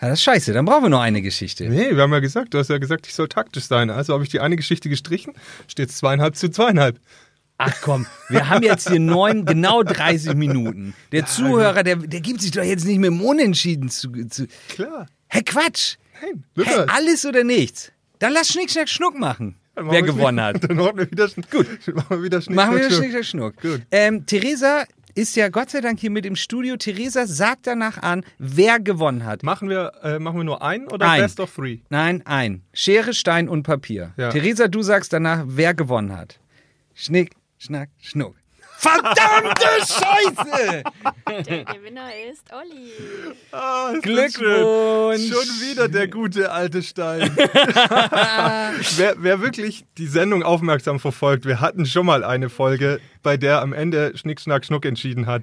Ja, 0.00 0.08
das 0.08 0.20
ist 0.20 0.22
scheiße, 0.24 0.52
dann 0.52 0.64
brauchen 0.64 0.84
wir 0.84 0.88
noch 0.88 1.00
eine 1.00 1.20
Geschichte. 1.20 1.68
Nee, 1.68 1.94
wir 1.94 2.02
haben 2.02 2.12
ja 2.12 2.20
gesagt, 2.20 2.54
du 2.54 2.58
hast 2.58 2.70
ja 2.70 2.78
gesagt, 2.78 3.06
ich 3.06 3.14
soll 3.14 3.28
taktisch 3.28 3.64
sein. 3.64 3.90
Also 3.90 4.14
habe 4.14 4.24
ich 4.24 4.30
die 4.30 4.40
eine 4.40 4.56
Geschichte 4.56 4.88
gestrichen, 4.88 5.34
steht 5.68 5.92
zweieinhalb 5.92 6.36
zu 6.36 6.48
zweieinhalb. 6.48 6.98
Ach 7.58 7.76
komm, 7.82 8.06
wir 8.30 8.48
haben 8.48 8.62
jetzt 8.62 8.88
hier 8.88 9.00
neun, 9.00 9.44
genau 9.44 9.82
30 9.82 10.34
Minuten. 10.34 10.94
Der 11.12 11.26
Zuhörer, 11.26 11.82
der, 11.82 11.96
der 11.96 12.20
gibt 12.22 12.40
sich 12.40 12.52
doch 12.52 12.62
jetzt 12.62 12.86
nicht 12.86 12.98
mit 12.98 13.08
dem 13.10 13.20
Unentschieden 13.20 13.90
zu. 13.90 14.10
zu 14.28 14.46
Klar. 14.70 15.06
hey, 15.28 15.42
Quatsch! 15.42 15.96
Nein, 16.22 16.44
Hey, 16.56 16.84
alles 16.88 17.26
oder 17.26 17.44
nichts? 17.44 17.92
Dann 18.20 18.32
lass 18.32 18.48
Schnick, 18.48 18.70
Schnack, 18.70 18.88
Schnuck 18.88 19.18
machen, 19.18 19.56
wer 19.74 20.02
gewonnen 20.02 20.38
Schnick- 20.38 20.62
hat. 20.62 20.64
Dann 20.70 20.76
machen 20.76 20.96
wir 20.98 21.10
wieder, 21.10 21.24
Schn- 21.26 21.50
Gut. 21.50 21.66
machen 21.94 22.06
wir 22.10 22.22
wieder 22.22 22.40
Schnick, 22.40 22.54
Machen 22.56 22.76
wir 22.76 22.90
Schnick, 22.90 23.10
Schnuck. 23.10 23.10
Schnack, 23.10 23.24
Schnuck. 23.24 23.60
Gut. 23.62 23.82
Ähm, 23.90 24.24
Theresa 24.26 24.84
ist 25.16 25.34
ja 25.34 25.48
Gott 25.48 25.70
sei 25.70 25.80
Dank 25.80 25.98
hier 25.98 26.10
mit 26.10 26.24
im 26.24 26.36
Studio. 26.36 26.76
Theresa 26.76 27.26
sagt 27.26 27.66
danach 27.66 27.98
an, 28.00 28.24
wer 28.38 28.78
gewonnen 28.78 29.24
hat. 29.24 29.42
Machen 29.42 29.68
wir, 29.68 29.92
äh, 30.04 30.18
machen 30.20 30.36
wir 30.38 30.44
nur 30.44 30.62
einen 30.62 30.86
oder 30.86 31.08
Ein. 31.08 31.22
Best 31.22 31.40
of 31.40 31.52
Three? 31.52 31.78
Nein, 31.88 32.22
ein. 32.26 32.62
Schere, 32.72 33.12
Stein 33.12 33.48
und 33.48 33.64
Papier. 33.64 34.12
Ja. 34.16 34.30
Theresa, 34.30 34.68
du 34.68 34.82
sagst 34.82 35.12
danach, 35.12 35.42
wer 35.46 35.74
gewonnen 35.74 36.16
hat. 36.16 36.38
Schnick, 36.94 37.32
Schnack, 37.58 37.88
Schnuck. 37.98 38.36
Verdammte 38.80 39.66
Scheiße! 39.80 40.82
Der 41.28 41.64
Gewinner 41.64 42.08
ist 42.30 42.50
Olli. 42.50 42.92
Ah, 43.52 43.90
ist 43.92 44.02
Glückwunsch. 44.02 45.28
Schon 45.28 45.60
wieder 45.60 45.86
der 45.88 46.08
gute 46.08 46.50
alte 46.50 46.82
Stein. 46.82 47.30
wer, 48.96 49.16
wer 49.18 49.42
wirklich 49.42 49.84
die 49.98 50.06
Sendung 50.06 50.42
aufmerksam 50.42 50.98
verfolgt, 50.98 51.44
wir 51.44 51.60
hatten 51.60 51.84
schon 51.84 52.06
mal 52.06 52.24
eine 52.24 52.48
Folge, 52.48 53.00
bei 53.22 53.36
der 53.36 53.60
am 53.60 53.74
Ende 53.74 54.16
Schnick, 54.16 54.40
Schnack, 54.40 54.64
Schnuck 54.64 54.86
entschieden 54.86 55.26
hat. 55.26 55.42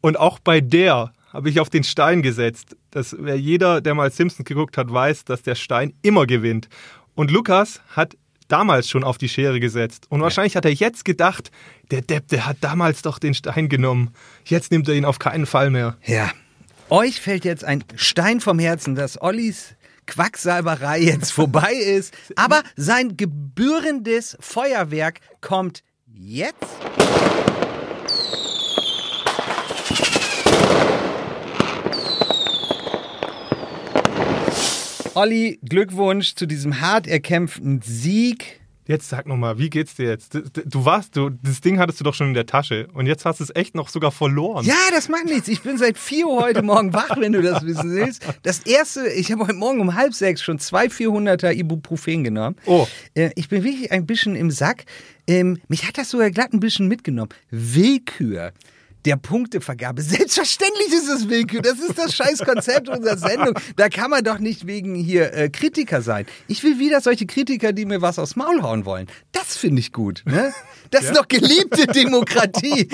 Und 0.00 0.18
auch 0.18 0.38
bei 0.38 0.62
der 0.62 1.12
habe 1.34 1.50
ich 1.50 1.60
auf 1.60 1.68
den 1.68 1.84
Stein 1.84 2.22
gesetzt. 2.22 2.74
Das, 2.90 3.14
wer 3.18 3.38
jeder, 3.38 3.82
der 3.82 3.94
mal 3.94 4.10
Simpsons 4.10 4.48
geguckt 4.48 4.78
hat, 4.78 4.90
weiß, 4.90 5.26
dass 5.26 5.42
der 5.42 5.56
Stein 5.56 5.92
immer 6.00 6.26
gewinnt. 6.26 6.70
Und 7.14 7.30
Lukas 7.30 7.82
hat 7.94 8.16
damals 8.48 8.88
schon 8.88 9.04
auf 9.04 9.18
die 9.18 9.28
Schere 9.28 9.60
gesetzt. 9.60 10.06
Und 10.08 10.20
wahrscheinlich 10.20 10.56
hat 10.56 10.64
er 10.64 10.72
jetzt 10.72 11.04
gedacht, 11.04 11.50
der 11.90 12.02
Depp, 12.02 12.28
der 12.28 12.46
hat 12.46 12.58
damals 12.60 13.02
doch 13.02 13.18
den 13.18 13.34
Stein 13.34 13.68
genommen. 13.68 14.12
Jetzt 14.44 14.70
nimmt 14.70 14.88
er 14.88 14.94
ihn 14.94 15.04
auf 15.04 15.18
keinen 15.18 15.46
Fall 15.46 15.70
mehr. 15.70 15.96
Ja. 16.04 16.30
Euch 16.88 17.20
fällt 17.20 17.44
jetzt 17.44 17.64
ein 17.64 17.84
Stein 17.96 18.40
vom 18.40 18.58
Herzen, 18.58 18.94
dass 18.94 19.20
Ollis 19.20 19.74
Quacksalberei 20.06 21.00
jetzt 21.00 21.32
vorbei 21.32 21.72
ist. 21.72 22.14
Aber 22.36 22.62
sein 22.76 23.16
gebührendes 23.16 24.36
Feuerwerk 24.40 25.20
kommt 25.40 25.82
jetzt. 26.06 26.54
Olli, 35.16 35.58
Glückwunsch 35.66 36.34
zu 36.34 36.44
diesem 36.44 36.82
hart 36.82 37.06
erkämpften 37.06 37.80
Sieg. 37.82 38.60
Jetzt 38.86 39.08
sag 39.08 39.26
nochmal, 39.26 39.58
wie 39.58 39.70
geht's 39.70 39.94
dir 39.94 40.10
jetzt? 40.10 40.34
Du 40.66 40.84
warst, 40.84 41.16
du, 41.16 41.30
das 41.30 41.62
Ding 41.62 41.78
hattest 41.78 42.00
du 42.00 42.04
doch 42.04 42.12
schon 42.12 42.28
in 42.28 42.34
der 42.34 42.44
Tasche 42.44 42.86
und 42.92 43.06
jetzt 43.06 43.24
hast 43.24 43.40
du 43.40 43.44
es 43.44 43.56
echt 43.56 43.74
noch 43.74 43.88
sogar 43.88 44.12
verloren. 44.12 44.66
Ja, 44.66 44.74
das 44.90 45.08
macht 45.08 45.24
nichts. 45.24 45.48
Ich 45.48 45.62
bin 45.62 45.78
seit 45.78 45.96
4 45.96 46.26
Uhr 46.26 46.42
heute 46.42 46.60
Morgen 46.60 46.92
wach, 46.92 47.16
wenn 47.18 47.32
du 47.32 47.40
das 47.40 47.64
wissen 47.64 47.94
willst. 47.94 48.26
Das 48.42 48.58
erste, 48.58 49.08
ich 49.08 49.32
habe 49.32 49.44
heute 49.44 49.54
Morgen 49.54 49.80
um 49.80 49.94
halb 49.94 50.12
sechs 50.12 50.42
schon 50.42 50.58
zwei 50.58 50.88
400er 50.88 51.50
Ibuprofen 51.54 52.22
genommen. 52.22 52.56
Oh. 52.66 52.86
Äh, 53.14 53.30
ich 53.36 53.48
bin 53.48 53.64
wirklich 53.64 53.90
ein 53.92 54.04
bisschen 54.04 54.36
im 54.36 54.50
Sack. 54.50 54.84
Ähm, 55.26 55.58
mich 55.68 55.88
hat 55.88 55.96
das 55.96 56.10
sogar 56.10 56.30
glatt 56.30 56.52
ein 56.52 56.60
bisschen 56.60 56.88
mitgenommen. 56.88 57.30
Willkür. 57.50 58.52
Der 59.06 59.16
Punktevergabe. 59.16 60.02
Selbstverständlich 60.16 60.88
ist 60.88 61.08
es 61.08 61.28
Willkür. 61.30 61.62
Das 61.62 61.78
ist 61.78 61.96
das 61.96 62.14
scheiß 62.14 62.40
Konzept 62.40 62.88
unserer 62.88 63.16
Sendung. 63.16 63.54
Da 63.76 63.88
kann 63.88 64.10
man 64.10 64.22
doch 64.24 64.38
nicht 64.40 64.66
wegen 64.66 64.94
hier 64.94 65.32
äh, 65.32 65.48
Kritiker 65.48 66.02
sein. 66.02 66.26
Ich 66.48 66.62
will 66.64 66.78
wieder 66.78 67.00
solche 67.00 67.24
Kritiker, 67.26 67.72
die 67.72 67.86
mir 67.86 68.02
was 68.02 68.18
aufs 68.18 68.36
Maul 68.36 68.62
hauen 68.62 68.84
wollen. 68.84 69.06
Das 69.32 69.56
finde 69.56 69.80
ich 69.80 69.92
gut. 69.92 70.22
Ne? 70.26 70.52
Das 70.90 71.04
ist 71.04 71.16
doch 71.16 71.28
gelebte 71.28 71.86
Demokratie. 71.94 72.88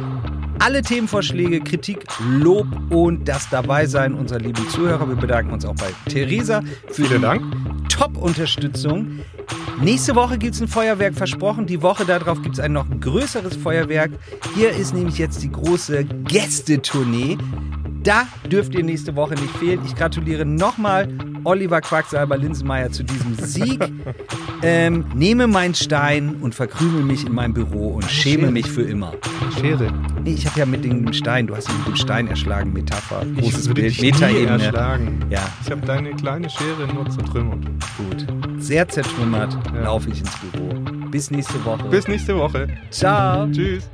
alle 0.66 0.82
Themenvorschläge, 0.82 1.60
Kritik, 1.62 2.08
Lob 2.28 2.66
und 2.90 3.28
das 3.28 3.48
Dabeisein 3.50 4.16
unserer 4.16 4.40
lieben 4.40 4.68
Zuhörer. 4.70 5.08
Wir 5.08 5.16
bedanken 5.16 5.54
uns 5.54 5.64
auch 5.64 5.76
bei 5.76 5.92
Theresa 6.10 6.64
für 6.88 7.06
Vielen 7.06 7.22
Dank. 7.22 7.44
Top-Unterstützung. 7.88 9.20
Nächste 9.80 10.16
Woche 10.16 10.40
gibt 10.40 10.56
es 10.56 10.62
ein 10.62 10.68
Feuerwerk 10.68 11.14
versprochen. 11.14 11.68
Die 11.68 11.84
Woche 11.84 12.04
darauf 12.04 12.42
gibt 12.42 12.56
es 12.56 12.60
ein 12.60 12.74
noch 12.74 12.88
größeres 13.00 13.56
Feuerwerk. 13.58 14.10
Hier 14.56 14.72
ist 14.72 14.96
nämlich 14.96 15.20
jetzt 15.20 15.44
die 15.44 15.52
große 15.52 16.04
Gästetournee. 16.04 17.38
Da 18.02 18.24
dürft 18.52 18.74
ihr 18.74 18.84
nächste 18.84 19.16
Woche 19.16 19.36
nicht 19.36 19.56
fehlen. 19.58 19.82
Ich 19.86 19.96
gratuliere 19.96 20.46
nochmal 20.46 21.08
Oliver 21.46 21.80
Quacksalber 21.82 22.38
Linsenmeier 22.38 22.92
zu 22.92 23.04
diesem 23.04 23.36
Sieg. 23.36 23.80
ähm, 24.62 25.06
nehme 25.14 25.48
meinen 25.48 25.74
Stein 25.76 26.36
und 26.42 26.56
verkrümel 26.56 27.04
mich 27.04 27.26
in 27.26 27.34
meinem 27.34 27.54
Büro 27.54 27.90
und 27.96 28.10
schäme 28.10 28.52
mich 28.52 28.70
für 28.70 28.82
immer. 28.84 29.14
Schere. 29.60 29.88
Nee, 30.24 30.34
ich 30.34 30.46
habe 30.48 30.60
ja 30.60 30.66
mit 30.66 30.84
dem 30.84 31.14
Stein, 31.14 31.48
du 31.48 31.56
hast 31.56 31.68
mich 31.70 31.78
mit 31.80 31.88
dem 31.88 31.96
Stein 31.96 32.28
erschlagen, 32.28 32.74
Metapher, 32.74 33.24
großes 33.40 33.74
Bild, 33.74 34.02
Metaebene. 34.02 34.64
erschlagen. 34.64 35.20
Ja, 35.30 35.42
Ich 35.64 35.72
habe 35.72 35.86
deine 35.86 36.12
kleine 36.16 36.50
Schere 36.50 36.88
nur 36.94 37.10
zertrümmert. 37.10 37.60
gut. 37.98 38.26
Sehr 38.58 38.88
zertrümmert 38.88 39.58
Ja. 39.74 39.84
laufe 39.84 40.10
ich 40.10 40.20
ins 40.20 40.32
Büro. 40.40 40.74
Bis 41.12 41.30
nächste 41.32 41.64
Woche. 41.64 41.88
Bis 41.90 42.08
nächste 42.08 42.36
Woche. 42.36 42.68
Ciao. 42.90 43.48
Tschüss. 43.52 43.88